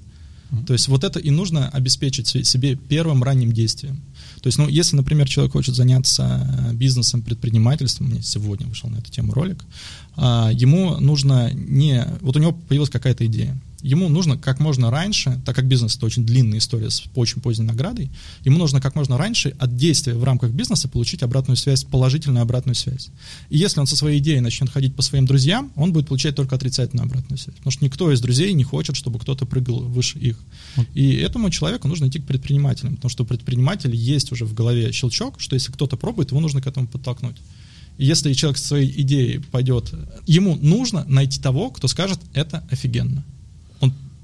То 0.66 0.72
есть 0.72 0.88
вот 0.88 1.04
это 1.04 1.20
и 1.20 1.30
нужно 1.30 1.68
обеспечить 1.68 2.26
се- 2.26 2.42
себе 2.42 2.74
первым 2.74 3.22
ранним 3.22 3.52
действием. 3.52 4.00
То 4.42 4.48
есть, 4.48 4.58
ну, 4.58 4.66
если, 4.68 4.96
например, 4.96 5.28
человек 5.28 5.52
хочет 5.52 5.76
заняться 5.76 6.68
э, 6.70 6.74
бизнесом, 6.74 7.22
предпринимательством, 7.22 8.08
у 8.08 8.10
меня 8.10 8.22
сегодня 8.22 8.66
вышел 8.66 8.90
на 8.90 8.96
эту 8.96 9.12
тему 9.12 9.32
ролик, 9.32 9.64
а, 10.16 10.50
ему 10.52 10.98
нужно 10.98 11.52
не... 11.52 12.04
Вот 12.20 12.36
у 12.36 12.40
него 12.40 12.52
появилась 12.52 12.90
какая-то 12.90 13.24
идея. 13.26 13.56
Ему 13.82 14.08
нужно 14.08 14.36
как 14.36 14.60
можно 14.60 14.90
раньше, 14.90 15.40
так 15.44 15.56
как 15.56 15.66
бизнес 15.66 15.96
это 15.96 16.06
очень 16.06 16.24
длинная 16.24 16.58
история 16.58 16.90
с 16.90 17.04
очень 17.14 17.40
поздней 17.40 17.64
наградой, 17.64 18.10
ему 18.44 18.58
нужно 18.58 18.80
как 18.80 18.94
можно 18.94 19.16
раньше 19.16 19.54
от 19.58 19.76
действия 19.76 20.14
в 20.14 20.24
рамках 20.24 20.50
бизнеса 20.50 20.88
получить 20.88 21.22
обратную 21.22 21.56
связь, 21.56 21.84
положительную 21.84 22.42
обратную 22.42 22.74
связь. 22.74 23.08
И 23.48 23.58
если 23.58 23.80
он 23.80 23.86
со 23.86 23.96
своей 23.96 24.18
идеей 24.18 24.40
начнет 24.40 24.70
ходить 24.70 24.94
по 24.94 25.02
своим 25.02 25.26
друзьям, 25.26 25.72
он 25.76 25.92
будет 25.92 26.08
получать 26.08 26.36
только 26.36 26.56
отрицательную 26.56 27.06
обратную 27.06 27.38
связь. 27.38 27.56
Потому 27.56 27.72
что 27.72 27.84
никто 27.84 28.12
из 28.12 28.20
друзей 28.20 28.52
не 28.52 28.64
хочет, 28.64 28.96
чтобы 28.96 29.18
кто-то 29.18 29.46
прыгал 29.46 29.80
выше 29.80 30.18
их. 30.18 30.38
Вот. 30.76 30.86
И 30.94 31.14
этому 31.14 31.50
человеку 31.50 31.88
нужно 31.88 32.08
идти 32.08 32.18
к 32.18 32.26
предпринимателям, 32.26 32.96
потому 32.96 33.10
что 33.10 33.24
у 33.24 33.26
предпринимателя 33.26 33.94
есть 33.94 34.32
уже 34.32 34.44
в 34.44 34.54
голове 34.54 34.92
щелчок, 34.92 35.40
что 35.40 35.54
если 35.54 35.72
кто-то 35.72 35.96
пробует, 35.96 36.30
его 36.30 36.40
нужно 36.40 36.60
к 36.60 36.66
этому 36.66 36.86
подтолкнуть. 36.86 37.36
Если 37.98 38.32
человек 38.32 38.56
со 38.56 38.68
своей 38.68 39.00
идеей 39.02 39.38
пойдет, 39.38 39.92
ему 40.26 40.56
нужно 40.56 41.04
найти 41.06 41.38
того, 41.38 41.70
кто 41.70 41.86
скажет, 41.86 42.18
это 42.32 42.66
офигенно. 42.70 43.24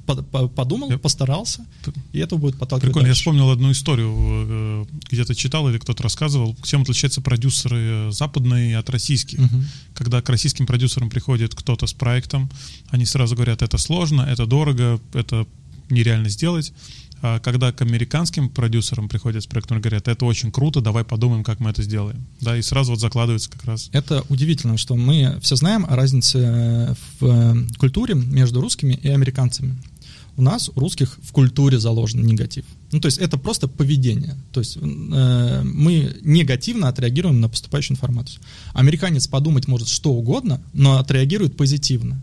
Подумал, 0.07 0.91
Я- 0.91 0.99
постарался, 0.99 1.65
и 2.13 2.19
это 2.19 2.37
будет 2.37 2.59
подталкивать 2.59 2.91
Прикольно, 2.91 3.07
я 3.07 3.11
дальше. 3.11 3.21
вспомнил 3.21 3.51
одну 3.51 3.73
историю, 3.73 4.15
э, 4.17 4.85
где-то 5.11 5.35
читал 5.35 5.69
или 5.69 5.79
кто-то 5.79 6.03
рассказывал, 6.03 6.57
чем 6.63 6.83
отличаются 6.83 7.21
продюсеры 7.21 7.79
э, 7.79 8.11
западные 8.13 8.79
от 8.79 8.89
российских. 8.91 9.39
Мгм. 9.39 9.67
Когда 9.95 10.23
к 10.23 10.29
российским 10.29 10.67
продюсерам 10.67 11.11
приходит 11.11 11.55
кто-то 11.55 11.87
с 11.87 11.93
проектом, 11.93 12.49
они 12.89 13.05
сразу 13.05 13.35
говорят, 13.35 13.63
это 13.63 13.79
сложно, 13.79 14.23
это 14.23 14.47
дорого, 14.47 15.01
это 15.13 15.47
нереально 15.91 16.29
сделать. 16.29 16.73
А 17.23 17.39
когда 17.41 17.73
к 17.73 17.81
американским 17.81 18.51
продюсерам 18.51 19.09
приходят 19.09 19.43
с 19.43 19.47
проектом, 19.47 19.81
говорят, 19.81 20.07
это 20.07 20.27
очень 20.27 20.53
круто, 20.53 20.83
давай 20.83 21.03
подумаем, 21.03 21.45
как 21.45 21.61
мы 21.61 21.71
это 21.71 21.83
сделаем. 21.83 22.27
Да, 22.41 22.57
и 22.57 22.63
сразу 22.63 22.93
вот 22.93 23.01
закладывается 23.01 23.51
как 23.51 23.65
раз. 23.65 23.89
Это 23.93 24.23
удивительно, 24.29 24.77
что 24.77 24.97
мы 24.97 25.39
все 25.41 25.57
знаем 25.57 25.87
о 25.89 25.97
разнице 25.97 26.39
э, 26.39 26.95
в 27.21 27.67
культуре 27.79 28.15
между 28.15 28.61
русскими 28.61 28.95
и 29.03 29.09
американцами. 29.09 29.77
У 30.37 30.43
нас, 30.43 30.71
у 30.75 30.79
русских, 30.79 31.19
в 31.23 31.33
культуре 31.33 31.79
заложен 31.79 32.25
негатив. 32.25 32.65
Ну, 32.93 33.01
то 33.01 33.07
есть 33.07 33.19
это 33.19 33.39
просто 33.39 33.69
поведение. 33.69 34.37
То 34.53 34.61
есть 34.61 34.77
э, 34.77 35.63
мы 35.65 36.17
негативно 36.23 36.89
отреагируем 36.89 37.41
на 37.41 37.49
поступающую 37.49 37.95
информацию. 37.95 38.41
Американец 38.75 39.27
подумать 39.27 39.67
может 39.67 39.89
что 39.89 40.13
угодно, 40.13 40.61
но 40.73 40.99
отреагирует 40.99 41.57
позитивно. 41.57 42.23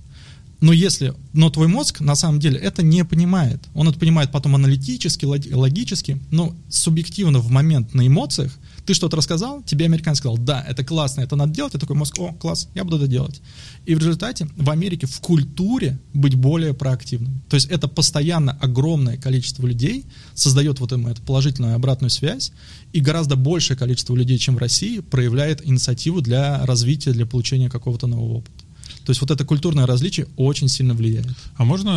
Но 0.64 0.72
если, 0.72 1.14
но 1.34 1.50
твой 1.50 1.68
мозг 1.68 2.00
на 2.00 2.16
самом 2.16 2.40
деле 2.40 2.58
это 2.58 2.84
не 2.84 3.04
понимает. 3.04 3.62
Он 3.74 3.90
это 3.90 4.00
понимает 4.00 4.32
потом 4.32 4.56
аналитически, 4.56 5.26
логи- 5.26 5.52
логически, 5.52 6.22
но 6.32 6.56
субъективно 6.70 7.40
в 7.40 7.50
момент 7.50 7.94
на 7.94 8.08
эмоциях 8.08 8.58
ты 8.86 8.94
что-то 8.94 9.18
рассказал, 9.18 9.64
тебе 9.64 9.86
американец 9.86 10.18
сказал, 10.18 10.38
да, 10.38 10.64
это 10.68 10.84
классно, 10.84 11.22
это 11.22 11.36
надо 11.36 11.54
делать, 11.54 11.76
и 11.76 11.78
такой 11.78 11.96
мозг, 11.96 12.20
о, 12.20 12.34
класс, 12.34 12.70
я 12.76 12.84
буду 12.84 12.98
это 12.98 13.08
делать. 13.08 13.42
И 13.86 13.96
в 13.96 14.00
результате 14.00 14.48
в 14.56 14.70
Америке 14.70 15.08
в 15.08 15.20
культуре 15.20 16.00
быть 16.14 16.36
более 16.36 16.74
проактивным. 16.74 17.42
То 17.50 17.56
есть 17.56 17.70
это 17.70 17.88
постоянно 17.88 18.58
огромное 18.62 19.18
количество 19.18 19.66
людей 19.66 20.06
создает 20.34 20.80
вот 20.80 20.92
эту 20.92 21.22
положительную 21.24 21.76
обратную 21.76 22.10
связь, 22.10 22.52
и 22.92 23.00
гораздо 23.00 23.36
большее 23.36 23.78
количество 23.78 24.16
людей, 24.16 24.38
чем 24.38 24.56
в 24.56 24.60
России, 24.60 25.00
проявляет 25.00 25.66
инициативу 25.66 26.22
для 26.22 26.66
развития, 26.66 27.12
для 27.12 27.26
получения 27.26 27.70
какого-то 27.70 28.08
нового 28.08 28.38
опыта. 28.38 28.63
То 29.06 29.10
есть 29.12 29.22
вот 29.22 29.32
это 29.32 29.46
культурное 29.46 29.86
различие 29.86 30.28
очень 30.38 30.68
сильно 30.68 30.94
влияет. 30.94 31.28
А 31.56 31.66
можно, 31.66 31.90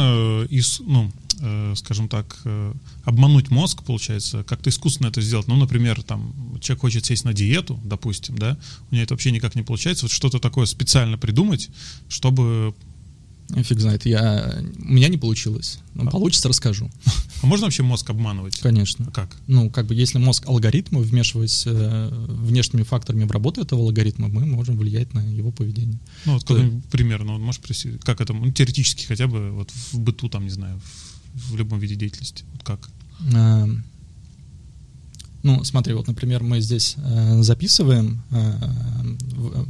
э, 0.42 0.46
из, 0.50 0.80
ну, 0.80 1.12
э, 1.40 1.74
скажем 1.76 2.08
так, 2.08 2.36
э, 2.44 2.72
обмануть 3.04 3.50
мозг, 3.50 3.82
получается, 3.84 4.42
как-то 4.44 4.70
искусственно 4.70 5.08
это 5.08 5.20
сделать? 5.20 5.46
Ну, 5.46 5.56
например, 5.56 6.02
там, 6.02 6.34
человек 6.60 6.80
хочет 6.80 7.06
сесть 7.06 7.24
на 7.24 7.32
диету, 7.32 7.80
допустим, 7.84 8.36
да, 8.38 8.56
у 8.90 8.94
него 8.94 9.04
это 9.04 9.14
вообще 9.14 9.30
никак 9.30 9.54
не 9.54 9.62
получается, 9.62 10.06
вот 10.06 10.12
что-то 10.12 10.38
такое 10.38 10.66
специально 10.66 11.16
придумать, 11.18 11.70
чтобы... 12.08 12.74
Фиг 13.54 13.78
знает, 13.80 14.04
я... 14.06 14.60
у 14.78 14.84
меня 14.92 15.08
не 15.08 15.18
получилось. 15.18 15.78
А. 15.96 16.06
получится, 16.06 16.48
расскажу. 16.48 16.90
А 17.42 17.46
можно 17.46 17.66
вообще 17.66 17.82
мозг 17.84 18.10
обманывать? 18.10 18.58
Конечно. 18.58 19.06
А 19.08 19.10
Как? 19.12 19.36
Ну, 19.46 19.70
как 19.70 19.86
бы, 19.86 19.94
если 19.94 20.18
мозг 20.18 20.44
алгоритмы, 20.48 21.00
вмешиваясь 21.02 21.62
э, 21.66 22.08
внешними 22.28 22.82
факторами 22.82 23.24
обработки 23.24 23.60
этого 23.60 23.82
алгоритма, 23.82 24.28
мы 24.28 24.44
можем 24.46 24.76
влиять 24.76 25.14
на 25.14 25.20
его 25.20 25.52
поведение. 25.52 25.98
Ну, 26.24 26.32
вот 26.34 26.44
То- 26.44 26.54
какой-нибудь 26.54 26.84
пример, 26.86 27.22
ну, 27.24 27.38
можешь 27.38 27.60
привести, 27.60 27.92
как 28.02 28.20
это, 28.20 28.32
ну, 28.32 28.50
теоретически 28.50 29.04
хотя 29.06 29.26
бы, 29.28 29.52
вот 29.52 29.70
в 29.92 29.98
быту, 30.00 30.28
там, 30.28 30.44
не 30.44 30.50
знаю, 30.50 30.80
в, 31.34 31.52
в 31.52 31.56
любом 31.56 31.78
виде 31.78 31.94
деятельности, 31.94 32.44
вот 32.52 32.62
как? 32.64 32.88
Э, 33.32 33.66
Ну, 35.42 35.62
смотри, 35.64 35.94
вот, 35.94 36.08
например, 36.08 36.42
мы 36.42 36.60
здесь 36.60 36.96
э, 36.98 37.42
записываем 37.42 38.22
э, 38.32 38.52
в- 39.36 39.66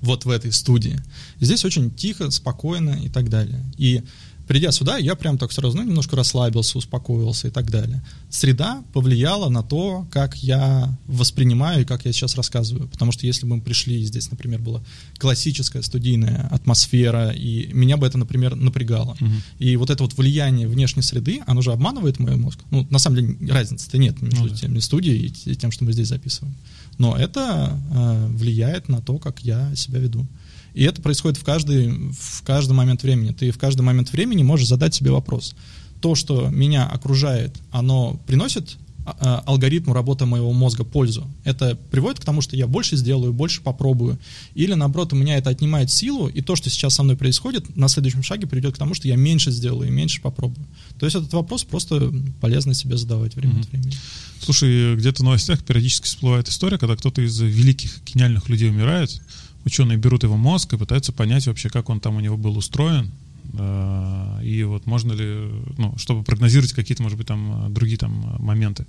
вот 0.00 0.24
в 0.24 0.30
этой 0.30 0.52
студии. 0.52 1.00
Здесь 1.40 1.64
очень 1.64 1.90
тихо, 1.90 2.30
спокойно 2.30 2.90
и 3.02 3.08
так 3.08 3.28
далее. 3.28 3.64
И 3.76 4.02
придя 4.50 4.72
сюда, 4.72 4.98
я 4.98 5.14
прям 5.14 5.38
так 5.38 5.52
сразу 5.52 5.76
ну, 5.76 5.84
немножко 5.84 6.16
расслабился, 6.16 6.76
успокоился 6.76 7.46
и 7.46 7.50
так 7.52 7.70
далее. 7.70 8.02
Среда 8.30 8.82
повлияла 8.92 9.48
на 9.48 9.62
то, 9.62 10.08
как 10.10 10.34
я 10.42 10.92
воспринимаю 11.06 11.82
и 11.82 11.84
как 11.84 12.04
я 12.04 12.12
сейчас 12.12 12.34
рассказываю. 12.34 12.88
Потому 12.88 13.12
что 13.12 13.26
если 13.26 13.46
бы 13.46 13.54
мы 13.54 13.62
пришли, 13.62 14.04
здесь, 14.04 14.28
например, 14.28 14.58
была 14.58 14.82
классическая 15.18 15.82
студийная 15.82 16.48
атмосфера, 16.50 17.30
и 17.30 17.72
меня 17.72 17.96
бы 17.96 18.08
это, 18.08 18.18
например, 18.18 18.56
напрягало. 18.56 19.16
Мгм. 19.20 19.40
И 19.60 19.76
вот 19.76 19.88
это 19.88 20.02
вот 20.02 20.18
влияние 20.18 20.66
внешней 20.66 21.02
среды, 21.02 21.42
оно 21.46 21.62
же 21.62 21.70
обманывает 21.70 22.18
мой 22.18 22.34
мозг. 22.34 22.58
Ну, 22.72 22.84
на 22.90 22.98
самом 22.98 23.16
деле, 23.18 23.52
разницы-то 23.52 23.98
нет 23.98 24.20
между 24.20 24.42
Ну 24.42 24.48
да. 24.48 24.56
теми 24.56 24.80
студией 24.80 25.32
и 25.44 25.54
тем, 25.54 25.70
что 25.70 25.84
мы 25.84 25.92
здесь 25.92 26.08
записываем. 26.08 26.56
Но 26.98 27.16
это 27.16 27.78
э, 27.92 28.26
влияет 28.34 28.88
на 28.88 29.00
то, 29.00 29.18
как 29.18 29.44
я 29.44 29.72
себя 29.76 30.00
веду. 30.00 30.26
И 30.74 30.84
это 30.84 31.02
происходит 31.02 31.38
в 31.38 31.44
каждый, 31.44 31.88
в 32.12 32.42
каждый 32.42 32.72
момент 32.72 33.02
времени. 33.02 33.32
Ты 33.32 33.50
в 33.50 33.58
каждый 33.58 33.82
момент 33.82 34.12
времени 34.12 34.42
можешь 34.42 34.68
задать 34.68 34.94
себе 34.94 35.10
вопрос. 35.10 35.54
То, 36.00 36.14
что 36.14 36.48
меня 36.48 36.86
окружает, 36.86 37.54
оно 37.70 38.18
приносит 38.26 38.76
а, 39.06 39.16
а, 39.20 39.42
алгоритму 39.46 39.94
работы 39.94 40.26
моего 40.26 40.52
мозга 40.52 40.84
пользу. 40.84 41.26
Это 41.44 41.76
приводит 41.90 42.20
к 42.20 42.24
тому, 42.24 42.42
что 42.42 42.54
я 42.54 42.66
больше 42.66 42.96
сделаю, 42.96 43.32
больше 43.32 43.62
попробую. 43.62 44.18
Или 44.54 44.74
наоборот, 44.74 45.12
у 45.12 45.16
меня 45.16 45.36
это 45.36 45.50
отнимает 45.50 45.90
силу, 45.90 46.28
и 46.28 46.42
то, 46.42 46.54
что 46.54 46.68
сейчас 46.68 46.94
со 46.94 47.02
мной 47.02 47.16
происходит, 47.16 47.76
на 47.76 47.88
следующем 47.88 48.22
шаге 48.22 48.46
приведет 48.46 48.74
к 48.74 48.78
тому, 48.78 48.94
что 48.94 49.08
я 49.08 49.16
меньше 49.16 49.50
сделаю 49.50 49.88
и 49.88 49.90
меньше 49.90 50.20
попробую. 50.20 50.66
То 50.98 51.06
есть 51.06 51.16
этот 51.16 51.32
вопрос 51.32 51.64
просто 51.64 52.12
полезно 52.40 52.74
себе 52.74 52.96
задавать 52.98 53.34
время 53.36 53.54
Мгм. 53.54 53.60
от 53.62 53.68
времени. 53.70 53.94
Слушай, 54.42 54.96
где-то 54.96 55.22
в 55.22 55.24
новостях 55.24 55.64
периодически 55.64 56.06
всплывает 56.06 56.48
история, 56.48 56.78
когда 56.78 56.94
кто-то 56.94 57.22
из 57.22 57.38
великих 57.40 58.02
гениальных 58.04 58.48
людей 58.48 58.68
умирает, 58.68 59.20
ученые 59.64 59.98
берут 59.98 60.22
его 60.22 60.36
мозг 60.36 60.72
и 60.72 60.76
пытаются 60.76 61.12
понять 61.12 61.46
вообще, 61.46 61.68
как 61.68 61.88
он 61.88 62.00
там 62.00 62.16
у 62.16 62.20
него 62.20 62.36
был 62.36 62.56
устроен, 62.56 63.10
Э, 63.54 64.40
и 64.42 64.62
вот 64.64 64.86
можно 64.86 65.12
ли, 65.12 65.50
ну, 65.76 65.94
чтобы 65.96 66.22
прогнозировать 66.22 66.72
какие-то, 66.72 67.02
может 67.02 67.18
быть, 67.18 67.26
там 67.26 67.72
другие 67.72 67.98
там 67.98 68.36
моменты. 68.38 68.86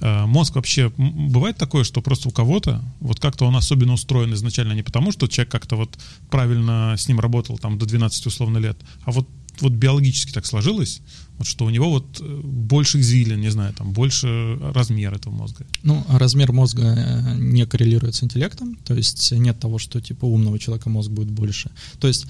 Э, 0.00 0.26
мозг 0.26 0.54
вообще, 0.54 0.92
бывает 0.96 1.56
такое, 1.56 1.84
что 1.84 2.00
просто 2.00 2.28
у 2.28 2.32
кого-то, 2.32 2.82
вот 3.00 3.20
как-то 3.20 3.46
он 3.46 3.56
особенно 3.56 3.92
устроен 3.92 4.32
изначально 4.34 4.72
не 4.72 4.82
потому, 4.82 5.12
что 5.12 5.26
человек 5.26 5.52
как-то 5.52 5.76
вот 5.76 5.98
правильно 6.30 6.94
с 6.96 7.08
ним 7.08 7.20
работал 7.20 7.58
там 7.58 7.78
до 7.78 7.86
12 7.86 8.26
условно 8.26 8.58
лет, 8.58 8.78
а 9.04 9.12
вот 9.12 9.28
вот 9.62 9.72
биологически 9.72 10.32
так 10.32 10.46
сложилось, 10.46 11.00
вот 11.38 11.46
что 11.46 11.64
у 11.64 11.70
него 11.70 11.88
вот 11.90 12.20
э, 12.20 12.40
больше 12.42 13.00
извилин, 13.00 13.40
не 13.40 13.50
знаю, 13.50 13.72
там 13.72 13.92
больше 13.92 14.56
размер 14.74 15.14
этого 15.14 15.32
мозга. 15.32 15.64
Ну, 15.84 16.04
размер 16.08 16.52
мозга 16.52 16.82
э, 16.82 17.36
не 17.36 17.64
коррелирует 17.66 18.14
с 18.16 18.22
интеллектом, 18.22 18.76
то 18.84 18.94
есть 18.94 19.32
нет 19.32 19.58
того, 19.60 19.78
что 19.78 20.00
типа 20.00 20.24
умного 20.24 20.58
человека 20.58 20.90
мозг 20.90 21.10
будет 21.10 21.30
больше. 21.30 21.70
То 22.00 22.08
есть 22.08 22.26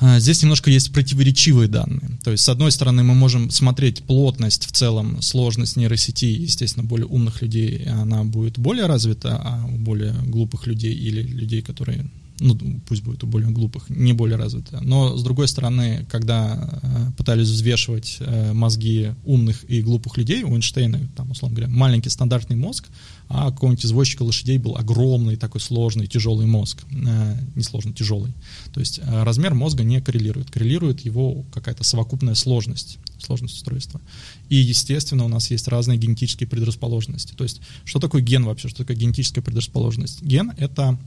э, 0.00 0.18
Здесь 0.18 0.42
немножко 0.42 0.70
есть 0.70 0.92
противоречивые 0.92 1.68
данные. 1.68 2.18
То 2.24 2.32
есть, 2.32 2.42
с 2.42 2.48
одной 2.48 2.72
стороны, 2.72 3.04
мы 3.04 3.14
можем 3.14 3.50
смотреть 3.50 4.02
плотность 4.02 4.66
в 4.66 4.72
целом, 4.72 5.22
сложность 5.22 5.76
нейросети, 5.76 6.24
естественно, 6.24 6.84
более 6.84 7.06
умных 7.06 7.42
людей, 7.42 7.84
она 7.86 8.24
будет 8.24 8.58
более 8.58 8.86
развита, 8.86 9.40
а 9.40 9.66
у 9.66 9.76
более 9.76 10.14
глупых 10.26 10.66
людей 10.66 10.94
или 10.94 11.22
людей, 11.22 11.62
которые 11.62 12.06
ну, 12.40 12.80
пусть 12.86 13.02
будет 13.02 13.24
у 13.24 13.26
более 13.26 13.50
глупых, 13.50 13.90
не 13.90 14.12
более 14.12 14.36
развитая. 14.36 14.80
Но, 14.80 15.16
с 15.16 15.22
другой 15.22 15.48
стороны, 15.48 16.06
когда 16.08 16.80
э, 16.82 17.12
пытались 17.16 17.48
взвешивать 17.48 18.18
э, 18.20 18.52
мозги 18.52 19.12
умных 19.24 19.68
и 19.68 19.82
глупых 19.82 20.16
людей, 20.16 20.44
у 20.44 20.54
Эйнштейна, 20.54 21.00
там, 21.16 21.30
условно 21.30 21.56
говоря, 21.56 21.72
маленький 21.72 22.10
стандартный 22.10 22.56
мозг, 22.56 22.88
а 23.28 23.50
какого-нибудь 23.50 23.84
извозчика 23.84 24.22
лошадей 24.22 24.58
был 24.58 24.76
огромный, 24.76 25.36
такой 25.36 25.60
сложный, 25.60 26.06
тяжелый 26.06 26.46
мозг. 26.46 26.84
Э, 26.90 27.36
не 27.54 27.92
тяжелый. 27.92 28.32
То 28.72 28.80
есть 28.80 29.00
э, 29.00 29.22
размер 29.22 29.54
мозга 29.54 29.82
не 29.82 30.00
коррелирует. 30.00 30.50
Коррелирует 30.50 31.00
его 31.00 31.44
какая-то 31.52 31.84
совокупная 31.84 32.34
сложность, 32.34 32.98
сложность 33.18 33.56
устройства. 33.56 34.00
И, 34.48 34.56
естественно, 34.56 35.24
у 35.24 35.28
нас 35.28 35.50
есть 35.50 35.68
разные 35.68 35.98
генетические 35.98 36.48
предрасположенности. 36.48 37.34
То 37.34 37.44
есть, 37.44 37.60
что 37.84 37.98
такое 37.98 38.22
ген 38.22 38.44
вообще, 38.44 38.68
что 38.68 38.78
такое 38.78 38.96
генетическая 38.96 39.42
предрасположенность? 39.42 40.22
Ген— 40.22 40.52
это 40.56 40.98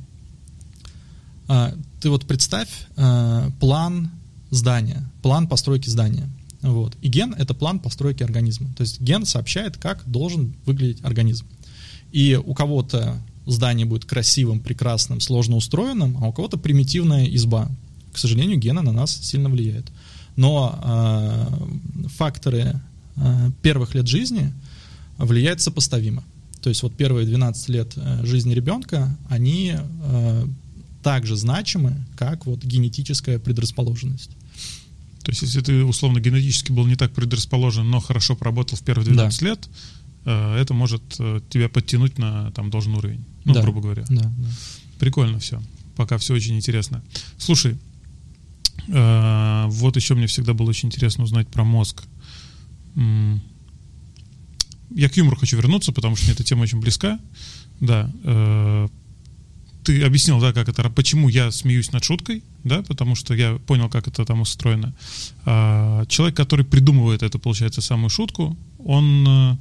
ты 2.01 2.09
вот 2.09 2.25
представь 2.25 2.69
а, 2.97 3.49
план 3.59 4.11
здания, 4.49 5.09
план 5.21 5.47
постройки 5.47 5.89
здания. 5.89 6.29
Вот. 6.61 6.95
И 7.01 7.07
ген— 7.07 7.33
это 7.37 7.53
план 7.53 7.79
постройки 7.79 8.23
организма. 8.23 8.69
То 8.75 8.81
есть 8.81 9.01
ген 9.01 9.25
сообщает, 9.25 9.77
как 9.77 10.03
должен 10.09 10.53
выглядеть 10.65 11.03
организм. 11.03 11.45
И 12.11 12.39
у 12.43 12.53
кого-то 12.53 13.21
здание 13.45 13.85
будет 13.85 14.05
красивым, 14.05 14.59
прекрасным, 14.59 15.19
сложно 15.19 15.55
устроенным, 15.55 16.17
а 16.21 16.27
у 16.27 16.33
кого-то 16.33 16.57
примитивная 16.57 17.25
изба. 17.35 17.69
К 18.13 18.17
сожалению, 18.17 18.59
гены 18.59 18.81
на 18.81 18.91
нас 18.91 19.15
сильно 19.15 19.49
влияют. 19.49 19.91
Но 20.35 20.79
э, 20.83 22.07
факторы 22.09 22.79
э, 23.15 23.51
первых 23.61 23.95
лет 23.95 24.07
жизни 24.07 24.53
влияют 25.17 25.61
сопоставимо. 25.61 26.23
То 26.61 26.69
есть 26.69 26.83
вот 26.83 26.93
первые 26.93 27.25
12 27.25 27.69
лет 27.69 27.97
жизни 28.21 28.53
ребенка, 28.53 29.17
они 29.29 29.75
э, 29.75 30.45
так 31.01 31.25
же 31.25 31.35
значимы, 31.35 31.95
как 32.15 32.45
вот 32.45 32.63
генетическая 32.63 33.39
предрасположенность. 33.39 34.31
То 35.23 35.31
есть, 35.31 35.41
если 35.43 35.61
ты 35.61 35.83
условно 35.83 36.19
генетически 36.19 36.71
был 36.71 36.87
не 36.87 36.95
так 36.95 37.11
предрасположен, 37.13 37.89
но 37.89 37.99
хорошо 37.99 38.35
поработал 38.35 38.77
в 38.77 38.81
первые 38.81 39.05
12 39.05 39.39
да. 39.39 39.45
лет, 39.47 39.69
э, 40.25 40.55
это 40.57 40.73
может 40.73 41.03
э, 41.19 41.41
тебя 41.49 41.69
подтянуть 41.69 42.17
на 42.17 42.51
там 42.51 42.69
должный 42.69 42.97
уровень, 42.97 43.23
ну, 43.45 43.53
да. 43.53 43.61
грубо 43.61 43.81
говоря. 43.81 44.03
Да, 44.09 44.23
да. 44.23 44.49
Прикольно 44.99 45.39
все. 45.39 45.61
Пока 45.95 46.17
все 46.17 46.33
очень 46.33 46.55
интересно. 46.55 47.03
Слушай, 47.37 47.77
э, 48.87 49.65
вот 49.67 49.95
еще 49.95 50.15
мне 50.15 50.27
всегда 50.27 50.53
было 50.53 50.69
очень 50.69 50.89
интересно 50.89 51.23
узнать 51.23 51.47
про 51.47 51.63
мозг. 51.63 52.03
Я 54.93 55.07
к 55.07 55.15
юмору 55.15 55.37
хочу 55.37 55.55
вернуться, 55.55 55.91
потому 55.91 56.15
что 56.15 56.25
мне 56.25 56.33
эта 56.33 56.43
тема 56.43 56.63
очень 56.63 56.79
близка. 56.79 57.19
Да, 57.79 58.11
ты 59.83 60.03
объяснил, 60.03 60.39
да, 60.39 60.53
как 60.53 60.69
это, 60.69 60.89
почему 60.89 61.29
я 61.29 61.51
смеюсь 61.51 61.91
над 61.91 62.03
шуткой, 62.03 62.43
да, 62.63 62.83
потому 62.83 63.15
что 63.15 63.33
я 63.33 63.57
понял, 63.67 63.89
как 63.89 64.07
это 64.07 64.25
там 64.25 64.41
устроено. 64.41 64.93
А, 65.45 66.05
человек, 66.05 66.35
который 66.37 66.65
придумывает 66.65 67.23
эту, 67.23 67.39
получается, 67.39 67.81
самую 67.81 68.09
шутку, 68.09 68.57
он, 68.79 69.27
э, 69.27 69.57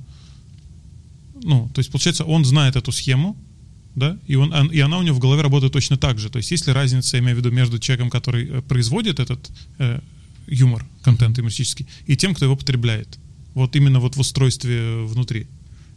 ну, 1.42 1.70
то 1.74 1.78
есть, 1.80 1.90
получается, 1.90 2.24
он 2.24 2.44
знает 2.44 2.76
эту 2.76 2.92
схему, 2.92 3.36
да, 3.94 4.18
и, 4.26 4.36
он, 4.36 4.68
и 4.68 4.78
она 4.80 4.98
у 4.98 5.02
него 5.02 5.16
в 5.16 5.20
голове 5.20 5.42
работает 5.42 5.72
точно 5.72 5.96
так 5.96 6.18
же. 6.18 6.28
То 6.28 6.36
есть, 6.38 6.50
есть 6.50 6.66
ли 6.66 6.72
разница, 6.72 7.16
я 7.16 7.22
имею 7.22 7.36
в 7.36 7.38
виду, 7.38 7.50
между 7.50 7.78
человеком, 7.78 8.10
который 8.10 8.48
э, 8.48 8.62
производит 8.62 9.20
этот 9.20 9.50
э, 9.78 10.00
юмор, 10.46 10.86
контент 11.02 11.38
юмористический, 11.38 11.86
и 12.06 12.16
тем, 12.16 12.34
кто 12.34 12.44
его 12.44 12.56
потребляет? 12.56 13.18
Вот 13.54 13.74
именно 13.74 14.00
вот 14.00 14.16
в 14.16 14.20
устройстве 14.20 15.04
внутри. 15.04 15.46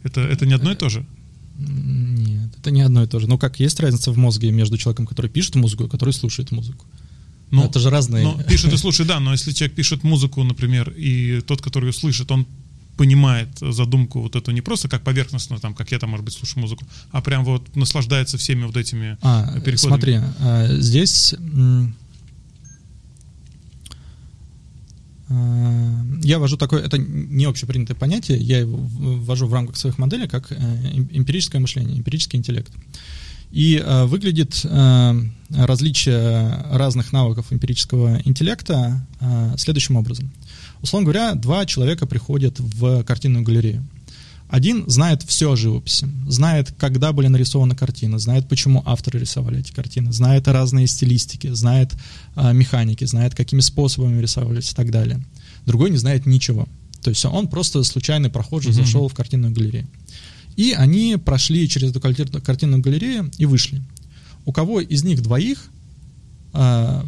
Это, 0.02 0.20
это 0.22 0.44
не 0.46 0.54
одно 0.54 0.72
и 0.72 0.74
то 0.74 0.88
же? 0.88 1.06
Это 2.64 2.70
не 2.70 2.80
одно 2.80 3.02
и 3.02 3.06
то 3.06 3.20
же. 3.20 3.28
Ну 3.28 3.36
как, 3.36 3.60
есть 3.60 3.78
разница 3.78 4.10
в 4.10 4.16
мозге 4.16 4.50
между 4.50 4.78
человеком, 4.78 5.06
который 5.06 5.30
пишет 5.30 5.54
музыку 5.54 5.84
и 5.84 5.88
который 5.90 6.14
слушает 6.14 6.50
музыку? 6.50 6.86
Ну, 7.50 7.62
это 7.62 7.78
же 7.78 7.90
разные. 7.90 8.24
Ну, 8.24 8.42
пишет 8.48 8.72
и 8.72 8.76
слушает, 8.78 9.06
да, 9.06 9.20
но 9.20 9.32
если 9.32 9.52
человек 9.52 9.76
пишет 9.76 10.02
музыку, 10.02 10.42
например, 10.42 10.88
и 10.96 11.42
тот, 11.42 11.60
который 11.60 11.88
ее 11.88 11.92
слышит, 11.92 12.30
он 12.30 12.46
понимает 12.96 13.48
задумку 13.60 14.22
вот 14.22 14.34
эту 14.34 14.50
не 14.50 14.62
просто 14.62 14.88
как 14.88 15.02
поверхностно, 15.02 15.58
там, 15.58 15.74
как 15.74 15.92
я 15.92 15.98
там, 15.98 16.08
может 16.08 16.24
быть, 16.24 16.32
слушаю 16.32 16.62
музыку, 16.62 16.86
а 17.10 17.20
прям 17.20 17.44
вот 17.44 17.76
наслаждается 17.76 18.38
всеми 18.38 18.64
вот 18.64 18.78
этими 18.78 19.18
а, 19.20 19.60
переходами. 19.60 19.76
Смотри, 19.76 20.20
а, 20.40 20.74
здесь 20.78 21.34
Э, 21.34 21.86
я 25.28 26.38
ввожу 26.38 26.56
такое, 26.56 26.82
это 26.82 26.98
не 26.98 27.46
общепринятое 27.46 27.96
понятие, 27.96 28.38
я 28.38 28.58
его 28.58 28.76
ввожу 28.76 29.46
в 29.46 29.54
рамках 29.54 29.76
своих 29.76 29.96
моделей 29.98 30.28
как 30.28 30.52
э, 30.52 30.56
эмпирическое 31.12 31.60
мышление, 31.60 31.98
эмпирический 31.98 32.38
интеллект. 32.38 32.70
И 33.50 33.76
э, 33.76 34.04
выглядит 34.06 34.60
э, 34.64 35.14
различие 35.50 36.66
разных 36.72 37.12
навыков 37.12 37.46
эмпирического 37.50 38.20
интеллекта 38.24 39.06
э, 39.20 39.54
следующим 39.56 39.96
образом. 39.96 40.30
Условно 40.82 41.04
говоря, 41.06 41.34
два 41.34 41.64
человека 41.64 42.06
приходят 42.06 42.58
в 42.58 43.04
картинную 43.04 43.44
галерею. 43.44 43.86
Один 44.48 44.88
знает 44.88 45.22
все 45.22 45.52
о 45.52 45.56
живописи, 45.56 46.06
знает, 46.28 46.72
когда 46.78 47.12
были 47.12 47.28
нарисованы 47.28 47.74
картины, 47.74 48.18
знает, 48.18 48.48
почему 48.48 48.82
авторы 48.84 49.18
рисовали 49.18 49.60
эти 49.60 49.72
картины, 49.72 50.12
знает 50.12 50.46
разные 50.46 50.86
стилистики, 50.86 51.48
знает 51.48 51.92
э, 52.36 52.52
механики, 52.52 53.04
знает, 53.04 53.34
какими 53.34 53.60
способами 53.60 54.20
рисовались 54.20 54.70
и 54.70 54.74
так 54.74 54.90
далее. 54.90 55.24
Другой 55.66 55.90
не 55.90 55.96
знает 55.96 56.26
ничего. 56.26 56.68
То 57.02 57.10
есть 57.10 57.24
он 57.24 57.48
просто 57.48 57.82
случайный 57.84 58.30
прохожий 58.30 58.70
mm-hmm. 58.70 58.84
зашел 58.84 59.08
в 59.08 59.14
картинную 59.14 59.52
галерею. 59.52 59.86
И 60.56 60.72
они 60.72 61.16
прошли 61.16 61.68
через 61.68 61.90
эту 61.90 62.00
картинную 62.00 62.80
галерею 62.80 63.30
и 63.38 63.46
вышли. 63.46 63.82
У 64.44 64.52
кого 64.52 64.80
из 64.80 65.04
них 65.04 65.22
двоих 65.22 65.68
э, 66.52 67.02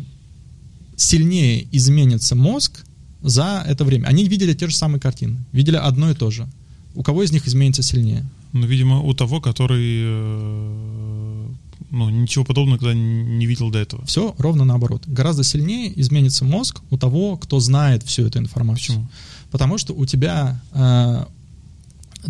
сильнее 0.97 1.69
изменится 1.71 2.35
мозг 2.35 2.85
за 3.23 3.63
это 3.67 3.85
время? 3.85 4.07
Они 4.07 4.27
видели 4.27 4.55
те 4.55 4.69
же 4.69 4.75
самые 4.75 5.01
картины, 5.01 5.45
видели 5.53 5.77
одно 5.77 6.11
и 6.11 6.15
то 6.15 6.31
же 6.31 6.49
у 6.97 7.03
кого 7.03 7.23
из 7.23 7.33
них 7.33 7.47
изменится 7.47 7.83
сильнее? 7.83 8.25
Ну, 8.53 8.67
видимо, 8.67 9.01
у 9.01 9.15
того, 9.15 9.41
который 9.41 10.03
э, 10.03 11.47
ну, 11.91 12.11
ничего 12.11 12.45
подобного 12.45 12.79
когда 12.79 12.95
не 12.95 13.47
видел 13.47 13.71
до 13.71 13.79
этого. 13.79 14.05
Все 14.07 14.35
ровно 14.39 14.65
наоборот. 14.65 15.05
Гораздо 15.07 15.45
сильнее 15.45 15.99
изменится 16.01 16.45
мозг 16.45 16.81
у 16.91 16.97
того, 16.97 17.37
кто 17.37 17.61
знает 17.61 18.03
всю 18.03 18.27
эту 18.27 18.39
информацию. 18.39 18.97
Почему? 18.97 19.09
Потому 19.51 19.79
что 19.79 19.95
у 19.95 20.07
тебя 20.07 20.61
э, 20.73 21.25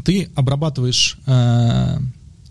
ты 0.04 0.28
обрабатываешь, 0.34 1.18
э, 1.26 1.98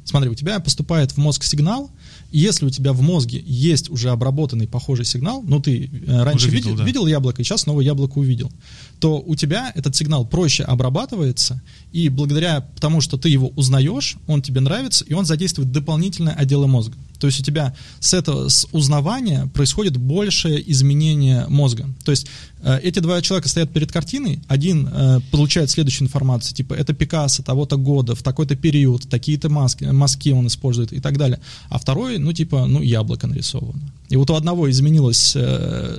смотри, 0.05 0.29
у 0.29 0.35
тебя 0.35 0.59
поступает 0.59 1.11
в 1.11 1.17
мозг 1.17 1.43
сигнал, 1.43 1.91
если 2.31 2.65
у 2.65 2.69
тебя 2.69 2.93
в 2.93 3.01
мозге 3.01 3.43
есть 3.45 3.89
уже 3.89 4.09
обработанный 4.11 4.67
похожий 4.67 5.03
сигнал, 5.03 5.41
ну 5.41 5.59
ты 5.59 5.89
э, 6.07 6.23
раньше 6.23 6.49
видел, 6.49 6.69
видел, 6.69 6.77
да. 6.77 6.83
видел 6.85 7.07
яблоко, 7.07 7.41
и 7.41 7.45
сейчас 7.45 7.61
снова 7.61 7.81
яблоко 7.81 8.19
увидел, 8.19 8.51
то 8.99 9.19
у 9.19 9.35
тебя 9.35 9.71
этот 9.75 9.95
сигнал 9.95 10.25
проще 10.25 10.63
обрабатывается, 10.63 11.61
и 11.91 12.09
благодаря 12.09 12.61
тому, 12.79 13.01
что 13.01 13.17
ты 13.17 13.29
его 13.29 13.49
узнаешь, 13.55 14.17
он 14.27 14.41
тебе 14.41 14.61
нравится, 14.61 15.03
и 15.05 15.13
он 15.13 15.25
задействует 15.25 15.71
дополнительные 15.71 16.35
отделы 16.35 16.67
мозга. 16.67 16.95
То 17.19 17.27
есть 17.27 17.39
у 17.39 17.43
тебя 17.43 17.75
с 17.99 18.13
этого 18.13 18.49
с 18.49 18.67
узнавания 18.71 19.49
происходит 19.53 19.97
большее 19.97 20.71
изменение 20.71 21.45
мозга. 21.47 21.87
То 22.03 22.11
есть 22.11 22.27
э, 22.61 22.79
эти 22.83 22.99
два 22.99 23.21
человека 23.21 23.49
стоят 23.49 23.71
перед 23.71 23.91
картиной, 23.91 24.39
один 24.47 24.87
э, 24.91 25.19
получает 25.31 25.69
следующую 25.69 26.07
информацию, 26.07 26.55
типа 26.55 26.73
это 26.73 26.93
Пикассо 26.93 27.43
того-то 27.43 27.77
года, 27.77 28.15
в 28.15 28.23
такой-то 28.23 28.55
период, 28.55 29.09
такие-то 29.09 29.49
маски, 29.49 29.85
маски 29.85 30.29
он 30.29 30.47
использует 30.47 30.93
и 30.93 30.99
так 30.99 31.17
далее. 31.17 31.39
А 31.69 31.79
второй, 31.79 32.17
ну 32.17 32.33
типа, 32.33 32.65
ну 32.65 32.81
яблоко 32.81 33.27
нарисовано. 33.27 33.81
И 34.09 34.15
вот 34.15 34.29
у 34.29 34.35
одного 34.35 34.69
изменилось 34.69 35.33
э, 35.35 35.97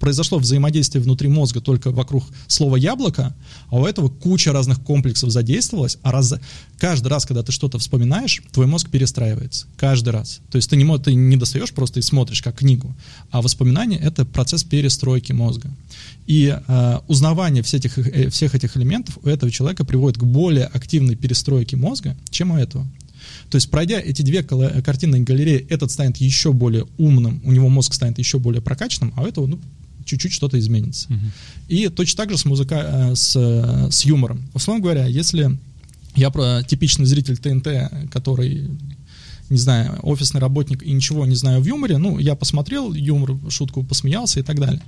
произошло 0.00 0.38
взаимодействие 0.38 1.02
внутри 1.02 1.28
мозга 1.28 1.60
только 1.60 1.90
вокруг 1.90 2.24
слова 2.46 2.76
яблоко, 2.76 3.34
а 3.68 3.76
у 3.76 3.86
этого 3.86 4.08
куча 4.08 4.52
разных 4.52 4.80
комплексов 4.82 5.30
задействовалась, 5.30 5.98
а 6.02 6.12
раз, 6.12 6.34
каждый 6.78 7.08
раз, 7.08 7.24
когда 7.24 7.42
ты 7.42 7.52
что-то 7.52 7.78
вспоминаешь, 7.78 8.42
твой 8.52 8.66
мозг 8.66 8.90
перестраивается. 8.90 9.66
Каждый 9.76 10.10
раз. 10.10 10.40
То 10.50 10.56
есть 10.56 10.68
ты 10.68 10.76
не, 10.76 10.98
ты 10.98 11.14
не 11.14 11.36
достаешь 11.36 11.72
просто 11.72 12.00
и 12.00 12.02
смотришь 12.02 12.42
как 12.42 12.58
книгу, 12.58 12.94
а 13.30 13.42
воспоминание— 13.42 13.98
это 14.02 14.24
процесс 14.24 14.64
перестройки 14.64 15.32
мозга. 15.32 15.70
И 16.26 16.56
э, 16.56 16.98
узнавание 17.08 17.62
всех 17.62 17.84
этих, 17.84 17.98
э, 17.98 18.30
всех 18.30 18.54
этих 18.54 18.76
элементов 18.76 19.18
у 19.22 19.28
этого 19.28 19.50
человека 19.50 19.84
приводит 19.84 20.18
к 20.18 20.24
более 20.24 20.66
активной 20.66 21.16
перестройке 21.16 21.76
мозга, 21.76 22.16
чем 22.30 22.52
у 22.52 22.56
этого. 22.56 22.86
То 23.54 23.58
есть, 23.58 23.70
пройдя 23.70 24.00
эти 24.00 24.22
две 24.22 24.42
картинные 24.42 25.22
галереи, 25.22 25.64
этот 25.70 25.88
станет 25.92 26.16
еще 26.16 26.52
более 26.52 26.88
умным, 26.98 27.40
у 27.44 27.52
него 27.52 27.68
мозг 27.68 27.94
станет 27.94 28.18
еще 28.18 28.40
более 28.40 28.60
прокачанным, 28.60 29.12
а 29.14 29.22
у 29.22 29.26
этого 29.26 29.46
ну, 29.46 29.60
чуть-чуть 30.04 30.32
что-то 30.32 30.58
изменится. 30.58 31.08
Uh-huh. 31.08 31.30
И 31.68 31.88
точно 31.88 32.16
так 32.16 32.32
же 32.32 32.38
с, 32.38 32.44
музыка, 32.46 32.74
э, 32.74 33.14
с, 33.14 33.36
с 33.92 34.04
юмором. 34.04 34.42
Условно 34.54 34.82
говоря, 34.82 35.06
если 35.06 35.56
я 36.16 36.30
про 36.30 36.64
типичный 36.64 37.06
зритель 37.06 37.36
ТНТ, 37.36 38.10
который 38.10 38.70
не 39.50 39.58
знаю, 39.58 40.00
офисный 40.02 40.40
работник 40.40 40.82
и 40.82 40.90
ничего 40.90 41.24
не 41.24 41.36
знаю 41.36 41.60
в 41.60 41.64
юморе, 41.64 41.98
ну, 41.98 42.18
я 42.18 42.34
посмотрел 42.34 42.92
юмор, 42.92 43.36
шутку, 43.50 43.84
посмеялся 43.84 44.40
и 44.40 44.42
так 44.42 44.58
далее. 44.58 44.82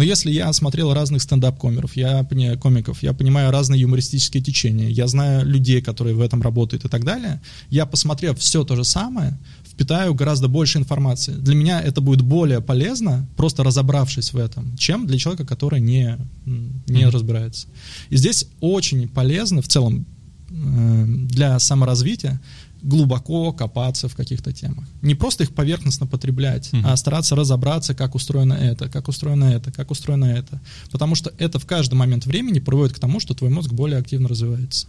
Но 0.00 0.04
если 0.04 0.30
я 0.30 0.50
смотрел 0.54 0.94
разных 0.94 1.20
стендап-комеров, 1.20 1.94
я, 1.94 2.26
комиков, 2.58 3.02
я 3.02 3.12
понимаю 3.12 3.50
разные 3.50 3.82
юмористические 3.82 4.42
течения, 4.42 4.88
я 4.88 5.06
знаю 5.06 5.44
людей, 5.44 5.82
которые 5.82 6.16
в 6.16 6.22
этом 6.22 6.40
работают 6.40 6.86
и 6.86 6.88
так 6.88 7.04
далее, 7.04 7.42
я, 7.68 7.84
посмотрев 7.84 8.38
все 8.38 8.64
то 8.64 8.76
же 8.76 8.84
самое, 8.84 9.38
впитаю 9.62 10.14
гораздо 10.14 10.48
больше 10.48 10.78
информации. 10.78 11.32
Для 11.32 11.54
меня 11.54 11.82
это 11.82 12.00
будет 12.00 12.22
более 12.22 12.62
полезно, 12.62 13.28
просто 13.36 13.62
разобравшись 13.62 14.32
в 14.32 14.38
этом, 14.38 14.74
чем 14.78 15.06
для 15.06 15.18
человека, 15.18 15.44
который 15.44 15.80
не, 15.80 16.16
не 16.46 17.02
mm-hmm. 17.02 17.10
разбирается. 17.10 17.66
И 18.08 18.16
здесь 18.16 18.46
очень 18.60 19.06
полезно 19.06 19.60
в 19.60 19.68
целом 19.68 20.06
э, 20.48 21.04
для 21.06 21.58
саморазвития 21.58 22.40
глубоко 22.82 23.52
копаться 23.52 24.08
в 24.08 24.14
каких-то 24.14 24.52
темах. 24.52 24.84
Не 25.02 25.14
просто 25.14 25.44
их 25.44 25.54
поверхностно 25.54 26.06
потреблять, 26.06 26.70
uh-huh. 26.72 26.82
а 26.84 26.96
стараться 26.96 27.36
разобраться, 27.36 27.94
как 27.94 28.14
устроено 28.14 28.54
это, 28.54 28.88
как 28.88 29.08
устроено 29.08 29.44
это, 29.44 29.72
как 29.72 29.90
устроено 29.90 30.26
это. 30.26 30.60
Потому 30.90 31.14
что 31.14 31.32
это 31.38 31.58
в 31.58 31.66
каждый 31.66 31.94
момент 31.94 32.26
времени 32.26 32.58
приводит 32.58 32.96
к 32.96 32.98
тому, 32.98 33.20
что 33.20 33.34
твой 33.34 33.50
мозг 33.50 33.72
более 33.72 33.98
активно 33.98 34.28
развивается. 34.28 34.86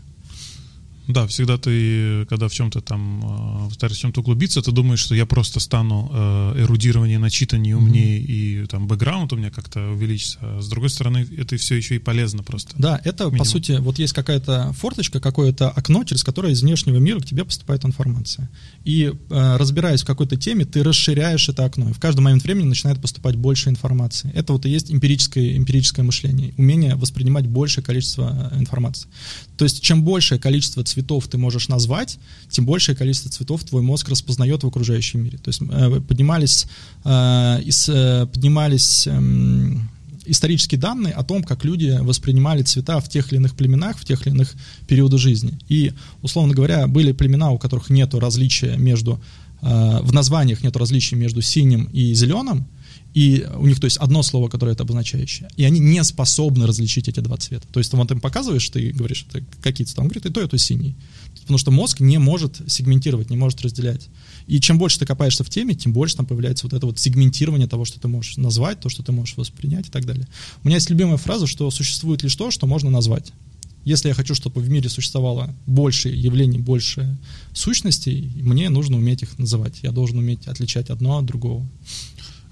Да, 1.11 1.27
всегда 1.27 1.57
ты, 1.57 2.25
когда 2.27 2.47
в 2.47 2.53
чем-то 2.53 2.81
там 2.81 3.67
э, 3.67 3.73
стараешься 3.73 3.99
в 3.99 4.01
чем-то 4.01 4.21
углубиться, 4.21 4.61
ты 4.61 4.71
думаешь, 4.71 4.99
что 4.99 5.15
я 5.15 5.25
просто 5.25 5.59
стану 5.59 6.09
э, 6.13 6.63
эрудированнее, 6.63 7.19
начитаннее, 7.19 7.77
умнее, 7.77 8.19
mm-hmm. 8.19 8.63
и 8.63 8.65
там 8.67 8.87
бэкграунд 8.87 9.33
у 9.33 9.35
меня 9.35 9.51
как-то 9.51 9.91
увеличится. 9.91 10.39
А 10.41 10.61
с 10.61 10.67
другой 10.67 10.89
стороны, 10.89 11.27
это 11.37 11.57
все 11.57 11.75
еще 11.75 11.95
и 11.95 11.99
полезно 11.99 12.43
просто. 12.43 12.73
Да, 12.77 12.99
это, 13.03 13.25
Минимум. 13.25 13.39
по 13.39 13.45
сути, 13.45 13.73
вот 13.79 13.99
есть 13.99 14.13
какая-то 14.13 14.73
форточка, 14.73 15.19
какое-то 15.19 15.69
окно, 15.69 16.03
через 16.03 16.23
которое 16.23 16.53
из 16.53 16.61
внешнего 16.61 16.97
мира 16.97 17.19
к 17.19 17.25
тебе 17.25 17.43
поступает 17.43 17.85
информация. 17.85 18.49
И 18.83 19.11
э, 19.29 19.57
разбираясь 19.57 20.03
в 20.03 20.05
какой-то 20.05 20.37
теме, 20.37 20.65
ты 20.65 20.83
расширяешь 20.83 21.49
это 21.49 21.65
окно, 21.65 21.89
и 21.89 21.93
в 21.93 21.99
каждый 21.99 22.21
момент 22.21 22.43
времени 22.43 22.65
начинает 22.65 23.01
поступать 23.01 23.35
больше 23.35 23.69
информации. 23.69 24.31
Это 24.33 24.53
вот 24.53 24.65
и 24.65 24.69
есть 24.69 24.91
эмпирическое, 24.91 25.57
эмпирическое 25.57 26.05
мышление, 26.05 26.53
умение 26.57 26.95
воспринимать 26.95 27.47
большее 27.47 27.83
количество 27.83 28.51
информации. 28.55 29.09
То 29.61 29.65
есть, 29.65 29.79
чем 29.79 30.01
большее 30.01 30.39
количество 30.39 30.83
цветов 30.83 31.27
ты 31.27 31.37
можешь 31.37 31.67
назвать, 31.67 32.17
тем 32.49 32.65
большее 32.65 32.95
количество 32.95 33.29
цветов 33.29 33.63
твой 33.63 33.83
мозг 33.83 34.09
распознает 34.09 34.63
в 34.63 34.67
окружающем 34.67 35.23
мире. 35.23 35.37
То 35.37 35.49
есть 35.49 35.61
э, 35.61 36.01
поднимались, 36.01 36.65
э, 37.03 37.61
э, 37.61 38.25
поднимались 38.25 39.05
э, 39.05 39.21
исторические 40.25 40.79
данные 40.79 41.13
о 41.13 41.23
том, 41.23 41.43
как 41.43 41.63
люди 41.63 41.95
воспринимали 42.01 42.63
цвета 42.63 42.99
в 43.01 43.07
тех 43.07 43.31
или 43.31 43.37
иных 43.37 43.53
племенах, 43.53 43.99
в 43.99 44.03
тех 44.03 44.25
или 44.25 44.33
иных 44.33 44.51
периодах 44.87 45.19
жизни. 45.19 45.59
И, 45.69 45.93
условно 46.23 46.55
говоря, 46.55 46.87
были 46.87 47.11
племена, 47.11 47.51
у 47.51 47.59
которых 47.59 47.91
нет 47.91 48.15
различия 48.15 48.77
между, 48.77 49.21
в 49.61 50.11
названиях 50.11 50.63
нет 50.63 50.75
различия 50.75 51.17
между 51.17 51.43
синим 51.43 51.87
и 51.93 52.15
зеленым, 52.15 52.65
и 53.13 53.45
у 53.57 53.67
них, 53.67 53.79
то 53.79 53.85
есть, 53.85 53.97
одно 53.97 54.23
слово, 54.23 54.47
которое 54.47 54.71
это 54.71 54.83
обозначающее, 54.83 55.49
и 55.57 55.63
они 55.63 55.79
не 55.79 56.03
способны 56.03 56.65
различить 56.65 57.09
эти 57.09 57.19
два 57.19 57.37
цвета. 57.37 57.67
То 57.71 57.79
есть, 57.79 57.91
вот 57.93 58.11
им 58.11 58.19
показываешь, 58.19 58.69
ты 58.69 58.91
говоришь, 58.91 59.25
это 59.29 59.43
какие 59.61 59.85
цвета, 59.85 60.01
он 60.01 60.07
говорит, 60.07 60.25
и 60.25 60.29
то, 60.29 60.41
и 60.41 60.47
то 60.47 60.57
синий. 60.57 60.95
Потому 61.41 61.57
что 61.57 61.71
мозг 61.71 61.99
не 61.99 62.17
может 62.17 62.61
сегментировать, 62.67 63.29
не 63.29 63.37
может 63.37 63.61
разделять. 63.61 64.07
И 64.47 64.59
чем 64.59 64.77
больше 64.77 64.99
ты 64.99 65.05
копаешься 65.05 65.43
в 65.43 65.49
теме, 65.49 65.73
тем 65.75 65.91
больше 65.91 66.15
там 66.15 66.25
появляется 66.25 66.65
вот 66.65 66.73
это 66.73 66.85
вот 66.85 66.99
сегментирование 66.99 67.67
того, 67.67 67.83
что 67.83 67.99
ты 67.99 68.07
можешь 68.07 68.37
назвать, 68.37 68.79
то, 68.79 68.89
что 68.89 69.03
ты 69.03 69.11
можешь 69.11 69.35
воспринять 69.35 69.87
и 69.87 69.91
так 69.91 70.05
далее. 70.05 70.27
У 70.63 70.67
меня 70.67 70.77
есть 70.77 70.89
любимая 70.89 71.17
фраза, 71.17 71.47
что 71.47 71.69
существует 71.71 72.23
лишь 72.23 72.35
то, 72.35 72.51
что 72.51 72.67
можно 72.67 72.89
назвать. 72.89 73.33
Если 73.83 74.09
я 74.09 74.13
хочу, 74.13 74.35
чтобы 74.35 74.61
в 74.61 74.69
мире 74.69 74.89
существовало 74.89 75.55
больше 75.65 76.09
явлений, 76.09 76.59
больше 76.59 77.17
сущностей, 77.51 78.31
мне 78.35 78.69
нужно 78.69 78.97
уметь 78.97 79.23
их 79.23 79.39
называть. 79.39 79.79
Я 79.81 79.91
должен 79.91 80.19
уметь 80.19 80.45
отличать 80.47 80.91
одно 80.91 81.17
от 81.17 81.25
другого. 81.25 81.67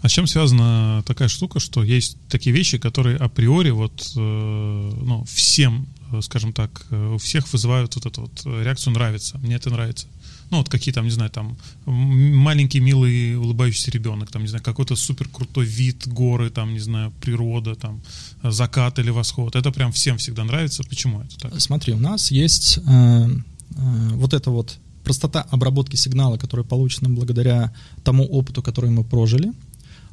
А 0.02 0.08
с 0.08 0.12
чем 0.12 0.28
связана 0.28 1.04
такая 1.06 1.28
штука, 1.28 1.60
что 1.60 1.84
есть 1.84 2.18
такие 2.30 2.56
вещи, 2.56 2.78
которые 2.78 3.18
априори 3.18 3.72
вот, 3.72 4.14
э, 4.16 4.20
ну, 4.20 5.26
всем, 5.26 5.88
э, 6.12 6.22
скажем 6.22 6.54
так, 6.54 6.86
э, 6.90 7.14
у 7.16 7.18
всех 7.18 7.52
вызывают 7.52 7.96
вот 7.96 8.06
эту 8.06 8.22
вот 8.22 8.46
реакцию 8.46 8.94
«нравится», 8.94 9.38
«мне 9.40 9.56
это 9.56 9.70
нравится». 9.70 10.08
Ну, 10.52 10.58
вот 10.58 10.70
какие 10.70 10.94
там, 10.94 11.06
не 11.06 11.12
знаю, 11.12 11.30
там 11.30 11.58
маленький, 11.86 12.80
милый, 12.80 13.36
улыбающийся 13.36 13.92
ребенок, 13.92 14.32
там, 14.32 14.42
не 14.42 14.48
знаю, 14.48 14.64
какой-то 14.64 14.96
супер 14.96 15.28
крутой 15.28 15.66
вид, 15.66 16.08
горы, 16.08 16.50
там, 16.50 16.74
не 16.74 16.80
знаю, 16.80 17.12
природа, 17.22 17.76
там, 17.76 18.02
закат 18.42 18.98
или 19.00 19.12
восход. 19.12 19.56
Это 19.56 19.72
прям 19.72 19.92
всем 19.92 20.18
всегда 20.18 20.44
нравится. 20.46 20.84
Почему 20.84 21.22
это 21.22 21.38
так? 21.38 21.62
Смотри, 21.62 21.94
у 21.94 22.00
нас 22.00 22.32
есть 22.32 22.80
э, 22.80 22.82
э, 22.82 23.30
вот 24.14 24.34
это 24.34 24.50
вот 24.50 24.80
простота 25.04 25.42
обработки 25.52 25.96
сигнала, 25.98 26.38
которая 26.38 26.66
получена 26.66 27.10
благодаря 27.10 27.72
тому 28.04 28.26
опыту, 28.26 28.64
который 28.64 28.90
мы 28.90 29.04
прожили– 29.04 29.52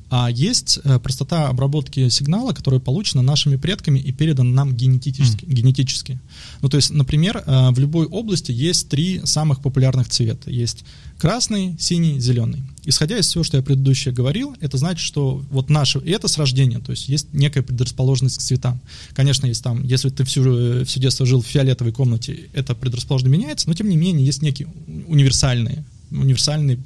а 0.09 0.31
есть 0.31 0.79
э, 0.85 0.99
простота 1.01 1.49
обработки 1.49 2.09
сигнала, 2.09 2.53
которая 2.53 2.81
получена 2.81 3.23
нашими 3.23 3.57
предками 3.57 3.99
и 3.99 4.13
передана 4.13 4.51
нам 4.51 4.75
генетически. 4.75 5.45
Mm. 5.45 5.53
генетически. 5.53 6.21
Ну, 6.63 6.69
то 6.69 6.77
есть, 6.77 6.91
например, 6.91 7.43
э, 7.45 7.71
в 7.71 7.79
любой 7.79 8.07
области 8.07 8.53
есть 8.53 8.89
три 8.89 9.21
самых 9.25 9.61
популярных 9.61 10.09
цвета. 10.09 10.51
Есть 10.51 10.85
красный, 11.19 11.77
синий, 11.81 12.21
зеленый. 12.21 12.63
Исходя 12.85 13.19
из 13.19 13.27
всего, 13.27 13.43
что 13.43 13.57
я 13.57 13.65
предыдущее 13.65 14.15
говорил, 14.15 14.55
это 14.61 14.77
значит, 14.77 15.01
что 15.01 15.43
вот 15.51 15.71
наше, 15.71 15.99
и 15.99 16.11
это 16.11 16.29
с 16.29 16.39
рождения, 16.39 16.79
то 16.79 16.93
есть 16.93 17.09
есть 17.09 17.33
некая 17.33 17.63
предрасположенность 17.63 18.39
к 18.39 18.43
цветам. 18.43 18.81
Конечно, 19.13 19.47
есть 19.47 19.65
там, 19.65 19.83
если 19.83 20.11
ты 20.11 20.25
всю, 20.25 20.45
э, 20.45 20.85
все 20.85 21.01
детство 21.01 21.27
жил 21.27 21.43
в 21.43 21.47
фиолетовой 21.47 21.93
комнате, 21.93 22.49
это 22.53 22.77
предрасположенность 22.77 23.37
меняется, 23.37 23.69
но 23.69 23.75
тем 23.75 23.89
не 23.89 23.97
менее 23.97 24.25
есть 24.25 24.41
некие 24.41 24.69
универсальные, 25.09 25.85
универсальные 26.13 26.79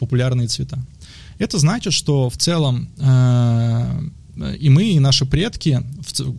популярные 0.00 0.48
цвета. 0.48 0.84
Это 1.38 1.58
значит, 1.58 1.92
что 1.92 2.30
в 2.30 2.36
целом 2.36 2.88
э, 2.98 4.10
и 4.58 4.68
мы, 4.68 4.90
и 4.90 4.98
наши 4.98 5.26
предки, 5.26 5.80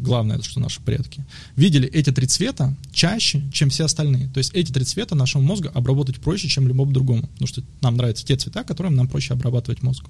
главное, 0.02 0.42
что 0.42 0.60
наши 0.60 0.82
предки, 0.82 1.24
видели 1.56 1.88
эти 1.88 2.12
три 2.12 2.28
цвета 2.28 2.76
чаще, 2.92 3.44
чем 3.54 3.70
все 3.70 3.86
остальные. 3.86 4.28
То 4.30 4.40
есть 4.40 4.54
эти 4.54 4.72
три 4.72 4.84
цвета 4.84 5.16
нашему 5.16 5.46
мозгу 5.46 5.70
обработать 5.74 6.20
проще, 6.20 6.50
чем 6.50 6.68
любому 6.68 6.92
другому, 6.92 7.24
потому 7.24 7.48
что 7.48 7.64
нам 7.82 7.96
нравятся 7.96 8.26
те 8.26 8.36
цвета, 8.36 8.64
которым 8.64 8.96
нам 8.96 9.08
проще 9.08 9.34
обрабатывать 9.34 9.82
мозг. 9.82 10.06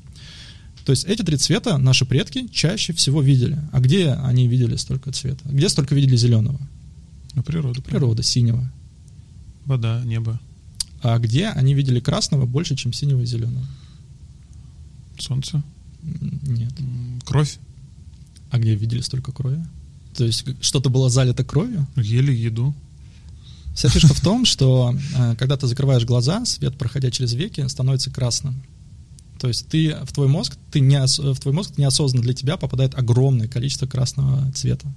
То 0.83 0.91
есть 0.91 1.05
эти 1.05 1.21
три 1.21 1.37
цвета 1.37 1.77
наши 1.77 2.05
предки 2.05 2.47
чаще 2.51 2.93
всего 2.93 3.21
видели. 3.21 3.59
А 3.71 3.79
где 3.79 4.11
они 4.11 4.47
видели 4.47 4.75
столько 4.75 5.11
цвета? 5.11 5.47
Где 5.47 5.69
столько 5.69 5.95
видели 5.95 6.15
зеленого? 6.15 6.59
Ну, 7.33 7.43
природа. 7.43 7.81
Природа, 7.81 8.23
синего. 8.23 8.71
Вода, 9.65 10.01
небо. 10.05 10.39
А 11.01 11.17
где 11.19 11.47
они 11.47 11.73
видели 11.73 11.99
красного 11.99 12.45
больше, 12.45 12.75
чем 12.75 12.93
синего 12.93 13.21
и 13.21 13.25
зеленого? 13.25 13.65
Солнце? 15.21 15.63
Нет. 16.01 16.73
Кровь? 17.25 17.57
А 18.51 18.59
где 18.59 18.75
видели 18.75 19.01
столько 19.01 19.31
крови? 19.31 19.63
То 20.15 20.23
есть 20.23 20.45
что-то 20.61 20.89
было 20.89 21.09
залито 21.09 21.43
кровью? 21.43 21.87
Ели 21.95 22.31
еду. 22.31 22.73
Вся 23.75 23.89
фишка 23.89 24.13
в 24.13 24.21
том, 24.21 24.45
что 24.45 24.95
э, 25.17 25.35
когда 25.37 25.57
ты 25.57 25.67
закрываешь 25.67 26.05
глаза, 26.05 26.45
свет, 26.45 26.77
проходя 26.77 27.11
через 27.11 27.33
веки, 27.33 27.67
становится 27.67 28.09
красным. 28.09 28.63
То 29.39 29.49
есть 29.49 29.67
ты 29.67 29.97
в 30.05 30.13
твой 30.13 30.29
мозг, 30.29 30.55
ты 30.71 30.79
не, 30.79 31.05
в 31.05 31.39
твой 31.39 31.53
мозг 31.53 31.77
неосознанно 31.77 32.23
для 32.23 32.33
тебя 32.33 32.55
попадает 32.55 32.95
огромное 32.95 33.49
количество 33.49 33.85
красного 33.85 34.49
цвета. 34.53 34.87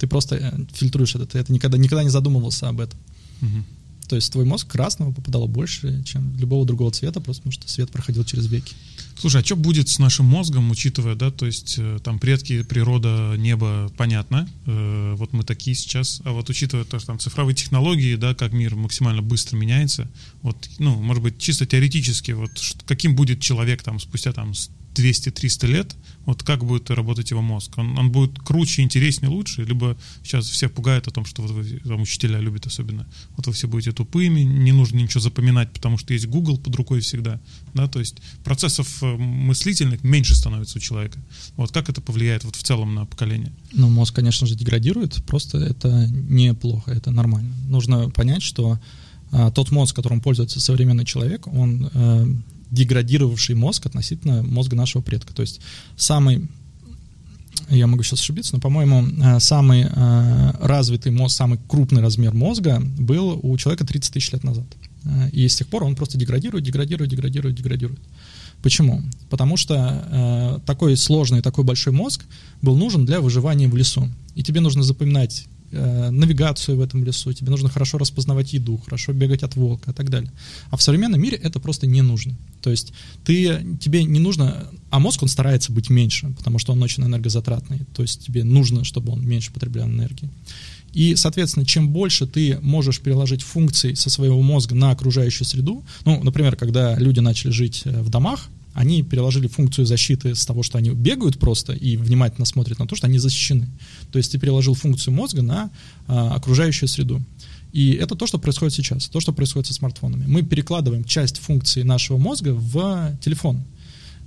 Ты 0.00 0.08
просто 0.08 0.36
э, 0.36 0.52
фильтруешь 0.72 1.14
это, 1.14 1.26
ты 1.26 1.38
это 1.38 1.52
никогда, 1.52 1.78
никогда 1.78 2.02
не 2.02 2.10
задумывался 2.10 2.68
об 2.68 2.80
этом. 2.80 2.98
Угу. 3.40 3.64
То 4.08 4.16
есть 4.16 4.32
твой 4.32 4.44
мозг 4.44 4.66
красного 4.66 5.12
попадало 5.12 5.46
больше, 5.46 6.02
чем 6.04 6.36
любого 6.36 6.66
другого 6.66 6.90
цвета, 6.90 7.20
просто 7.20 7.42
потому 7.42 7.52
что 7.52 7.68
свет 7.68 7.90
проходил 7.90 8.24
через 8.24 8.46
веки. 8.46 8.74
Слушай, 9.16 9.42
а 9.42 9.44
что 9.44 9.56
будет 9.56 9.88
с 9.88 9.98
нашим 9.98 10.26
мозгом, 10.26 10.70
учитывая, 10.70 11.14
да, 11.14 11.30
то 11.30 11.46
есть 11.46 11.76
э, 11.78 11.98
там 12.02 12.18
предки, 12.18 12.62
природа, 12.62 13.34
небо, 13.36 13.90
понятно, 13.96 14.48
э, 14.66 15.14
вот 15.16 15.32
мы 15.32 15.44
такие 15.44 15.76
сейчас, 15.76 16.20
а 16.24 16.32
вот 16.32 16.50
учитывая 16.50 16.84
то, 16.84 16.98
что 16.98 17.08
там 17.08 17.18
цифровые 17.18 17.54
технологии, 17.54 18.16
да, 18.16 18.34
как 18.34 18.52
мир 18.52 18.74
максимально 18.74 19.22
быстро 19.22 19.56
меняется, 19.56 20.10
вот, 20.42 20.56
ну, 20.78 20.94
может 21.00 21.22
быть, 21.22 21.38
чисто 21.38 21.64
теоретически, 21.64 22.32
вот 22.32 22.50
каким 22.86 23.14
будет 23.14 23.40
человек 23.40 23.82
там 23.82 24.00
спустя 24.00 24.32
там 24.32 24.52
200-300 24.94 25.66
лет, 25.66 25.96
вот 26.24 26.42
как 26.42 26.64
будет 26.64 26.90
работать 26.90 27.30
его 27.30 27.42
мозг? 27.42 27.76
Он, 27.76 27.98
он 27.98 28.10
будет 28.10 28.38
круче, 28.38 28.82
интереснее, 28.82 29.30
лучше? 29.30 29.64
Либо 29.64 29.96
сейчас 30.22 30.48
все 30.48 30.68
пугают 30.68 31.08
о 31.08 31.10
том, 31.10 31.24
что 31.24 31.42
вот 31.42 31.50
вы, 31.50 31.80
там, 31.80 32.02
учителя 32.02 32.38
любят 32.40 32.66
особенно, 32.66 33.06
вот 33.36 33.46
вы 33.46 33.52
все 33.52 33.68
будете 33.68 33.92
тупыми, 33.92 34.40
не 34.40 34.72
нужно 34.72 34.98
ничего 34.98 35.20
запоминать, 35.20 35.72
потому 35.72 35.98
что 35.98 36.14
есть 36.14 36.26
Google 36.26 36.58
под 36.58 36.74
рукой 36.76 37.00
всегда, 37.00 37.40
да, 37.74 37.88
то 37.88 37.98
есть 37.98 38.16
процессов 38.44 39.02
мыслительных 39.16 40.02
меньше 40.02 40.34
становится 40.34 40.78
у 40.78 40.80
человека. 40.80 41.18
Вот 41.56 41.72
как 41.72 41.88
это 41.88 42.00
повлияет 42.00 42.44
вот 42.44 42.56
в 42.56 42.62
целом 42.62 42.94
на 42.94 43.06
поколение? 43.06 43.52
Ну, 43.72 43.88
мозг, 43.88 44.14
конечно 44.14 44.46
же, 44.46 44.54
деградирует, 44.54 45.24
просто 45.24 45.58
это 45.58 46.08
неплохо, 46.10 46.90
это 46.90 47.10
нормально. 47.10 47.54
Нужно 47.68 48.10
понять, 48.10 48.42
что 48.42 48.78
а, 49.30 49.50
тот 49.50 49.70
мозг, 49.70 49.96
которым 49.96 50.20
пользуется 50.20 50.60
современный 50.60 51.04
человек, 51.04 51.46
он 51.46 51.90
а, 51.92 52.26
деградировавший 52.70 53.54
мозг 53.54 53.86
относительно 53.86 54.42
мозга 54.42 54.76
нашего 54.76 55.02
предка. 55.02 55.34
То 55.34 55.42
есть 55.42 55.60
самый 55.96 56.48
я 57.68 57.86
могу 57.86 58.02
сейчас 58.02 58.20
ошибиться, 58.20 58.54
но, 58.54 58.60
по-моему, 58.60 59.06
э, 59.06 59.40
самый 59.40 59.84
э, 59.84 60.50
развитый 60.60 61.12
мозг, 61.12 61.36
самый 61.36 61.58
крупный 61.68 62.02
размер 62.02 62.34
мозга 62.34 62.82
был 62.98 63.40
у 63.42 63.56
человека 63.56 63.86
30 63.86 64.12
тысяч 64.12 64.32
лет 64.32 64.44
назад. 64.44 64.66
И 65.32 65.46
с 65.46 65.56
тех 65.56 65.68
пор 65.68 65.84
он 65.84 65.96
просто 65.96 66.18
деградирует, 66.18 66.64
деградирует, 66.64 67.10
деградирует, 67.10 67.54
деградирует. 67.54 68.00
Почему? 68.64 69.02
Потому 69.28 69.58
что 69.58 69.74
э, 69.76 70.60
такой 70.64 70.96
сложный, 70.96 71.42
такой 71.42 71.64
большой 71.64 71.92
мозг 71.92 72.24
был 72.62 72.78
нужен 72.78 73.04
для 73.04 73.20
выживания 73.20 73.68
в 73.68 73.76
лесу. 73.76 74.08
И 74.34 74.42
тебе 74.42 74.62
нужно 74.62 74.82
запоминать 74.82 75.44
э, 75.70 76.08
навигацию 76.10 76.78
в 76.78 76.80
этом 76.80 77.04
лесу, 77.04 77.34
тебе 77.34 77.50
нужно 77.50 77.68
хорошо 77.68 77.98
распознавать 77.98 78.54
еду, 78.54 78.78
хорошо 78.78 79.12
бегать 79.12 79.42
от 79.42 79.54
волка 79.54 79.90
и 79.90 79.94
так 79.94 80.08
далее. 80.08 80.32
А 80.70 80.78
в 80.78 80.82
современном 80.82 81.20
мире 81.20 81.36
это 81.36 81.60
просто 81.60 81.86
не 81.86 82.00
нужно. 82.00 82.38
То 82.62 82.70
есть 82.70 82.94
ты, 83.22 83.76
тебе 83.82 84.02
не 84.04 84.18
нужно, 84.18 84.66
а 84.88 84.98
мозг 84.98 85.22
он 85.22 85.28
старается 85.28 85.70
быть 85.70 85.90
меньше, 85.90 86.32
потому 86.38 86.58
что 86.58 86.72
он 86.72 86.82
очень 86.82 87.04
энергозатратный, 87.04 87.80
то 87.94 88.00
есть 88.00 88.24
тебе 88.24 88.44
нужно, 88.44 88.84
чтобы 88.84 89.12
он 89.12 89.26
меньше 89.26 89.52
потреблял 89.52 89.86
энергии. 89.86 90.30
И, 90.94 91.16
соответственно, 91.16 91.66
чем 91.66 91.88
больше 91.88 92.26
ты 92.26 92.58
можешь 92.62 93.00
переложить 93.00 93.42
функций 93.42 93.96
со 93.96 94.08
своего 94.08 94.40
мозга 94.40 94.74
на 94.74 94.92
окружающую 94.92 95.46
среду, 95.46 95.84
ну, 96.04 96.22
например, 96.22 96.56
когда 96.56 96.96
люди 96.96 97.20
начали 97.20 97.50
жить 97.50 97.82
э, 97.84 98.00
в 98.00 98.08
домах, 98.08 98.48
они 98.74 99.02
переложили 99.02 99.46
функцию 99.46 99.86
защиты 99.86 100.34
с 100.34 100.44
того, 100.44 100.62
что 100.62 100.78
они 100.78 100.90
бегают 100.90 101.38
просто 101.38 101.72
и 101.72 101.96
внимательно 101.96 102.44
смотрят 102.44 102.78
на 102.78 102.86
то, 102.86 102.96
что 102.96 103.06
они 103.06 103.18
защищены. 103.18 103.68
То 104.10 104.18
есть 104.18 104.32
ты 104.32 104.38
переложил 104.38 104.74
функцию 104.74 105.14
мозга 105.14 105.42
на 105.42 105.70
а, 106.08 106.34
окружающую 106.34 106.88
среду. 106.88 107.22
И 107.72 107.92
это 107.92 108.16
то, 108.16 108.26
что 108.26 108.38
происходит 108.38 108.74
сейчас, 108.74 109.08
то, 109.08 109.20
что 109.20 109.32
происходит 109.32 109.68
со 109.68 109.74
смартфонами. 109.74 110.24
Мы 110.26 110.42
перекладываем 110.42 111.04
часть 111.04 111.38
функции 111.38 111.82
нашего 111.82 112.18
мозга 112.18 112.52
в 112.52 113.16
телефон. 113.20 113.62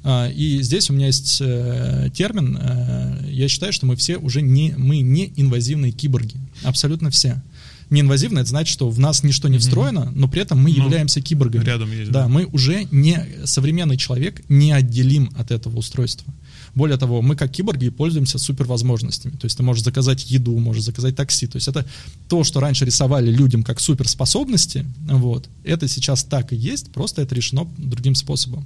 А, 0.03 0.29
и 0.29 0.61
здесь 0.61 0.89
у 0.89 0.93
меня 0.93 1.07
есть 1.07 1.39
э, 1.41 2.09
термин, 2.13 2.57
э, 2.59 3.29
я 3.29 3.47
считаю, 3.47 3.73
что 3.73 3.85
мы 3.85 3.95
все 3.95 4.17
уже 4.17 4.41
не, 4.41 4.73
мы 4.77 4.99
не 4.99 5.33
инвазивные 5.35 5.91
киборги, 5.91 6.35
абсолютно 6.63 7.09
все 7.09 7.41
неинвазивно, 7.89 8.39
это 8.39 8.49
значит, 8.49 8.73
что 8.73 8.89
в 8.89 8.99
нас 8.99 9.23
ничто 9.23 9.47
не 9.47 9.57
встроено, 9.57 10.11
но 10.13 10.27
при 10.27 10.41
этом 10.41 10.59
мы 10.59 10.69
ну, 10.71 10.83
являемся 10.83 11.21
киборгами. 11.21 11.63
Рядом 11.63 11.91
есть. 11.91 12.11
Да, 12.11 12.23
да, 12.23 12.27
мы 12.27 12.45
уже 12.45 12.85
не 12.91 13.25
современный 13.45 13.97
человек 13.97 14.43
не 14.49 14.71
отделим 14.71 15.31
от 15.37 15.51
этого 15.51 15.77
устройства. 15.77 16.33
Более 16.75 16.97
того, 16.97 17.21
мы 17.21 17.35
как 17.35 17.51
киборги 17.51 17.89
пользуемся 17.89 18.37
супервозможностями. 18.37 19.31
То 19.31 19.45
есть 19.45 19.57
ты 19.57 19.63
можешь 19.63 19.83
заказать 19.83 20.29
еду, 20.29 20.57
можешь 20.59 20.83
заказать 20.83 21.15
такси. 21.15 21.47
То 21.47 21.55
есть 21.55 21.67
это 21.67 21.85
то, 22.29 22.43
что 22.43 22.59
раньше 22.59 22.85
рисовали 22.85 23.31
людям 23.31 23.63
как 23.63 23.79
суперспособности, 23.79 24.85
вот, 25.07 25.49
это 25.63 25.87
сейчас 25.87 26.23
так 26.23 26.53
и 26.53 26.55
есть, 26.55 26.91
просто 26.91 27.21
это 27.21 27.33
решено 27.33 27.67
другим 27.77 28.15
способом. 28.15 28.65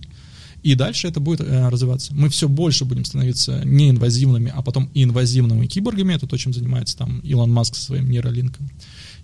И 0.63 0.75
дальше 0.75 1.07
это 1.07 1.19
будет 1.19 1.41
э, 1.41 1.69
развиваться. 1.69 2.13
Мы 2.13 2.29
все 2.29 2.47
больше 2.47 2.85
будем 2.85 3.03
становиться 3.03 3.61
неинвазивными, 3.65 4.53
а 4.55 4.61
потом 4.61 4.89
и 4.93 5.03
инвазивными 5.03 5.65
киборгами. 5.65 6.13
Это 6.13 6.27
то, 6.27 6.37
чем 6.37 6.53
занимается 6.53 6.97
там 6.97 7.19
Илон 7.21 7.51
Маск 7.51 7.75
со 7.75 7.81
своим 7.81 8.09
нейролинком 8.09 8.69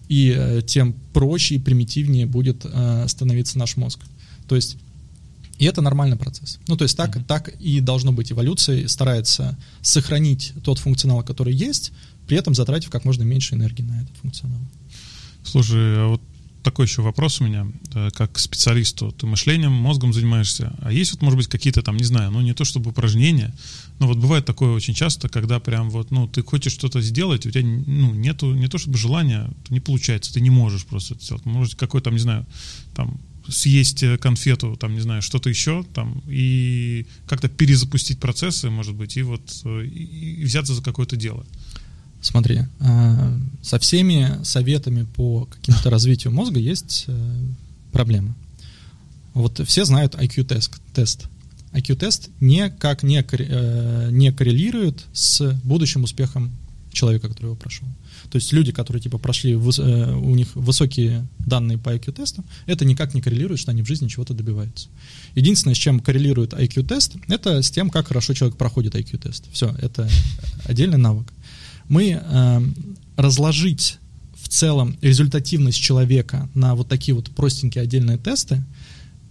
и 0.07 0.33
э, 0.35 0.61
тем 0.65 0.93
проще 1.13 1.55
и 1.55 1.59
примитивнее 1.59 2.25
будет 2.25 2.65
э, 2.65 3.05
становиться 3.07 3.57
наш 3.59 3.75
мозг. 3.77 3.99
То 4.47 4.55
есть 4.55 4.77
и 5.57 5.65
это 5.65 5.81
нормальный 5.81 6.17
процесс. 6.17 6.59
Ну, 6.67 6.77
то 6.77 6.83
есть 6.83 6.95
так, 6.95 7.15
mm-hmm. 7.15 7.23
так 7.25 7.49
и 7.59 7.79
должно 7.79 8.11
быть. 8.11 8.31
Эволюция 8.31 8.87
старается 8.87 9.57
сохранить 9.81 10.53
тот 10.63 10.77
функционал, 10.77 11.23
который 11.23 11.53
есть, 11.53 11.91
при 12.27 12.37
этом 12.37 12.53
затратив 12.53 12.91
как 12.91 13.05
можно 13.05 13.23
меньше 13.23 13.55
энергии 13.55 13.81
на 13.81 14.01
этот 14.01 14.15
функционал. 14.17 14.59
Слушай, 15.43 15.97
а 15.97 16.07
вот 16.09 16.21
такой 16.67 16.85
еще 16.85 17.01
вопрос 17.01 17.39
у 17.39 17.45
меня, 17.45 17.65
э, 17.95 18.09
как 18.13 18.37
специалисту. 18.37 19.13
Ты 19.13 19.25
мышлением, 19.25 19.71
мозгом 19.71 20.11
занимаешься. 20.11 20.75
А 20.81 20.91
есть 20.91 21.13
вот, 21.13 21.21
может 21.21 21.37
быть, 21.37 21.47
какие-то 21.47 21.81
там, 21.81 21.95
не 21.95 22.03
знаю, 22.03 22.29
ну 22.31 22.41
не 22.41 22.53
то 22.53 22.65
чтобы 22.65 22.89
упражнения, 22.89 23.53
но 23.99 24.07
вот 24.07 24.17
бывает 24.17 24.45
такое 24.45 24.71
очень 24.71 24.93
часто, 24.93 25.29
когда 25.29 25.61
прям 25.61 25.89
вот, 25.89 26.11
ну, 26.11 26.27
ты 26.27 26.43
хочешь 26.43 26.73
что-то 26.73 27.01
сделать, 27.01 27.45
у 27.45 27.51
тебя, 27.51 27.65
ну, 27.65 28.13
нету, 28.13 28.53
не 28.53 28.67
то 28.67 28.77
чтобы 28.77 28.97
желания, 28.97 29.49
не 29.69 29.79
получается, 29.79 30.33
ты 30.33 30.41
не 30.41 30.49
можешь 30.49 30.85
просто 30.85 31.13
это 31.13 31.23
сделать. 31.23 31.45
Может, 31.45 31.75
какой 31.75 32.01
там, 32.01 32.13
не 32.13 32.19
знаю, 32.19 32.45
там, 32.95 33.17
съесть 33.47 34.03
э, 34.03 34.17
конфету, 34.17 34.75
там, 34.75 34.93
не 34.93 34.99
знаю, 34.99 35.21
что-то 35.21 35.49
еще, 35.49 35.85
там, 35.93 36.21
и 36.27 37.05
как-то 37.27 37.47
перезапустить 37.47 38.19
процессы, 38.19 38.69
может 38.69 38.93
быть, 38.93 39.15
и 39.15 39.23
вот 39.23 39.61
э, 39.63 39.85
и 39.85 40.43
взяться 40.43 40.73
за 40.73 40.83
какое-то 40.83 41.15
дело. 41.15 41.45
Смотри, 42.21 42.61
э, 42.79 43.37
со 43.61 43.79
всеми 43.79 44.43
советами 44.43 45.03
по 45.15 45.45
каким-то 45.45 45.89
развитию 45.89 46.33
мозга 46.33 46.59
есть 46.59 47.05
э, 47.07 47.39
проблема. 47.91 48.35
Вот 49.33 49.61
все 49.65 49.85
знают 49.85 50.15
IQ-тест. 50.15 50.73
Тест. 50.93 51.27
IQ-тест 51.73 52.29
никак 52.39 53.03
не, 53.03 53.23
э, 53.23 54.09
не 54.11 54.31
коррелирует 54.31 55.05
с 55.13 55.53
будущим 55.63 56.03
успехом 56.03 56.51
человека, 56.91 57.29
который 57.29 57.47
его 57.47 57.55
прошел. 57.55 57.87
То 58.31 58.37
есть 58.37 58.51
люди, 58.51 58.71
которые 58.71 59.01
типа 59.01 59.19
прошли, 59.19 59.55
у 59.55 60.35
них 60.35 60.55
высокие 60.55 61.27
данные 61.37 61.77
по 61.77 61.95
IQ-тесту, 61.95 62.43
это 62.65 62.83
никак 62.83 63.13
не 63.13 63.21
коррелирует, 63.21 63.59
что 63.59 63.71
они 63.71 63.83
в 63.83 63.87
жизни 63.87 64.07
чего-то 64.07 64.33
добиваются. 64.33 64.89
Единственное, 65.35 65.75
с 65.75 65.77
чем 65.77 65.99
коррелирует 65.99 66.53
IQ-тест, 66.53 67.17
это 67.27 67.61
с 67.61 67.69
тем, 67.69 67.91
как 67.91 68.07
хорошо 68.07 68.33
человек 68.33 68.57
проходит 68.57 68.95
IQ-тест. 68.95 69.45
Все, 69.51 69.75
это 69.79 70.09
отдельный 70.65 70.97
навык 70.97 71.27
мы 71.89 72.21
э, 72.21 72.61
разложить 73.15 73.99
в 74.35 74.49
целом 74.49 74.97
результативность 75.01 75.79
человека 75.79 76.49
на 76.53 76.75
вот 76.75 76.87
такие 76.87 77.15
вот 77.15 77.29
простенькие 77.31 77.83
отдельные 77.83 78.17
тесты 78.17 78.63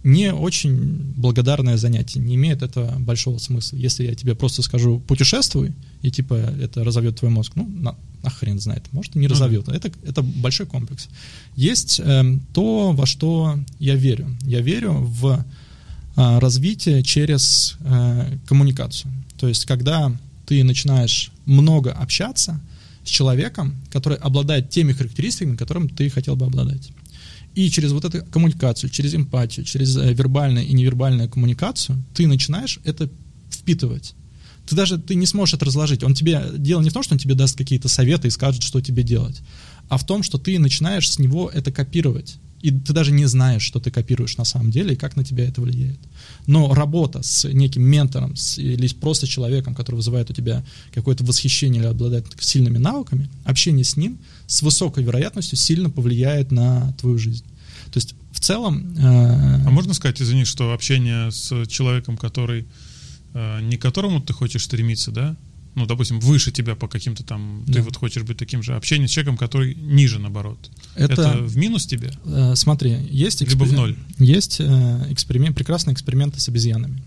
не 0.03 0.31
очень 0.33 1.13
благодарное 1.17 1.75
занятие, 1.75 2.21
не 2.21 2.35
имеет 2.35 2.61
этого 2.61 2.97
большого 2.97 3.39
смысла. 3.39 3.75
Если 3.75 4.05
я 4.05 4.15
тебе 4.15 4.35
просто 4.35 4.61
скажу 4.61 4.99
путешествуй, 4.99 5.73
и 6.01 6.11
типа 6.11 6.35
это 6.35 6.83
разовьет 6.85 7.17
твой 7.17 7.29
мозг, 7.29 7.53
ну, 7.55 7.67
на, 7.67 7.95
на 8.23 8.29
хрен 8.29 8.59
знает, 8.59 8.83
может 8.93 9.15
и 9.15 9.19
не 9.19 9.27
разовьет. 9.27 9.67
Это, 9.67 9.91
это 10.03 10.21
большой 10.21 10.65
комплекс. 10.65 11.09
Есть 11.57 11.99
э, 11.99 12.23
то, 12.53 12.93
во 12.93 13.05
что 13.05 13.59
я 13.79 13.95
верю. 13.95 14.27
Я 14.43 14.61
верю 14.61 14.93
в 14.93 15.43
э, 16.15 16.39
развитие 16.39 17.03
через 17.03 17.75
э, 17.81 18.37
коммуникацию. 18.45 19.11
То 19.37 19.49
есть, 19.49 19.65
когда 19.65 20.15
ты 20.47 20.63
начинаешь 20.63 21.31
много 21.45 21.91
общаться 21.91 22.59
с 23.03 23.09
человеком, 23.09 23.75
который 23.91 24.17
обладает 24.17 24.69
теми 24.69 24.93
характеристиками, 24.93 25.57
которым 25.57 25.89
ты 25.89 26.09
хотел 26.09 26.35
бы 26.35 26.45
обладать. 26.45 26.89
И 27.53 27.69
через 27.69 27.91
вот 27.91 28.05
эту 28.05 28.25
коммуникацию, 28.25 28.89
через 28.89 29.13
эмпатию, 29.13 29.65
через 29.65 29.97
э, 29.97 30.13
вербальную 30.13 30.65
и 30.65 30.73
невербальную 30.73 31.29
коммуникацию 31.29 32.01
ты 32.13 32.27
начинаешь 32.27 32.79
это 32.85 33.09
впитывать. 33.51 34.13
Ты 34.67 34.75
даже 34.75 34.97
ты 34.97 35.15
не 35.15 35.25
сможешь 35.25 35.55
это 35.55 35.65
разложить. 35.65 36.03
Он 36.03 36.13
тебе 36.13 36.41
дело 36.57 36.81
не 36.81 36.89
в 36.89 36.93
том, 36.93 37.03
что 37.03 37.15
он 37.15 37.19
тебе 37.19 37.35
даст 37.35 37.57
какие-то 37.57 37.89
советы 37.89 38.27
и 38.27 38.31
скажет, 38.31 38.63
что 38.63 38.79
тебе 38.81 39.03
делать, 39.03 39.41
а 39.89 39.97
в 39.97 40.05
том, 40.05 40.23
что 40.23 40.37
ты 40.37 40.59
начинаешь 40.59 41.09
с 41.09 41.19
него 41.19 41.49
это 41.53 41.71
копировать 41.71 42.37
и 42.61 42.71
ты 42.71 42.91
даже 42.93 43.11
не 43.11 43.25
знаешь, 43.25 43.61
что 43.61 43.79
ты 43.79 43.91
копируешь 43.91 44.37
на 44.37 44.45
самом 44.45 44.71
деле 44.71 44.93
и 44.93 44.97
как 44.97 45.15
на 45.15 45.23
тебя 45.23 45.47
это 45.47 45.61
влияет. 45.61 45.99
Но 46.47 46.73
работа 46.73 47.21
с 47.21 47.47
неким 47.47 47.83
ментором 47.83 48.35
с, 48.35 48.57
или 48.57 48.87
просто 48.87 49.27
человеком, 49.27 49.75
который 49.75 49.97
вызывает 49.97 50.29
у 50.29 50.33
тебя 50.33 50.65
какое-то 50.93 51.23
восхищение 51.23 51.81
или 51.81 51.89
обладает 51.89 52.25
сильными 52.39 52.77
навыками, 52.77 53.29
общение 53.45 53.83
с 53.83 53.95
ним 53.95 54.17
с 54.47 54.61
высокой 54.61 55.03
вероятностью 55.03 55.57
сильно 55.57 55.89
повлияет 55.89 56.51
на 56.51 56.93
твою 56.93 57.17
жизнь. 57.17 57.45
То 57.91 57.97
есть 57.97 58.15
в 58.31 58.39
целом... 58.39 58.95
Э, 58.97 59.65
а 59.65 59.69
можно 59.69 59.93
сказать, 59.93 60.21
извини, 60.21 60.45
что 60.45 60.73
общение 60.73 61.31
с 61.31 61.65
человеком, 61.67 62.17
который 62.17 62.65
э, 63.33 63.61
не 63.61 63.77
к 63.77 63.81
которому 63.81 64.21
ты 64.21 64.33
хочешь 64.33 64.63
стремиться, 64.63 65.11
да, 65.11 65.35
ну, 65.77 65.85
допустим, 65.85 66.19
выше 66.19 66.51
тебя 66.51 66.75
по 66.75 66.87
каким-то 66.87 67.23
там, 67.23 67.63
да. 67.67 67.73
ты 67.73 67.81
вот 67.83 67.95
хочешь 67.95 68.23
быть 68.23 68.37
таким 68.37 68.63
же, 68.63 68.75
общение 68.75 69.07
с 69.07 69.11
человеком, 69.11 69.37
который 69.37 69.75
ниже, 69.75 70.17
наоборот. 70.17 70.57
Это, 70.95 71.13
это 71.13 71.37
в 71.43 71.55
минус 71.55 71.85
тебе? 71.85 72.11
Э, 72.25 72.55
смотри, 72.55 72.97
есть... 73.11 73.43
Экспер... 73.43 73.67
Либо 73.67 73.69
в 73.69 73.73
ноль? 73.73 73.95
Есть 74.17 74.59
э, 74.59 75.05
эксперимент, 75.11 75.55
прекрасные 75.55 75.93
эксперименты 75.93 76.39
с 76.39 76.49
обезьянами. 76.49 77.03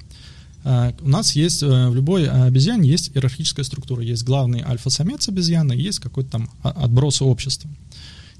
э, 0.62 0.92
у 1.00 1.08
нас 1.08 1.34
есть 1.34 1.64
э, 1.64 1.88
в 1.88 1.96
любой 1.96 2.28
обезьяне 2.28 2.88
есть 2.88 3.10
иерархическая 3.12 3.64
структура. 3.64 4.04
Есть 4.04 4.22
главный 4.22 4.62
альфа-самец 4.62 5.28
обезьяны, 5.28 5.72
есть 5.72 5.98
какой-то 5.98 6.30
там 6.30 6.50
отбросы 6.62 7.24
общества. 7.24 7.68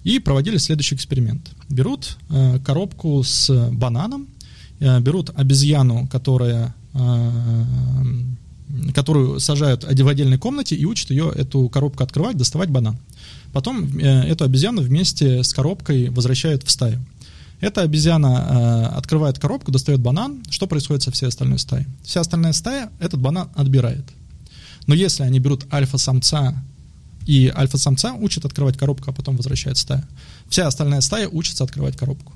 И 0.05 0.21
проводили 0.21 0.59
следующий 0.59 0.95
эксперимент. 0.95 1.51
Берут 1.69 2.17
коробку 2.65 3.23
с 3.25 3.69
бананом, 3.73 4.29
берут 4.79 5.31
обезьяну, 5.35 6.07
которая 6.07 6.75
которую 8.95 9.41
сажают 9.41 9.85
в 9.85 10.09
отдельной 10.09 10.39
комнате 10.39 10.77
и 10.77 10.85
учат 10.85 11.11
ее 11.11 11.33
эту 11.35 11.69
коробку 11.69 12.03
открывать, 12.03 12.37
доставать 12.37 12.71
банан. 12.71 12.99
Потом 13.53 13.99
эту 13.99 14.45
обезьяну 14.45 14.83
вместе 14.83 15.43
с 15.43 15.53
коробкой 15.53 16.11
возвращают 16.11 16.65
в 16.65 16.71
стаю. 16.71 17.01
Эта 17.61 17.83
обезьяна 17.83 18.27
э, 18.27 18.97
открывает 18.97 19.39
коробку, 19.39 19.71
достает 19.71 20.01
банан. 20.01 20.43
Что 20.49 20.67
происходит 20.67 21.03
со 21.03 21.11
всей 21.11 21.27
остальной 21.27 21.59
стаей? 21.59 21.87
Вся 22.03 22.21
остальная 22.21 22.55
стая 22.55 22.91
этот 23.01 23.21
банан 23.21 23.51
отбирает. 23.55 24.05
Но 24.87 24.95
если 24.95 25.25
они 25.25 25.41
берут 25.41 25.67
альфа-самца, 25.73 26.55
и 27.27 27.53
альфа-самца 27.55 28.15
учат 28.15 28.47
открывать 28.47 28.79
коробку, 28.79 29.11
а 29.11 29.13
потом 29.13 29.37
возвращает 29.37 29.77
стаю, 29.77 30.03
вся 30.49 30.67
остальная 30.67 31.03
стая 31.03 31.29
учится 31.29 31.65
открывать 31.65 31.99
коробку. 31.99 32.33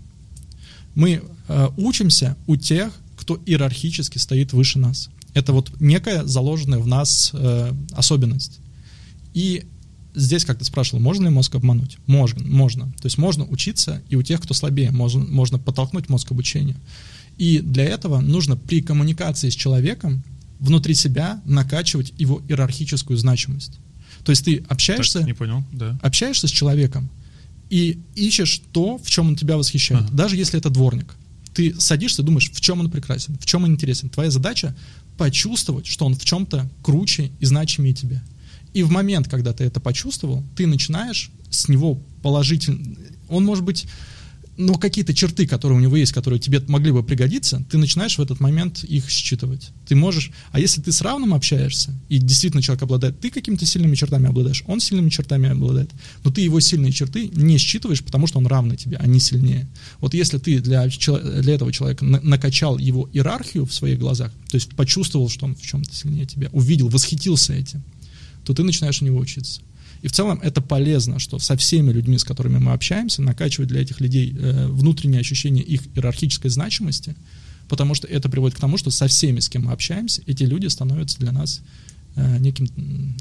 Мы 0.94 1.22
э, 1.48 1.68
учимся 1.78 2.36
у 2.46 2.56
тех, 2.56 2.92
кто 3.16 3.40
иерархически 3.46 4.18
стоит 4.18 4.52
выше 4.52 4.78
нас. 4.78 5.08
Это 5.34 5.52
вот 5.52 5.80
некая 5.80 6.24
заложенная 6.24 6.78
в 6.78 6.86
нас 6.86 7.30
э, 7.32 7.72
особенность. 7.92 8.60
И 9.34 9.64
здесь, 10.14 10.44
как 10.44 10.58
ты 10.58 10.64
спрашивал, 10.64 11.00
можно 11.00 11.24
ли 11.24 11.30
мозг 11.30 11.54
обмануть? 11.54 11.98
Можно, 12.06 12.44
можно. 12.44 12.86
То 13.00 13.06
есть 13.06 13.18
можно 13.18 13.44
учиться, 13.44 14.02
и 14.08 14.16
у 14.16 14.22
тех, 14.22 14.40
кто 14.40 14.54
слабее, 14.54 14.90
можно, 14.92 15.24
можно 15.24 15.58
подтолкнуть 15.58 16.08
мозг 16.08 16.28
к 16.28 16.30
обучению. 16.30 16.76
И 17.36 17.58
для 17.58 17.84
этого 17.84 18.20
нужно 18.20 18.56
при 18.56 18.80
коммуникации 18.80 19.50
с 19.50 19.54
человеком 19.54 20.22
внутри 20.60 20.94
себя 20.94 21.42
накачивать 21.44 22.14
его 22.16 22.40
иерархическую 22.48 23.16
значимость. 23.16 23.78
То 24.24 24.30
есть 24.30 24.44
ты 24.44 24.64
общаешься, 24.68 25.18
так, 25.18 25.26
не 25.26 25.34
понял, 25.34 25.64
да. 25.72 25.98
общаешься 26.00 26.48
с 26.48 26.50
человеком 26.50 27.10
и 27.70 27.98
ищешь 28.14 28.62
то, 28.72 28.98
в 28.98 29.10
чем 29.10 29.28
он 29.28 29.36
тебя 29.36 29.56
восхищает, 29.56 30.04
ага. 30.04 30.14
даже 30.14 30.36
если 30.36 30.58
это 30.58 30.70
дворник. 30.70 31.14
Ты 31.52 31.78
садишься 31.78 32.22
и 32.22 32.24
думаешь, 32.24 32.50
в 32.50 32.60
чем 32.60 32.80
он 32.80 32.90
прекрасен, 32.90 33.36
в 33.38 33.46
чем 33.46 33.64
он 33.64 33.72
интересен. 33.72 34.08
Твоя 34.08 34.30
задача 34.30 34.74
почувствовать, 35.16 35.86
что 35.86 36.06
он 36.06 36.14
в 36.14 36.24
чем-то 36.24 36.68
круче 36.82 37.30
и 37.40 37.46
значимее 37.46 37.94
тебя. 37.94 38.22
И 38.72 38.82
в 38.82 38.90
момент, 38.90 39.28
когда 39.28 39.52
ты 39.52 39.64
это 39.64 39.80
почувствовал, 39.80 40.44
ты 40.56 40.66
начинаешь 40.66 41.30
с 41.50 41.68
него 41.68 42.00
положительно... 42.22 42.96
Он 43.28 43.44
может 43.44 43.64
быть... 43.64 43.86
Но 44.56 44.74
какие-то 44.74 45.12
черты, 45.14 45.46
которые 45.46 45.78
у 45.78 45.80
него 45.80 45.96
есть, 45.96 46.12
которые 46.12 46.38
тебе 46.38 46.60
могли 46.68 46.92
бы 46.92 47.02
пригодиться, 47.02 47.64
ты 47.70 47.76
начинаешь 47.76 48.18
в 48.18 48.22
этот 48.22 48.38
момент 48.38 48.84
их 48.84 49.10
считывать. 49.10 49.70
Ты 49.88 49.96
можешь... 49.96 50.30
А 50.52 50.60
если 50.60 50.80
ты 50.80 50.92
с 50.92 51.02
равным 51.02 51.34
общаешься, 51.34 51.92
и 52.08 52.18
действительно 52.18 52.62
человек 52.62 52.82
обладает... 52.84 53.18
Ты 53.18 53.30
какими-то 53.30 53.66
сильными 53.66 53.96
чертами 53.96 54.28
обладаешь, 54.28 54.62
он 54.66 54.78
сильными 54.80 55.10
чертами 55.10 55.48
обладает, 55.48 55.90
но 56.22 56.30
ты 56.30 56.40
его 56.40 56.60
сильные 56.60 56.92
черты 56.92 57.30
не 57.34 57.58
считываешь, 57.58 58.04
потому 58.04 58.28
что 58.28 58.38
он 58.38 58.46
равный 58.46 58.76
тебе, 58.76 58.96
а 58.98 59.06
не 59.06 59.18
сильнее. 59.18 59.68
Вот 60.00 60.14
если 60.14 60.38
ты 60.38 60.60
для, 60.60 60.86
для 60.86 61.54
этого 61.54 61.72
человека 61.72 62.04
накачал 62.04 62.78
его 62.78 63.08
иерархию 63.12 63.66
в 63.66 63.74
своих 63.74 63.98
глазах, 63.98 64.30
то 64.50 64.54
есть 64.56 64.70
почувствовал, 64.76 65.28
что 65.28 65.46
он 65.46 65.56
в 65.56 65.62
чем-то 65.62 65.92
сильнее 65.94 66.26
тебя, 66.26 66.48
увидел, 66.52 66.88
восхитился 66.88 67.54
этим, 67.54 67.82
то 68.44 68.54
ты 68.54 68.62
начинаешь 68.62 69.02
у 69.02 69.04
него 69.04 69.18
учиться. 69.18 69.60
И 70.04 70.06
в 70.06 70.12
целом 70.12 70.38
это 70.42 70.60
полезно, 70.60 71.18
что 71.18 71.38
со 71.38 71.56
всеми 71.56 71.90
людьми, 71.90 72.18
с 72.18 72.24
которыми 72.24 72.58
мы 72.58 72.72
общаемся, 72.72 73.22
накачивать 73.22 73.70
для 73.70 73.80
этих 73.80 74.02
людей 74.02 74.36
э, 74.38 74.66
внутреннее 74.68 75.20
ощущение 75.20 75.64
их 75.64 75.86
иерархической 75.96 76.50
значимости, 76.50 77.16
потому 77.70 77.94
что 77.94 78.06
это 78.06 78.28
приводит 78.28 78.54
к 78.54 78.60
тому, 78.60 78.76
что 78.76 78.90
со 78.90 79.06
всеми, 79.06 79.40
с 79.40 79.48
кем 79.48 79.64
мы 79.64 79.72
общаемся, 79.72 80.20
эти 80.26 80.42
люди 80.42 80.66
становятся 80.66 81.18
для 81.20 81.32
нас 81.32 81.62
э, 82.16 82.36
неким 82.38 82.66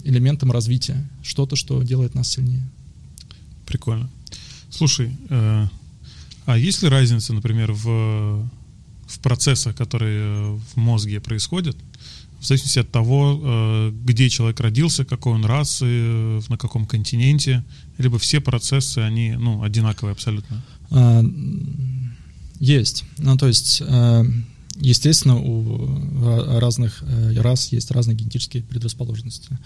элементом 0.04 0.52
развития, 0.52 1.10
что-то, 1.24 1.56
что 1.56 1.82
делает 1.84 2.16
нас 2.16 2.28
сильнее. 2.32 2.70
Прикольно. 3.66 4.10
Слушай, 4.70 5.16
э, 5.30 5.68
а 6.46 6.58
есть 6.58 6.84
ли 6.84 6.90
разница, 6.90 7.34
например, 7.34 7.72
в, 7.72 8.46
в 9.08 9.20
процессах, 9.20 9.74
которые 9.78 10.58
в 10.58 10.76
мозге 10.76 11.22
происходят, 11.22 11.78
в 12.44 12.48
зависимости 12.48 12.80
от 12.80 12.92
того, 12.92 13.40
э, 13.42 13.92
где 14.04 14.30
человек 14.30 14.60
родился, 14.60 15.06
какой 15.06 15.34
он 15.34 15.46
расы, 15.46 15.86
э, 15.88 16.42
на 16.50 16.58
каком 16.58 16.86
континенте, 16.86 17.64
либо 17.98 18.20
все 18.20 18.42
процессы, 18.42 19.00
они 19.00 19.32
ну, 19.40 19.64
одинаковые 19.64 20.12
абсолютно? 20.12 20.62
А, 20.92 21.24
есть. 22.60 23.06
Ну, 23.18 23.38
то 23.38 23.48
есть, 23.48 23.82
э, 23.86 24.26
естественно, 24.76 25.38
у 25.40 26.60
разных 26.60 27.02
рас 27.38 27.72
есть 27.72 27.92
разные 27.92 28.18
генетические 28.18 28.64
предрасположенности. 28.64 29.58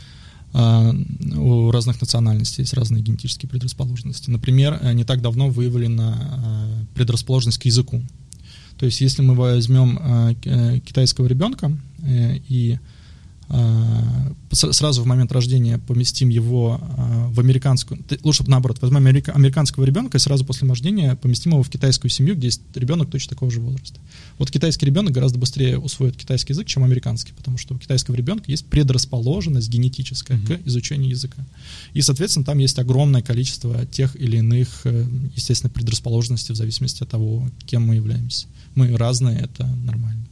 А, 0.53 0.93
у 1.35 1.71
разных 1.71 1.99
национальностей 1.99 2.61
есть 2.61 2.73
разные 2.75 3.01
генетические 3.01 3.49
предрасположенности. 3.49 4.29
Например, 4.29 4.79
не 4.93 5.03
так 5.03 5.23
давно 5.23 5.49
выявлена 5.49 6.85
предрасположенность 6.93 7.57
к 7.57 7.65
языку. 7.65 8.03
То 8.77 8.85
есть, 8.85 9.01
если 9.01 9.21
мы 9.21 9.33
возьмем 9.33 9.99
китайского 10.81 11.27
ребенка, 11.27 11.71
Э, 12.03 12.35
и 12.47 12.77
сразу 14.51 15.03
в 15.03 15.05
момент 15.05 15.31
рождения 15.31 15.77
поместим 15.77 16.29
его 16.29 16.79
а, 16.81 17.29
в 17.29 17.39
американскую, 17.39 18.03
лучше 18.23 18.43
наоборот, 18.47 18.77
возьмем 18.81 19.05
американского 19.05 19.83
ребенка 19.85 20.17
и 20.17 20.19
сразу 20.19 20.45
после 20.45 20.67
рождения 20.67 21.15
поместим 21.15 21.53
его 21.53 21.63
в 21.63 21.69
китайскую 21.69 22.09
семью, 22.11 22.35
где 22.35 22.47
есть 22.47 22.61
ребенок 22.75 23.09
точно 23.09 23.31
такого 23.31 23.51
же 23.51 23.61
возраста. 23.61 23.99
Вот 24.37 24.51
китайский 24.51 24.85
ребенок 24.85 25.13
гораздо 25.13 25.39
быстрее 25.39 25.77
усвоит 25.77 26.17
китайский 26.17 26.53
язык, 26.53 26.67
чем 26.67 26.83
американский, 26.83 27.33
потому 27.33 27.57
что 27.57 27.75
у 27.75 27.77
китайского 27.77 28.15
ребенка 28.15 28.45
есть 28.47 28.65
предрасположенность 28.65 29.69
генетическая 29.69 30.37
mm-hmm. 30.37 30.63
к 30.63 30.67
изучению 30.67 31.09
языка. 31.09 31.43
И, 31.93 32.01
соответственно, 32.01 32.45
там 32.45 32.57
есть 32.57 32.77
огромное 32.79 33.21
количество 33.21 33.85
тех 33.85 34.15
или 34.15 34.37
иных, 34.37 34.81
э, 34.85 35.05
естественно, 35.35 35.69
предрасположенностей 35.69 36.53
в 36.53 36.57
зависимости 36.57 37.03
от 37.03 37.09
того, 37.09 37.49
кем 37.65 37.83
мы 37.83 37.95
являемся. 37.95 38.47
Мы 38.75 38.95
разные, 38.95 39.39
это 39.39 39.65
нормально 39.85 40.27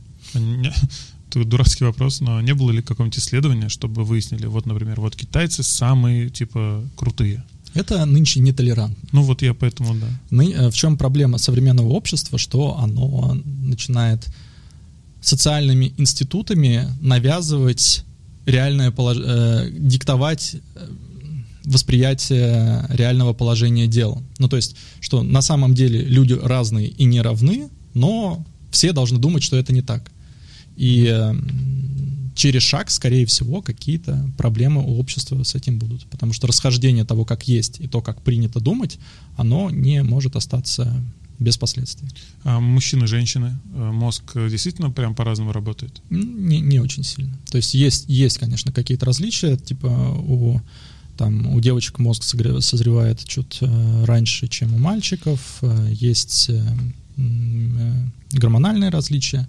дурацкий 1.43 1.83
вопрос, 1.83 2.21
но 2.21 2.39
не 2.41 2.53
было 2.53 2.71
ли 2.71 2.81
какого-нибудь 2.81 3.19
исследования, 3.19 3.69
чтобы 3.69 4.03
выяснили, 4.03 4.45
вот, 4.45 4.65
например, 4.65 5.01
вот 5.01 5.15
китайцы 5.15 5.63
самые, 5.63 6.29
типа, 6.29 6.83
крутые? 6.95 7.43
Это 7.73 8.05
нынче 8.05 8.39
нетолерантно. 8.39 9.09
Ну 9.11 9.21
вот 9.23 9.41
я 9.41 9.53
поэтому, 9.53 9.95
да. 9.95 10.07
Ны, 10.31 10.53
э, 10.53 10.69
в 10.69 10.75
чем 10.75 10.97
проблема 10.97 11.37
современного 11.37 11.89
общества, 11.89 12.37
что 12.37 12.77
оно 12.79 13.37
начинает 13.43 14.25
социальными 15.21 15.93
институтами 15.97 16.87
навязывать 17.01 18.05
реальное 18.45 18.91
положение, 18.91 19.29
э, 19.29 19.71
диктовать 19.71 20.55
э, 20.75 20.87
восприятие 21.65 22.85
реального 22.89 23.33
положения 23.33 23.87
дел. 23.87 24.21
Ну, 24.37 24.47
то 24.47 24.55
есть, 24.55 24.75
что 25.01 25.23
на 25.23 25.41
самом 25.41 25.73
деле 25.73 26.01
люди 26.01 26.33
разные 26.33 26.87
и 26.87 27.03
не 27.03 27.21
равны, 27.21 27.69
но 27.93 28.45
все 28.71 28.93
должны 28.93 29.17
думать, 29.17 29.43
что 29.43 29.57
это 29.57 29.73
не 29.73 29.81
так. 29.81 30.11
И 30.75 31.07
э, 31.11 31.33
через 32.35 32.61
шаг, 32.61 32.89
скорее 32.91 33.25
всего, 33.25 33.61
какие-то 33.61 34.29
проблемы 34.37 34.81
у 34.81 34.99
общества 34.99 35.41
с 35.43 35.55
этим 35.55 35.79
будут. 35.79 36.05
Потому 36.07 36.33
что 36.33 36.47
расхождение 36.47 37.05
того, 37.05 37.25
как 37.25 37.47
есть, 37.47 37.79
и 37.79 37.87
то, 37.87 38.01
как 38.01 38.21
принято 38.21 38.59
думать, 38.59 38.99
оно 39.37 39.69
не 39.69 40.03
может 40.03 40.35
остаться 40.35 41.03
без 41.39 41.57
последствий. 41.57 42.07
А 42.43 42.59
мужчины, 42.59 43.07
женщины, 43.07 43.57
э, 43.73 43.91
мозг 43.91 44.23
действительно 44.35 44.91
прям 44.91 45.15
по-разному 45.15 45.51
работает? 45.51 46.01
Не, 46.09 46.59
не 46.59 46.79
очень 46.79 47.03
сильно. 47.03 47.37
То 47.49 47.57
есть 47.57 47.73
есть, 47.73 48.05
есть, 48.07 48.37
конечно, 48.37 48.71
какие-то 48.71 49.05
различия, 49.05 49.57
типа 49.57 49.87
у 49.87 50.61
там 51.17 51.55
у 51.55 51.61
девочек 51.61 51.99
мозг 51.99 52.23
созревает 52.23 53.23
чуть 53.23 53.59
э, 53.61 54.05
раньше, 54.05 54.49
чем 54.49 54.73
у 54.73 54.77
мальчиков, 54.77 55.61
есть 55.89 56.51
гормональные 58.33 58.89
различия, 58.89 59.47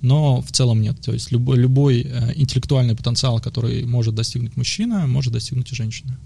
но 0.00 0.40
в 0.40 0.52
целом 0.52 0.80
нет. 0.80 1.00
То 1.00 1.12
есть 1.12 1.32
любой, 1.32 1.56
любой 1.56 2.02
э, 2.02 2.32
интеллектуальный 2.36 2.94
потенциал, 2.94 3.40
который 3.40 3.84
может 3.84 4.14
достигнуть 4.14 4.56
мужчина, 4.56 5.06
может 5.06 5.32
достигнуть 5.32 5.72
и 5.72 5.74
женщина. 5.74 6.18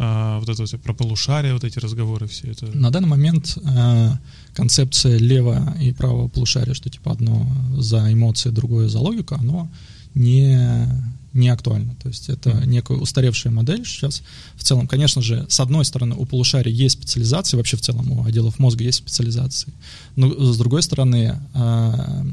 А, 0.00 0.38
вот 0.38 0.48
это 0.48 0.62
вот 0.62 0.80
про 0.82 0.94
полушария, 0.94 1.52
вот 1.52 1.64
эти 1.64 1.78
разговоры 1.80 2.28
все 2.28 2.52
это. 2.52 2.66
На 2.66 2.90
данный 2.90 3.08
момент 3.08 3.58
э, 3.64 4.10
концепция 4.54 5.18
левого 5.18 5.76
и 5.80 5.92
правого 5.92 6.28
полушария, 6.28 6.74
что 6.74 6.88
типа 6.88 7.12
одно 7.12 7.46
за 7.76 8.12
эмоции, 8.12 8.50
другое 8.50 8.88
за 8.88 9.00
логику, 9.00 9.34
оно 9.34 9.68
не 10.14 10.86
не 11.32 11.48
актуально. 11.48 11.94
То 11.96 12.08
есть 12.08 12.28
это 12.28 12.50
mm-hmm. 12.50 12.66
некая 12.66 12.96
устаревшая 12.96 13.52
модель 13.52 13.84
сейчас. 13.84 14.22
В 14.56 14.64
целом, 14.64 14.86
конечно 14.86 15.22
же, 15.22 15.46
с 15.48 15.60
одной 15.60 15.84
стороны, 15.84 16.14
у 16.16 16.24
полушария 16.24 16.72
есть 16.72 16.98
специализации, 16.98 17.56
вообще 17.56 17.76
в 17.76 17.80
целом 17.80 18.10
у 18.12 18.24
отделов 18.24 18.58
мозга 18.58 18.84
есть 18.84 18.98
специализации. 18.98 19.72
Но 20.16 20.52
с 20.52 20.56
другой 20.58 20.82
стороны, 20.82 21.38
а, 21.54 22.26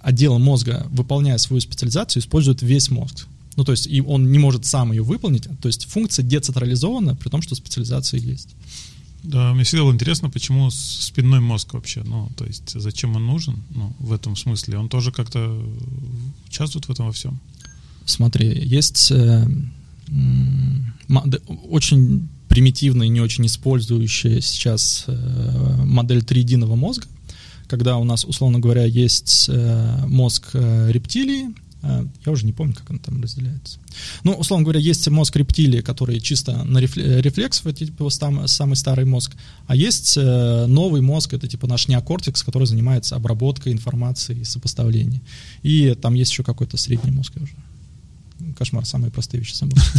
отдел 0.00 0.38
мозга, 0.38 0.86
выполняя 0.90 1.38
свою 1.38 1.60
специализацию, 1.60 2.22
использует 2.22 2.62
весь 2.62 2.90
мозг. 2.90 3.26
Ну, 3.56 3.64
то 3.64 3.72
есть 3.72 3.86
и 3.86 4.00
он 4.00 4.30
не 4.30 4.38
может 4.38 4.64
сам 4.64 4.92
ее 4.92 5.02
выполнить. 5.02 5.46
То 5.60 5.68
есть 5.68 5.86
функция 5.86 6.22
децентрализована, 6.22 7.16
при 7.16 7.28
том, 7.28 7.42
что 7.42 7.54
специализация 7.54 8.18
есть. 8.20 8.48
Да, 9.22 9.54
мне 9.54 9.62
всегда 9.62 9.84
было 9.84 9.92
интересно, 9.92 10.30
почему 10.30 10.70
спинной 10.70 11.40
мозг 11.40 11.74
вообще, 11.74 12.02
ну, 12.02 12.28
то 12.36 12.44
есть 12.44 12.70
зачем 12.70 13.14
он 13.14 13.24
нужен, 13.24 13.62
ну, 13.70 13.94
в 14.00 14.12
этом 14.12 14.34
смысле. 14.34 14.78
Он 14.78 14.88
тоже 14.88 15.12
как-то 15.12 15.62
участвуют 16.48 16.86
в 16.86 16.90
этом 16.90 17.06
во 17.06 17.12
всем? 17.12 17.38
Смотри, 18.04 18.48
есть 18.64 19.10
э, 19.10 19.46
очень 21.68 22.28
примитивная 22.48 23.06
и 23.06 23.10
не 23.10 23.20
очень 23.20 23.46
использующая 23.46 24.40
сейчас 24.40 25.04
э, 25.06 25.84
модель 25.84 26.22
триединого 26.22 26.76
мозга, 26.76 27.06
когда 27.66 27.96
у 27.96 28.04
нас, 28.04 28.26
условно 28.26 28.58
говоря, 28.58 28.84
есть 28.84 29.46
э, 29.48 30.06
мозг 30.06 30.50
э, 30.52 30.90
рептилии, 30.92 31.54
э, 31.82 32.04
я 32.26 32.32
уже 32.32 32.44
не 32.44 32.52
помню, 32.52 32.74
как 32.74 32.90
он 32.90 32.98
там 32.98 33.22
разделяется. 33.22 33.78
Ну, 34.22 34.34
условно 34.34 34.64
говоря, 34.64 34.80
есть 34.80 35.08
мозг 35.08 35.34
рептилии, 35.36 35.80
который 35.80 36.20
чисто 36.20 36.62
на 36.64 36.76
рефлекс, 36.76 37.62
это 37.64 37.86
типа 37.86 38.10
самый 38.10 38.76
старый 38.76 39.06
мозг, 39.06 39.32
а 39.66 39.74
есть 39.74 40.18
новый 40.18 41.00
мозг, 41.00 41.32
это 41.32 41.48
типа 41.48 41.66
наш 41.66 41.88
неокортекс, 41.88 42.42
который 42.42 42.66
занимается 42.66 43.16
обработкой 43.16 43.72
информации 43.72 44.40
и 44.40 44.44
сопоставлением. 44.44 45.22
И 45.62 45.94
там 45.94 46.12
есть 46.12 46.32
еще 46.32 46.42
какой-то 46.42 46.76
средний 46.76 47.12
мозг, 47.12 47.32
я 47.36 47.44
уже 47.44 47.54
кошмар, 48.54 48.84
самые 48.86 49.10
простые 49.10 49.40
вещи 49.40 49.54
собой. 49.54 49.78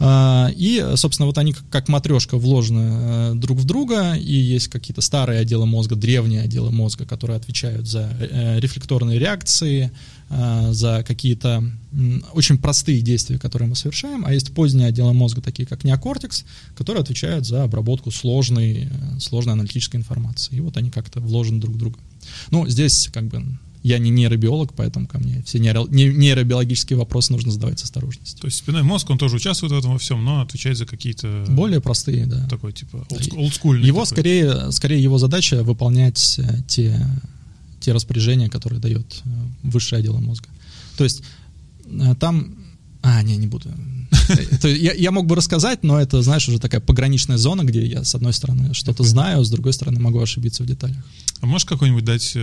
А, 0.00 0.50
и, 0.56 0.84
собственно, 0.96 1.26
вот 1.26 1.38
они 1.38 1.54
как 1.70 1.88
матрешка 1.88 2.36
вложены 2.36 2.80
э, 2.82 3.32
друг 3.36 3.58
в 3.58 3.64
друга, 3.64 4.14
и 4.14 4.34
есть 4.34 4.66
какие-то 4.66 5.00
старые 5.00 5.38
отделы 5.38 5.66
мозга, 5.66 5.94
древние 5.94 6.42
отделы 6.42 6.72
мозга, 6.72 7.06
которые 7.06 7.36
отвечают 7.36 7.86
за 7.86 8.10
э, 8.18 8.58
рефлекторные 8.58 9.20
реакции, 9.20 9.92
э, 10.30 10.72
за 10.72 11.04
какие-то 11.06 11.62
очень 12.32 12.58
простые 12.58 13.02
действия, 13.02 13.38
которые 13.38 13.68
мы 13.68 13.76
совершаем, 13.76 14.24
а 14.26 14.34
есть 14.34 14.52
поздние 14.52 14.88
отделы 14.88 15.12
мозга, 15.12 15.40
такие 15.40 15.64
как 15.64 15.84
неокортекс, 15.84 16.44
которые 16.76 17.02
отвечают 17.02 17.46
за 17.46 17.62
обработку 17.62 18.10
сложной, 18.10 18.88
сложной 19.20 19.52
аналитической 19.52 19.96
информации. 19.96 20.56
И 20.56 20.60
вот 20.60 20.76
они 20.76 20.90
как-то 20.90 21.20
вложены 21.20 21.60
друг 21.60 21.76
в 21.76 21.78
друга. 21.78 21.98
Ну, 22.50 22.66
здесь 22.68 23.08
как 23.12 23.28
бы 23.28 23.44
я 23.84 23.98
не 23.98 24.08
нейробиолог, 24.08 24.72
поэтому 24.72 25.06
ко 25.06 25.18
мне 25.18 25.42
все 25.44 25.58
нейро, 25.58 25.84
нейробиологические 25.90 26.98
вопросы 26.98 27.32
нужно 27.32 27.52
задавать 27.52 27.78
с 27.78 27.84
осторожностью. 27.84 28.40
То 28.40 28.46
есть 28.46 28.56
спинной 28.56 28.82
мозг, 28.82 29.10
он 29.10 29.18
тоже 29.18 29.36
участвует 29.36 29.74
в 29.74 29.76
этом 29.76 29.92
во 29.92 29.98
всем, 29.98 30.24
но 30.24 30.40
отвечает 30.40 30.78
за 30.78 30.86
какие-то... 30.86 31.44
Более 31.50 31.82
простые, 31.82 32.24
да. 32.24 32.48
Такой, 32.48 32.72
типа, 32.72 33.06
олдскульный. 33.36 33.86
Его 33.86 34.00
такой. 34.00 34.16
скорее, 34.16 34.72
скорее 34.72 35.02
его 35.02 35.18
задача 35.18 35.62
выполнять 35.62 36.38
э, 36.38 36.62
те, 36.66 36.98
те 37.78 37.92
распоряжения, 37.92 38.48
которые 38.48 38.80
дает 38.80 39.20
э, 39.26 39.28
высшее 39.62 40.00
отдело 40.00 40.18
мозга. 40.18 40.48
То 40.96 41.04
есть 41.04 41.22
э, 41.84 42.14
там... 42.18 42.56
А, 43.02 43.22
не, 43.22 43.36
не 43.36 43.46
буду. 43.46 43.68
Я, 44.62 44.94
я 44.94 45.10
мог 45.10 45.26
бы 45.26 45.36
рассказать, 45.36 45.82
но 45.82 46.00
это, 46.00 46.22
знаешь, 46.22 46.48
уже 46.48 46.58
такая 46.58 46.80
пограничная 46.80 47.36
зона, 47.36 47.64
где 47.64 47.84
я, 47.84 48.02
с 48.02 48.14
одной 48.14 48.32
стороны, 48.32 48.72
что-то 48.72 49.04
знаю, 49.04 49.44
с 49.44 49.50
другой 49.50 49.74
стороны, 49.74 50.00
могу 50.00 50.20
ошибиться 50.20 50.62
в 50.62 50.66
деталях. 50.66 50.96
А 51.42 51.46
можешь 51.46 51.66
какой-нибудь 51.66 52.04
дать 52.04 52.34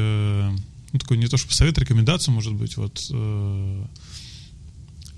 ну, 0.94 1.00
такой 1.00 1.18
не 1.18 1.28
то 1.28 1.38
чтобы 1.38 1.54
совет, 1.54 1.78
рекомендацию, 1.78 2.34
может 2.34 2.54
быть, 2.54 2.78
вот, 2.78 3.08
э, 3.12 3.86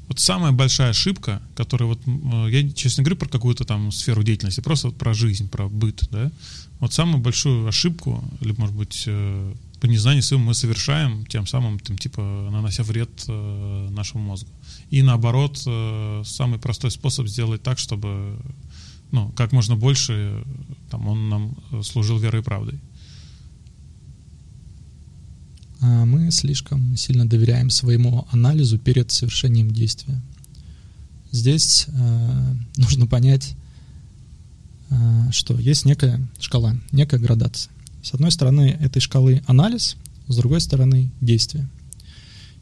вот 0.07 0.19
самая 0.19 0.51
большая 0.51 0.91
ошибка, 0.91 1.41
которая 1.55 1.87
вот, 1.87 2.01
э, 2.05 2.47
я, 2.51 2.69
честно 2.71 3.03
говорю, 3.03 3.17
про 3.17 3.29
какую-то 3.29 3.65
там 3.65 3.91
сферу 3.91 4.23
деятельности, 4.23 4.61
просто 4.61 4.87
вот 4.87 4.97
про 4.97 5.13
жизнь, 5.13 5.49
про 5.49 5.67
быт, 5.69 6.07
да, 6.11 6.31
вот 6.79 6.93
самую 6.93 7.19
большую 7.19 7.67
ошибку, 7.67 8.23
или, 8.41 8.53
может 8.57 8.75
быть, 8.75 9.03
э, 9.07 9.53
по 9.79 9.85
незнанию 9.87 10.23
своему 10.23 10.45
мы 10.45 10.53
совершаем, 10.53 11.25
тем 11.25 11.47
самым, 11.47 11.79
там, 11.79 11.97
типа, 11.97 12.21
нанося 12.51 12.83
вред 12.83 13.25
э, 13.27 13.89
нашему 13.91 14.23
мозгу. 14.23 14.49
И 14.89 15.01
наоборот, 15.01 15.61
э, 15.65 16.23
самый 16.25 16.59
простой 16.59 16.91
способ 16.91 17.27
сделать 17.27 17.63
так, 17.63 17.79
чтобы, 17.79 18.37
ну, 19.11 19.29
как 19.31 19.51
можно 19.51 19.75
больше, 19.75 20.43
там, 20.89 21.07
он 21.07 21.29
нам 21.29 21.83
служил 21.83 22.17
верой 22.17 22.41
и 22.41 22.43
правдой. 22.43 22.79
А, 25.83 26.05
мы 26.05 26.31
слишком 26.31 26.95
сильно 26.95 27.27
доверяем 27.27 27.69
своему 27.69 28.25
анализу 28.31 28.79
перед 28.79 29.11
совершением 29.11 29.71
действия. 29.71 30.21
Здесь 31.31 31.87
э, 31.89 32.53
нужно 32.77 33.05
понять, 33.05 33.55
э, 34.89 34.95
что 35.31 35.59
есть 35.59 35.83
некая 35.83 36.25
шкала, 36.39 36.77
некая 36.93 37.19
градация. 37.19 37.69
С 38.01 38.13
одной 38.13 38.31
стороны 38.31 38.77
этой 38.79 39.01
шкалы 39.01 39.43
анализ, 39.45 39.97
с 40.29 40.35
другой 40.37 40.61
стороны 40.61 41.11
действие. 41.19 41.67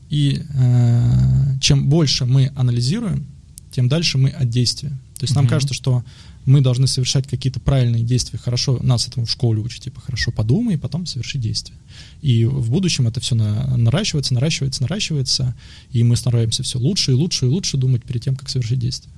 И 0.10 0.44
э, 0.56 1.58
чем 1.62 1.90
больше 1.90 2.26
мы 2.26 2.52
анализируем, 2.56 3.28
тем 3.72 3.88
дальше 3.88 4.18
мы 4.18 4.30
от 4.30 4.50
действия. 4.50 4.90
То 4.90 5.26
есть 5.26 5.34
mm-hmm. 5.34 5.36
нам 5.36 5.48
кажется, 5.48 5.76
что 5.76 6.04
мы 6.46 6.62
должны 6.62 6.88
совершать 6.88 7.28
какие-то 7.28 7.60
правильные 7.60 8.04
действия. 8.04 8.39
Хорошо, 8.39 8.80
нас 8.82 9.08
этому 9.08 9.26
в 9.26 9.32
школе 9.32 9.62
учат, 9.62 9.84
типа 9.84 10.02
хорошо 10.02 10.32
подумай, 10.32 10.76
и 10.76 10.78
потом 10.78 11.06
соверши 11.06 11.38
действие. 11.38 11.78
И 12.22 12.46
в 12.46 12.70
будущем 12.70 13.08
это 13.08 13.20
все 13.20 13.36
на, 13.36 13.78
наращивается, 13.78 14.34
наращивается, 14.34 14.82
наращивается, 14.82 15.56
и 15.92 16.04
мы 16.04 16.16
стараемся 16.16 16.64
все 16.64 16.80
лучше 16.80 17.12
и 17.12 17.16
лучше 17.16 17.46
и 17.46 17.50
лучше 17.50 17.78
думать 17.78 18.04
перед 18.04 18.24
тем, 18.24 18.36
как 18.36 18.50
совершить 18.50 18.80
действие. 18.80 19.14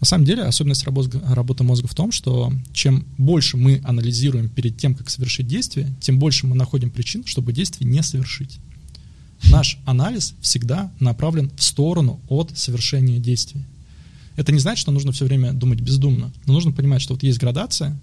На 0.00 0.06
самом 0.06 0.24
деле 0.24 0.42
особенность 0.44 0.84
работы, 0.84 1.20
работы 1.28 1.62
мозга 1.62 1.86
в 1.86 1.94
том, 1.94 2.10
что 2.10 2.52
чем 2.72 3.04
больше 3.18 3.58
мы 3.58 3.82
анализируем 3.84 4.48
перед 4.48 4.78
тем, 4.78 4.94
как 4.94 5.10
совершить 5.10 5.46
действие, 5.46 5.92
тем 6.00 6.18
больше 6.18 6.46
мы 6.46 6.56
находим 6.56 6.90
причин, 6.90 7.24
чтобы 7.26 7.52
действие 7.52 7.90
не 7.90 8.02
совершить. 8.02 8.58
Наш 9.50 9.78
анализ 9.84 10.34
всегда 10.40 10.92
направлен 11.00 11.50
в 11.56 11.62
сторону 11.62 12.20
от 12.28 12.56
совершения 12.56 13.18
действия. 13.18 13.62
Это 14.40 14.52
не 14.52 14.58
значит, 14.58 14.80
что 14.80 14.90
нужно 14.90 15.12
все 15.12 15.26
время 15.26 15.52
думать 15.52 15.80
бездумно, 15.80 16.32
но 16.46 16.54
нужно 16.54 16.72
понимать, 16.72 17.02
что 17.02 17.12
вот 17.12 17.22
есть 17.22 17.38
градация, 17.38 18.00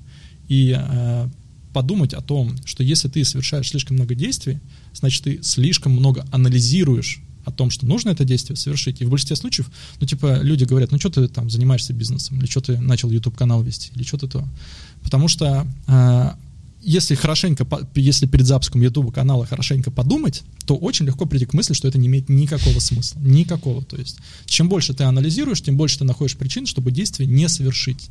и 0.48 0.78
э, 0.78 1.28
подумать 1.74 2.14
о 2.14 2.22
том, 2.22 2.56
что 2.64 2.84
если 2.84 3.08
ты 3.08 3.26
совершаешь 3.26 3.68
слишком 3.68 3.96
много 3.98 4.14
действий, 4.14 4.60
значит, 4.94 5.24
ты 5.24 5.40
слишком 5.42 5.94
много 5.94 6.28
анализируешь 6.32 7.22
о 7.44 7.52
том, 7.52 7.72
что 7.72 7.88
нужно 7.88 8.12
это 8.12 8.24
действие 8.24 8.56
совершить. 8.56 9.02
И 9.02 9.06
в 9.06 9.10
большинстве 9.10 9.36
случаев, 9.36 9.72
ну, 10.00 10.06
типа, 10.06 10.40
люди 10.44 10.64
говорят, 10.64 10.92
ну, 10.92 11.00
что 11.00 11.10
ты 11.10 11.28
там 11.28 11.50
занимаешься 11.50 11.92
бизнесом, 11.92 12.38
или 12.38 12.46
что 12.46 12.62
ты 12.62 12.80
начал 12.80 13.10
YouTube-канал 13.10 13.64
вести, 13.64 13.92
или 13.96 14.04
что 14.04 14.20
ты 14.20 14.28
то. 14.28 14.48
Потому 15.02 15.28
что 15.28 15.66
э, 15.88 16.32
если 16.82 17.16
хорошенько, 17.16 17.68
если 17.96 18.28
перед 18.28 18.46
запуском 18.46 18.82
YouTube 18.82 19.14
канала 19.14 19.46
хорошенько 19.46 19.92
подумать, 19.92 20.44
то 20.66 20.76
очень 20.76 21.06
легко 21.06 21.26
прийти 21.26 21.46
к 21.46 21.54
мысли, 21.54 21.74
что 21.74 21.88
это 21.88 21.98
не 21.98 22.08
имеет 22.08 22.30
никакого 22.30 22.80
смысла. 22.80 23.20
Никакого. 23.20 23.84
То 23.84 23.98
есть, 23.98 24.18
чем 24.46 24.70
больше 24.70 24.94
ты 24.94 25.04
анализируешь, 25.04 25.62
тем 25.62 25.76
больше 25.76 26.00
ты 26.00 26.06
находишь 26.06 26.38
причин, 26.38 26.66
чтобы 26.66 26.92
действие 26.92 27.28
не 27.28 27.50
совершить. 27.50 28.10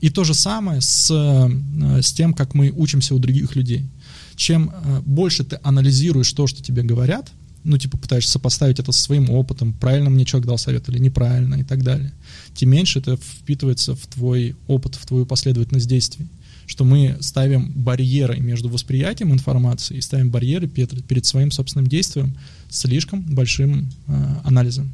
И 0.00 0.08
то 0.08 0.24
же 0.24 0.32
самое 0.32 0.80
с, 0.80 1.10
э, 1.10 2.02
с 2.02 2.12
тем, 2.12 2.32
как 2.32 2.54
мы 2.54 2.70
учимся 2.70 3.14
у 3.14 3.18
других 3.18 3.54
людей. 3.54 3.86
Чем 4.34 4.70
э, 4.72 5.02
больше 5.04 5.44
ты 5.44 5.60
анализируешь 5.62 6.32
то, 6.32 6.46
что 6.46 6.62
тебе 6.62 6.82
говорят, 6.82 7.30
ну, 7.64 7.76
типа, 7.76 7.98
пытаешься 7.98 8.32
сопоставить 8.32 8.78
это 8.78 8.92
со 8.92 9.02
своим 9.02 9.28
опытом, 9.28 9.74
правильно 9.74 10.08
мне 10.08 10.24
человек 10.24 10.46
дал 10.46 10.56
совет 10.56 10.88
или 10.88 10.98
неправильно 10.98 11.56
и 11.56 11.62
так 11.62 11.82
далее, 11.82 12.12
тем 12.54 12.70
меньше 12.70 13.00
это 13.00 13.18
впитывается 13.18 13.94
в 13.94 14.06
твой 14.06 14.56
опыт, 14.66 14.94
в 14.94 15.04
твою 15.04 15.26
последовательность 15.26 15.86
действий 15.86 16.26
что 16.70 16.84
мы 16.84 17.16
ставим 17.18 17.72
барьеры 17.72 18.38
между 18.38 18.68
восприятием 18.68 19.32
информации 19.32 19.96
и 19.96 20.00
ставим 20.00 20.30
барьеры 20.30 20.68
перед, 20.68 21.04
перед 21.04 21.26
своим 21.26 21.50
собственным 21.50 21.88
действием 21.88 22.38
слишком 22.68 23.22
большим 23.22 23.90
э, 24.06 24.36
анализом. 24.44 24.92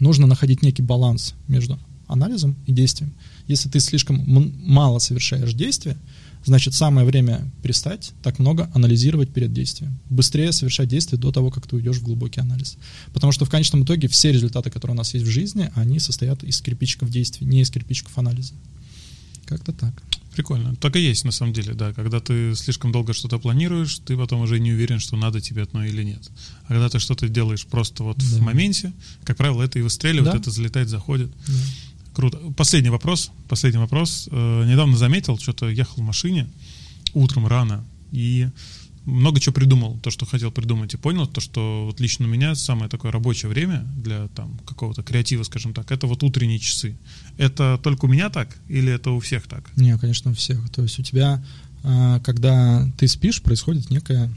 Нужно 0.00 0.26
находить 0.26 0.62
некий 0.62 0.80
баланс 0.80 1.34
между 1.46 1.78
анализом 2.06 2.56
и 2.64 2.72
действием. 2.72 3.12
Если 3.48 3.68
ты 3.68 3.80
слишком 3.80 4.24
мало 4.64 4.98
совершаешь 4.98 5.52
действия, 5.52 5.98
значит 6.42 6.72
самое 6.72 7.06
время 7.06 7.50
перестать 7.62 8.12
так 8.22 8.38
много 8.38 8.70
анализировать 8.72 9.28
перед 9.28 9.52
действием. 9.52 9.98
Быстрее 10.08 10.52
совершать 10.52 10.88
действия 10.88 11.18
до 11.18 11.32
того, 11.32 11.50
как 11.50 11.66
ты 11.66 11.76
уйдешь 11.76 11.98
в 11.98 12.02
глубокий 12.02 12.40
анализ. 12.40 12.78
Потому 13.12 13.32
что 13.32 13.44
в 13.44 13.50
конечном 13.50 13.84
итоге 13.84 14.08
все 14.08 14.32
результаты, 14.32 14.70
которые 14.70 14.94
у 14.94 14.96
нас 14.96 15.12
есть 15.12 15.26
в 15.26 15.30
жизни, 15.30 15.70
они 15.74 15.98
состоят 15.98 16.42
из 16.44 16.62
кирпичиков 16.62 17.10
действий, 17.10 17.46
не 17.46 17.60
из 17.60 17.70
кирпичиков 17.70 18.16
анализа. 18.16 18.54
Как-то 19.44 19.74
так. 19.74 19.92
Прикольно. 20.38 20.76
Так 20.76 20.94
и 20.94 21.00
есть, 21.00 21.24
на 21.24 21.32
самом 21.32 21.52
деле, 21.52 21.74
да. 21.74 21.92
Когда 21.92 22.20
ты 22.20 22.54
слишком 22.54 22.92
долго 22.92 23.12
что-то 23.12 23.40
планируешь, 23.40 23.98
ты 23.98 24.16
потом 24.16 24.42
уже 24.42 24.60
не 24.60 24.70
уверен, 24.70 25.00
что 25.00 25.16
надо 25.16 25.40
тебе 25.40 25.62
одно 25.62 25.84
или 25.84 26.04
нет. 26.04 26.30
А 26.66 26.68
когда 26.68 26.88
ты 26.88 27.00
что-то 27.00 27.28
делаешь 27.28 27.66
просто 27.66 28.04
вот 28.04 28.18
да. 28.18 28.24
в 28.24 28.40
моменте, 28.40 28.92
как 29.24 29.36
правило, 29.36 29.64
это 29.64 29.80
и 29.80 29.82
выстреливает, 29.82 30.34
да? 30.34 30.38
это 30.38 30.52
залетает, 30.52 30.88
заходит. 30.90 31.28
Да. 31.48 31.54
Круто. 32.14 32.38
Последний 32.56 32.88
вопрос. 32.88 33.32
Последний 33.48 33.80
вопрос. 33.80 34.28
Э, 34.30 34.64
недавно 34.64 34.96
заметил, 34.96 35.40
что-то 35.40 35.68
ехал 35.70 35.96
в 35.96 36.06
машине 36.06 36.48
утром 37.14 37.48
рано, 37.48 37.84
и 38.12 38.48
много 39.08 39.40
чего 39.40 39.54
придумал, 39.54 39.98
то, 40.02 40.10
что 40.10 40.26
хотел 40.26 40.50
придумать, 40.50 40.94
и 40.94 40.96
понял, 40.96 41.26
то, 41.26 41.40
что 41.40 41.86
вот 41.86 42.00
лично 42.00 42.26
у 42.26 42.28
меня 42.28 42.54
самое 42.54 42.88
такое 42.88 43.10
рабочее 43.10 43.48
время 43.48 43.86
для 43.96 44.28
там 44.28 44.58
какого-то 44.66 45.02
креатива, 45.02 45.42
скажем 45.42 45.72
так, 45.72 45.90
это 45.90 46.06
вот 46.06 46.22
утренние 46.22 46.58
часы. 46.58 46.96
Это 47.38 47.80
только 47.82 48.04
у 48.04 48.08
меня 48.08 48.30
так 48.30 48.56
или 48.68 48.92
это 48.92 49.10
у 49.10 49.20
всех 49.20 49.46
так? 49.46 49.64
Не, 49.76 49.96
конечно, 49.98 50.30
у 50.30 50.34
всех. 50.34 50.68
То 50.70 50.82
есть 50.82 50.98
у 50.98 51.02
тебя, 51.02 51.42
а, 51.82 52.20
когда 52.20 52.88
ты 52.98 53.08
спишь, 53.08 53.42
происходит 53.42 53.90
некая 53.90 54.30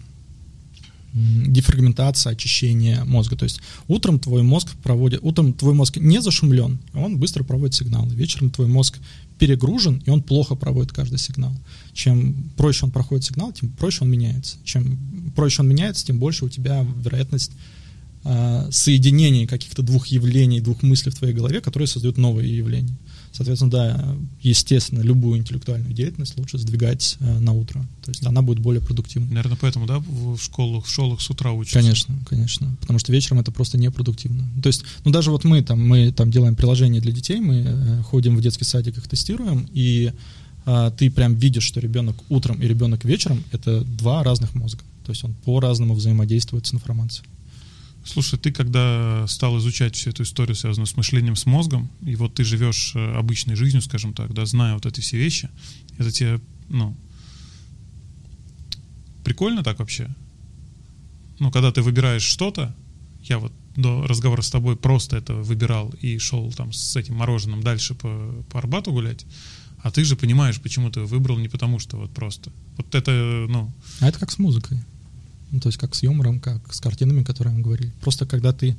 дефрагментация, 1.13 2.32
очищение 2.32 3.03
мозга. 3.03 3.36
То 3.36 3.43
есть 3.43 3.59
утром 3.88 4.19
твой 4.19 4.43
мозг 4.43 4.69
проводит, 4.82 5.19
утром 5.24 5.53
твой 5.53 5.74
мозг 5.74 5.97
не 5.97 6.22
зашумлен, 6.22 6.80
он 6.93 7.17
быстро 7.17 7.43
проводит 7.43 7.76
сигналы. 7.76 8.13
Вечером 8.13 8.49
твой 8.49 8.67
мозг 8.67 8.97
перегружен, 9.38 10.01
и 10.05 10.09
он 10.09 10.22
плохо 10.22 10.55
проводит 10.55 10.93
каждый 10.93 11.17
сигнал. 11.17 11.53
Чем 11.93 12.51
проще 12.57 12.85
он 12.85 12.91
проходит 12.91 13.25
сигнал, 13.25 13.51
тем 13.51 13.69
проще 13.69 14.03
он 14.03 14.09
меняется. 14.09 14.57
Чем 14.63 14.97
проще 15.35 15.61
он 15.61 15.69
меняется, 15.69 16.05
тем 16.05 16.19
больше 16.19 16.45
у 16.45 16.49
тебя 16.49 16.85
вероятность 17.03 17.51
э, 18.23 18.67
соединение 18.71 19.47
каких-то 19.47 19.81
двух 19.83 20.07
явлений, 20.07 20.61
двух 20.61 20.83
мыслей 20.83 21.11
в 21.11 21.15
твоей 21.15 21.33
голове, 21.33 21.61
которые 21.61 21.87
создают 21.87 22.17
новые 22.17 22.55
явления. 22.55 22.97
Соответственно, 23.31 23.71
да, 23.71 24.15
естественно, 24.41 25.01
любую 25.01 25.39
интеллектуальную 25.39 25.93
деятельность 25.93 26.37
лучше 26.37 26.57
сдвигать 26.57 27.15
э, 27.19 27.39
на 27.39 27.53
утро. 27.53 27.79
То 28.03 28.11
есть 28.11 28.25
она 28.25 28.41
будет 28.41 28.59
более 28.59 28.81
продуктивной. 28.81 29.29
Наверное, 29.29 29.57
поэтому, 29.59 29.85
да, 29.87 29.99
в 29.99 30.37
школах, 30.37 30.85
в 30.85 30.91
школах 30.91 31.21
с 31.21 31.29
утра 31.29 31.51
учатся? 31.53 31.79
Конечно, 31.79 32.19
конечно. 32.27 32.75
Потому 32.81 32.99
что 32.99 33.13
вечером 33.13 33.39
это 33.39 33.51
просто 33.51 33.77
непродуктивно. 33.77 34.45
То 34.61 34.67
есть, 34.67 34.83
ну 35.05 35.11
даже 35.11 35.31
вот 35.31 35.45
мы 35.45 35.61
там, 35.61 35.81
мы 35.87 36.11
там 36.11 36.29
делаем 36.29 36.55
приложение 36.55 37.01
для 37.01 37.13
детей, 37.13 37.39
мы 37.39 37.63
э, 37.65 38.01
ходим 38.03 38.35
в 38.35 38.41
детский 38.41 38.65
садик, 38.65 38.97
их 38.97 39.07
тестируем, 39.07 39.67
и 39.71 40.11
ты 40.66 41.09
прям 41.09 41.36
видишь, 41.36 41.64
что 41.64 41.80
ребенок 41.80 42.16
утром 42.30 42.62
и 42.62 42.68
ребенок 42.68 43.03
вечером— 43.05 43.43
это 43.51 43.82
два 43.82 44.24
разных 44.24 44.53
мозга. 44.53 44.84
То 45.05 45.12
есть 45.12 45.24
он 45.24 45.34
по-разному 45.34 45.95
взаимодействует 45.95 46.68
с 46.68 46.74
информацией. 46.74 47.28
Слушай, 48.03 48.39
ты 48.39 48.51
когда 48.51 49.26
стал 49.28 49.57
изучать 49.59 49.95
всю 49.95 50.09
эту 50.09 50.24
историю, 50.24 50.55
связанную 50.55 50.88
с 50.88 50.97
мышлением, 50.97 51.36
с 51.36 51.45
мозгом, 51.45 51.89
и 52.01 52.16
вот 52.16 52.34
ты 52.34 52.43
живешь 52.43 52.93
э, 52.95 53.16
обычной 53.16 53.55
жизнью, 53.55 53.82
скажем 53.84 54.14
так, 54.14 54.34
да, 54.34 54.45
зная 54.45 54.74
вот 54.74 54.88
эти 54.88 55.01
все 55.01 55.18
вещи, 55.18 55.49
это 55.99 56.12
тебе, 56.12 56.39
ну, 56.70 56.95
прикольно 59.24 59.64
так 59.64 59.80
вообще? 59.80 60.09
Ну, 61.38 61.51
когда 61.51 61.72
ты 61.72 61.84
выбираешь 61.84 62.24
что-то, 62.24 62.76
я 63.24 63.38
вот 63.38 63.51
до 63.76 64.05
разговора 64.07 64.41
с 64.41 64.49
тобой 64.49 64.76
просто 64.76 65.18
это 65.18 65.36
выбирал 65.36 65.89
и 66.01 66.18
шел 66.18 66.51
там 66.51 66.74
с 66.74 66.95
этим 66.95 67.16
мороженым 67.16 67.62
дальше 67.62 67.93
по, 67.93 68.43
по 68.49 68.59
Арбату 68.59 68.91
гулять, 68.91 69.26
а 69.84 69.91
ты 69.91 70.03
же 70.03 70.15
понимаешь, 70.15 70.59
почему 70.61 70.89
ты 70.89 71.01
выбрал 71.01 71.38
не 71.38 71.47
потому, 71.47 71.79
что 71.79 71.97
вот 71.97 72.11
просто. 72.11 72.51
Вот 72.77 72.93
это, 72.93 73.11
ну... 73.49 73.71
А 73.99 74.07
это 74.07 74.19
как 74.19 74.32
с 74.32 74.39
музыкой. 74.39 74.79
Ну, 75.51 75.59
то 75.59 75.67
есть 75.67 75.77
как 75.77 75.95
с 75.95 76.03
юмором, 76.03 76.39
как 76.39 76.73
с 76.73 76.79
картинами, 76.79 77.23
которые 77.23 77.55
мы 77.55 77.61
говорили. 77.61 77.91
Просто 78.01 78.25
когда 78.25 78.53
ты... 78.53 78.77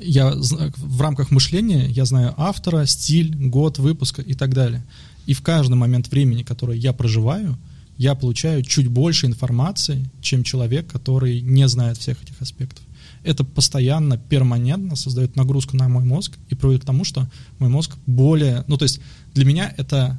Я 0.00 0.32
в 0.34 1.00
рамках 1.00 1.30
мышления 1.32 1.86
я 1.88 2.04
знаю 2.04 2.34
автора, 2.36 2.86
стиль, 2.86 3.34
год 3.34 3.78
выпуска 3.78 4.22
и 4.22 4.34
так 4.34 4.54
далее. 4.54 4.84
И 5.26 5.34
в 5.34 5.42
каждый 5.42 5.74
момент 5.74 6.08
времени, 6.08 6.42
который 6.42 6.78
я 6.78 6.92
проживаю, 6.92 7.58
я 7.96 8.14
получаю 8.14 8.62
чуть 8.62 8.86
больше 8.86 9.26
информации, 9.26 10.08
чем 10.20 10.44
человек, 10.44 10.86
который 10.86 11.40
не 11.40 11.66
знает 11.68 11.98
всех 11.98 12.22
этих 12.22 12.40
аспектов. 12.40 12.84
Это 13.28 13.44
постоянно, 13.44 14.16
перманентно 14.16 14.96
создает 14.96 15.36
нагрузку 15.36 15.76
на 15.76 15.88
мой 15.88 16.04
мозг 16.04 16.32
и 16.48 16.54
приводит 16.54 16.82
к 16.82 16.86
тому, 16.86 17.04
что 17.04 17.28
мой 17.58 17.68
мозг 17.68 17.96
более... 18.06 18.64
Ну, 18.68 18.78
то 18.78 18.84
есть 18.84 19.00
для 19.34 19.44
меня 19.44 19.74
это 19.76 20.18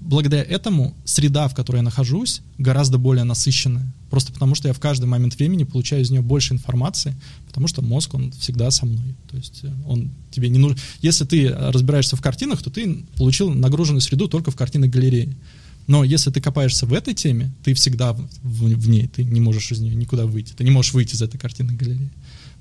благодаря 0.00 0.42
этому 0.42 0.94
среда, 1.04 1.48
в 1.48 1.54
которой 1.54 1.78
я 1.78 1.82
нахожусь, 1.82 2.42
гораздо 2.58 2.98
более 2.98 3.24
насыщенная. 3.24 3.90
Просто 4.10 4.32
потому, 4.32 4.54
что 4.54 4.68
я 4.68 4.74
в 4.74 4.80
каждый 4.80 5.06
момент 5.06 5.36
времени 5.36 5.64
получаю 5.64 6.02
из 6.02 6.10
нее 6.10 6.20
больше 6.20 6.52
информации, 6.52 7.14
потому 7.46 7.68
что 7.68 7.80
мозг, 7.80 8.12
он 8.14 8.32
всегда 8.32 8.70
со 8.70 8.84
мной. 8.84 9.14
То 9.30 9.36
есть 9.36 9.60
э, 9.62 9.72
он 9.86 10.10
тебе 10.30 10.50
не 10.50 10.58
нужен... 10.58 10.76
Если 11.00 11.24
ты 11.24 11.48
разбираешься 11.48 12.16
в 12.16 12.20
картинах, 12.20 12.62
то 12.62 12.68
ты 12.68 13.06
получил 13.16 13.50
нагруженную 13.54 14.02
среду 14.02 14.28
только 14.28 14.50
в 14.50 14.56
картинной 14.56 14.88
галерее. 14.88 15.34
Но 15.86 16.04
если 16.04 16.30
ты 16.30 16.40
копаешься 16.40 16.86
в 16.86 16.92
этой 16.92 17.14
теме, 17.14 17.50
ты 17.64 17.74
всегда 17.74 18.12
в, 18.12 18.26
в 18.42 18.88
ней, 18.88 19.08
ты 19.08 19.24
не 19.24 19.40
можешь 19.40 19.72
из 19.72 19.80
нее 19.80 19.94
никуда 19.94 20.26
выйти, 20.26 20.52
ты 20.52 20.64
не 20.64 20.70
можешь 20.70 20.92
выйти 20.92 21.14
из 21.14 21.22
этой 21.22 21.38
картинной 21.38 21.74
галереи. 21.74 22.10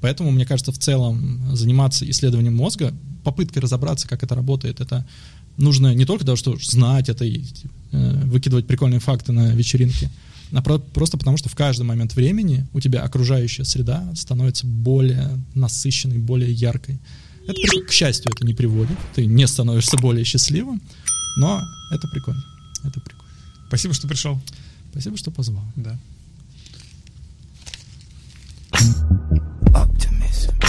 Поэтому, 0.01 0.31
мне 0.31 0.45
кажется, 0.45 0.71
в 0.71 0.77
целом 0.77 1.55
заниматься 1.55 2.09
исследованием 2.09 2.55
мозга, 2.55 2.93
попыткой 3.23 3.61
разобраться, 3.61 4.07
как 4.07 4.23
это 4.23 4.35
работает, 4.35 4.81
это 4.81 5.05
нужно 5.57 5.93
не 5.93 6.05
только 6.05 6.25
того, 6.25 6.37
что 6.37 6.57
знать 6.61 7.09
это 7.09 7.23
и 7.23 7.43
э, 7.91 8.21
выкидывать 8.25 8.67
прикольные 8.67 8.99
факты 8.99 9.31
на 9.31 9.51
вечеринке, 9.53 10.09
а 10.51 10.61
про- 10.61 10.79
просто 10.79 11.17
потому, 11.17 11.37
что 11.37 11.49
в 11.49 11.55
каждый 11.55 11.83
момент 11.83 12.15
времени 12.15 12.67
у 12.73 12.79
тебя 12.79 13.03
окружающая 13.03 13.63
среда 13.63 14.03
становится 14.15 14.65
более 14.65 15.37
насыщенной, 15.53 16.17
более 16.17 16.51
яркой. 16.51 16.99
Это, 17.47 17.85
к 17.87 17.91
счастью, 17.91 18.31
это 18.35 18.45
не 18.45 18.53
приводит, 18.53 18.97
ты 19.15 19.25
не 19.25 19.47
становишься 19.47 19.97
более 19.97 20.23
счастливым, 20.25 20.81
но 21.37 21.61
это 21.91 22.07
прикольно, 22.07 22.43
это 22.83 22.99
прикольно. 22.99 23.21
Спасибо, 23.67 23.93
что 23.93 24.07
пришел. 24.07 24.39
Спасибо, 24.91 25.15
что 25.17 25.31
позвал. 25.31 25.63
Да. 25.75 25.97
Optimism. 29.73 30.60